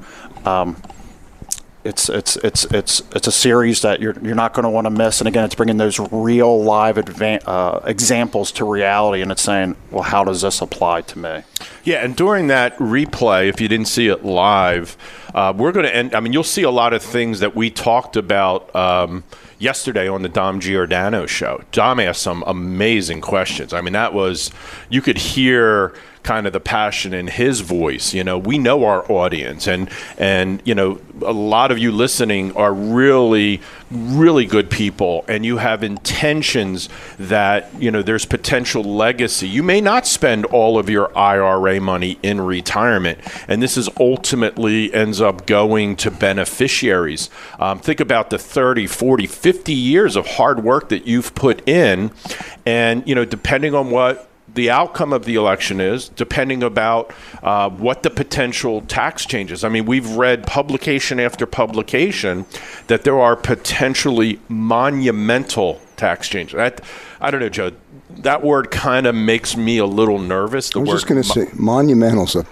It's 1.89 2.07
it's 2.07 2.35
it's 2.37 2.65
it's 2.65 3.01
it's 3.15 3.25
a 3.25 3.31
series 3.31 3.81
that 3.81 3.99
you're 3.99 4.15
you're 4.21 4.35
not 4.35 4.53
going 4.53 4.63
to 4.63 4.69
want 4.69 4.85
to 4.85 4.91
miss. 4.91 5.21
And 5.21 5.27
again, 5.27 5.43
it's 5.43 5.55
bringing 5.55 5.77
those 5.77 5.99
real 6.11 6.63
live 6.63 6.97
adva- 6.97 7.41
uh, 7.47 7.79
examples 7.83 8.51
to 8.53 8.65
reality, 8.65 9.23
and 9.23 9.31
it's 9.31 9.41
saying, 9.41 9.75
well, 9.89 10.03
how 10.03 10.23
does 10.23 10.41
this 10.41 10.61
apply 10.61 11.01
to 11.01 11.17
me? 11.17 11.41
Yeah, 11.83 12.05
and 12.05 12.15
during 12.15 12.45
that 12.47 12.77
replay, 12.77 13.49
if 13.49 13.59
you 13.59 13.67
didn't 13.67 13.87
see 13.87 14.07
it 14.07 14.23
live, 14.23 14.95
uh, 15.33 15.51
we're 15.55 15.71
going 15.71 15.87
to 15.87 15.95
end. 15.95 16.13
I 16.13 16.19
mean, 16.19 16.31
you'll 16.31 16.43
see 16.43 16.61
a 16.61 16.69
lot 16.69 16.93
of 16.93 17.01
things 17.01 17.39
that 17.39 17.55
we 17.55 17.71
talked 17.71 18.15
about. 18.15 18.73
Um, 18.75 19.23
yesterday 19.61 20.07
on 20.07 20.21
the 20.21 20.29
Dom 20.29 20.61
Giordano 20.61 21.25
show. 21.25 21.61
Dom 21.73 21.99
asked 21.99 22.21
some 22.21 22.45
amazing 22.47 23.19
questions. 23.19 23.73
I 23.73 23.81
mean, 23.81 23.91
that 23.91 24.13
was, 24.13 24.51
you 24.89 25.01
could 25.01 25.17
hear 25.17 25.93
kind 26.23 26.45
of 26.45 26.53
the 26.53 26.59
passion 26.59 27.13
in 27.13 27.27
his 27.27 27.61
voice. 27.61 28.13
You 28.13 28.23
know, 28.23 28.37
we 28.37 28.57
know 28.57 28.85
our 28.85 29.09
audience, 29.11 29.67
and 29.67 29.89
and 30.17 30.61
you 30.65 30.75
know, 30.75 30.99
a 31.21 31.33
lot 31.33 31.71
of 31.71 31.79
you 31.79 31.91
listening 31.91 32.55
are 32.55 32.73
really, 32.73 33.61
really 33.89 34.45
good 34.45 34.69
people, 34.69 35.25
and 35.27 35.45
you 35.45 35.57
have 35.57 35.83
intentions 35.83 36.89
that 37.17 37.73
you 37.81 37.91
know 37.91 38.01
there's 38.01 38.25
potential 38.25 38.83
legacy. 38.83 39.47
You 39.47 39.63
may 39.63 39.81
not 39.81 40.05
spend 40.05 40.45
all 40.45 40.77
of 40.77 40.89
your 40.89 41.15
IRA 41.17 41.79
money 41.79 42.19
in 42.21 42.41
retirement, 42.41 43.19
and 43.47 43.61
this 43.61 43.77
is 43.77 43.89
ultimately 43.99 44.93
ends 44.93 45.21
up 45.21 45.45
going 45.45 45.95
to 45.97 46.11
beneficiaries. 46.11 47.29
Um, 47.59 47.79
think 47.79 47.99
about 47.99 48.29
the 48.29 48.37
30, 48.37 48.87
40, 48.87 49.27
50 49.27 49.73
years 49.73 50.15
of 50.15 50.27
hard 50.27 50.63
work 50.63 50.89
that 50.89 51.07
you've 51.07 51.33
put 51.35 51.67
in, 51.67 52.11
and 52.65 53.07
you 53.07 53.15
know, 53.15 53.25
depending 53.25 53.73
on 53.73 53.89
what 53.89 54.28
the 54.59 54.69
outcome 54.69 55.13
of 55.13 55.23
the 55.23 55.35
election 55.35 55.79
is, 55.79 56.09
depending 56.09 56.63
about 56.63 57.13
uh, 57.41 57.69
what 57.69 58.03
the 58.03 58.09
potential 58.09 58.81
tax 58.81 59.25
changes. 59.25 59.63
I 59.63 59.69
mean, 59.69 59.85
we've 59.85 60.17
read 60.17 60.45
publication 60.45 61.17
after 61.17 61.45
publication 61.45 62.45
that 62.87 63.05
there 63.05 63.17
are 63.17 63.37
potentially 63.37 64.37
monumental 64.49 65.79
tax 65.95 66.27
changes. 66.27 66.57
That, 66.57 66.81
I 67.21 67.31
don't 67.31 67.39
know, 67.39 67.47
Joe. 67.47 67.71
That 68.09 68.43
word 68.43 68.69
kind 68.69 69.07
of 69.07 69.15
makes 69.15 69.55
me 69.55 69.77
a 69.77 69.85
little 69.85 70.19
nervous. 70.19 70.71
The 70.71 70.79
I 70.79 70.81
was 70.81 70.89
just 70.89 71.07
going 71.07 71.21
to 71.21 71.27
say 71.27 71.47
monumental. 71.53 72.27
So 72.27 72.45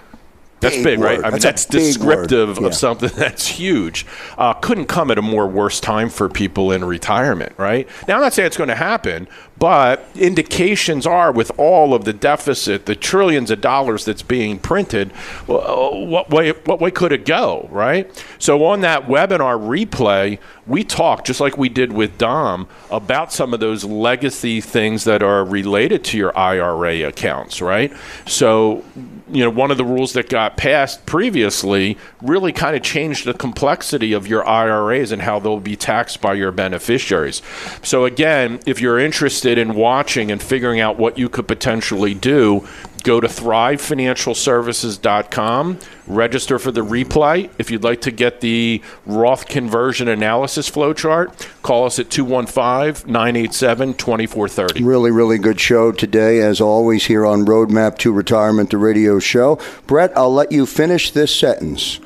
that's 0.60 0.76
big, 0.76 0.84
big 0.84 1.00
right? 1.00 1.18
I 1.18 1.30
mean, 1.30 1.40
that's, 1.40 1.42
that's 1.42 1.66
descriptive 1.66 2.58
yeah. 2.58 2.66
of 2.66 2.74
something 2.74 3.10
that's 3.16 3.46
huge. 3.46 4.06
Uh, 4.36 4.54
couldn't 4.54 4.86
come 4.86 5.10
at 5.10 5.18
a 5.18 5.22
more 5.22 5.46
worse 5.46 5.78
time 5.78 6.08
for 6.08 6.28
people 6.28 6.72
in 6.72 6.84
retirement, 6.84 7.52
right? 7.56 7.88
Now, 8.06 8.16
I'm 8.16 8.22
not 8.22 8.32
saying 8.32 8.46
it's 8.46 8.56
going 8.56 8.68
to 8.68 8.74
happen, 8.74 9.28
but 9.58 10.06
indications 10.14 11.06
are 11.06 11.32
with 11.32 11.50
all 11.58 11.94
of 11.94 12.04
the 12.04 12.12
deficit, 12.12 12.86
the 12.86 12.94
trillions 12.94 13.50
of 13.50 13.60
dollars 13.60 14.04
that's 14.04 14.22
being 14.22 14.58
printed, 14.58 15.10
what 15.46 16.30
way 16.30 16.50
what 16.50 16.80
way 16.80 16.90
could 16.90 17.12
it 17.12 17.24
go, 17.24 17.68
right? 17.70 18.24
So 18.38 18.64
on 18.66 18.82
that 18.82 19.06
webinar 19.06 19.58
replay, 19.58 20.38
we 20.66 20.84
talked 20.84 21.26
just 21.26 21.40
like 21.40 21.56
we 21.56 21.68
did 21.68 21.92
with 21.92 22.18
Dom 22.18 22.68
about 22.90 23.32
some 23.32 23.54
of 23.54 23.60
those 23.60 23.84
legacy 23.84 24.60
things 24.60 25.04
that 25.04 25.22
are 25.22 25.44
related 25.44 26.04
to 26.04 26.18
your 26.18 26.36
IRA 26.36 27.08
accounts, 27.08 27.62
right? 27.62 27.92
So 28.26 28.84
you 29.30 29.44
know, 29.44 29.50
one 29.50 29.70
of 29.70 29.76
the 29.76 29.84
rules 29.84 30.12
that 30.14 30.28
got 30.28 30.56
passed 30.56 31.04
previously 31.06 31.98
really 32.22 32.52
kind 32.52 32.76
of 32.76 32.82
changed 32.82 33.24
the 33.24 33.34
complexity 33.34 34.12
of 34.12 34.26
your 34.26 34.46
IRAs 34.46 35.12
and 35.12 35.22
how 35.22 35.38
they'll 35.38 35.60
be 35.60 35.76
taxed 35.76 36.20
by 36.20 36.34
your 36.34 36.52
beneficiaries. 36.52 37.42
So 37.82 38.04
again, 38.04 38.60
if 38.66 38.80
you're 38.80 38.98
interested 38.98 39.47
in 39.56 39.74
watching 39.74 40.30
and 40.30 40.42
figuring 40.42 40.80
out 40.80 40.98
what 40.98 41.16
you 41.16 41.30
could 41.30 41.48
potentially 41.48 42.12
do, 42.12 42.68
go 43.02 43.18
to 43.20 43.28
thrivefinancialservices.com, 43.28 45.78
register 46.06 46.58
for 46.58 46.70
the 46.70 46.82
replay. 46.82 47.48
If 47.58 47.70
you'd 47.70 47.84
like 47.84 48.02
to 48.02 48.10
get 48.10 48.42
the 48.42 48.82
Roth 49.06 49.48
conversion 49.48 50.08
analysis 50.08 50.70
flowchart, 50.70 51.48
call 51.62 51.86
us 51.86 51.98
at 51.98 52.10
215 52.10 53.10
987 53.10 53.94
2430. 53.94 54.84
Really, 54.84 55.10
really 55.10 55.38
good 55.38 55.58
show 55.58 55.90
today, 55.92 56.40
as 56.40 56.60
always, 56.60 57.06
here 57.06 57.24
on 57.24 57.46
Roadmap 57.46 57.96
to 57.98 58.12
Retirement, 58.12 58.68
the 58.70 58.76
radio 58.76 59.18
show. 59.18 59.58
Brett, 59.86 60.12
I'll 60.16 60.34
let 60.34 60.52
you 60.52 60.66
finish 60.66 61.12
this 61.12 61.34
sentence. 61.34 62.00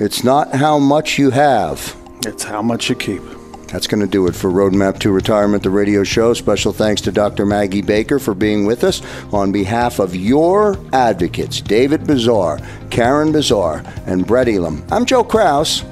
It's 0.00 0.24
not 0.24 0.54
how 0.54 0.78
much 0.78 1.18
you 1.18 1.30
have, 1.30 1.96
it's 2.24 2.44
how 2.44 2.62
much 2.62 2.88
you 2.88 2.94
keep. 2.96 3.37
That's 3.68 3.86
going 3.86 4.00
to 4.00 4.06
do 4.06 4.26
it 4.26 4.34
for 4.34 4.50
Roadmap 4.50 4.98
to 5.00 5.10
Retirement, 5.12 5.62
the 5.62 5.70
radio 5.70 6.02
show. 6.02 6.32
Special 6.34 6.72
thanks 6.72 7.00
to 7.02 7.12
Dr. 7.12 7.44
Maggie 7.44 7.82
Baker 7.82 8.18
for 8.18 8.34
being 8.34 8.64
with 8.64 8.82
us 8.82 9.02
on 9.32 9.52
behalf 9.52 9.98
of 9.98 10.16
your 10.16 10.78
advocates, 10.92 11.60
David 11.60 12.06
Bazaar, 12.06 12.58
Karen 12.90 13.30
Bazaar, 13.30 13.84
and 14.06 14.26
Brett 14.26 14.48
Elam. 14.48 14.84
I'm 14.90 15.04
Joe 15.04 15.22
Kraus. 15.22 15.84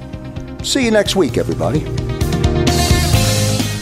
See 0.63 0.83
you 0.83 0.91
next 0.91 1.15
week, 1.15 1.37
everybody. 1.37 2.16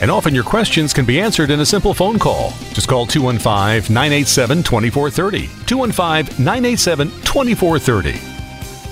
And 0.00 0.10
often 0.10 0.34
your 0.34 0.44
questions 0.44 0.92
can 0.92 1.04
be 1.04 1.20
answered 1.20 1.50
in 1.50 1.60
a 1.60 1.66
simple 1.66 1.92
phone 1.92 2.18
call. 2.18 2.52
Just 2.72 2.88
call 2.88 3.06
215 3.06 3.92
987 3.92 4.62
2430. 4.62 5.46
215 5.66 6.44
987 6.44 7.10
2430. 7.10 8.39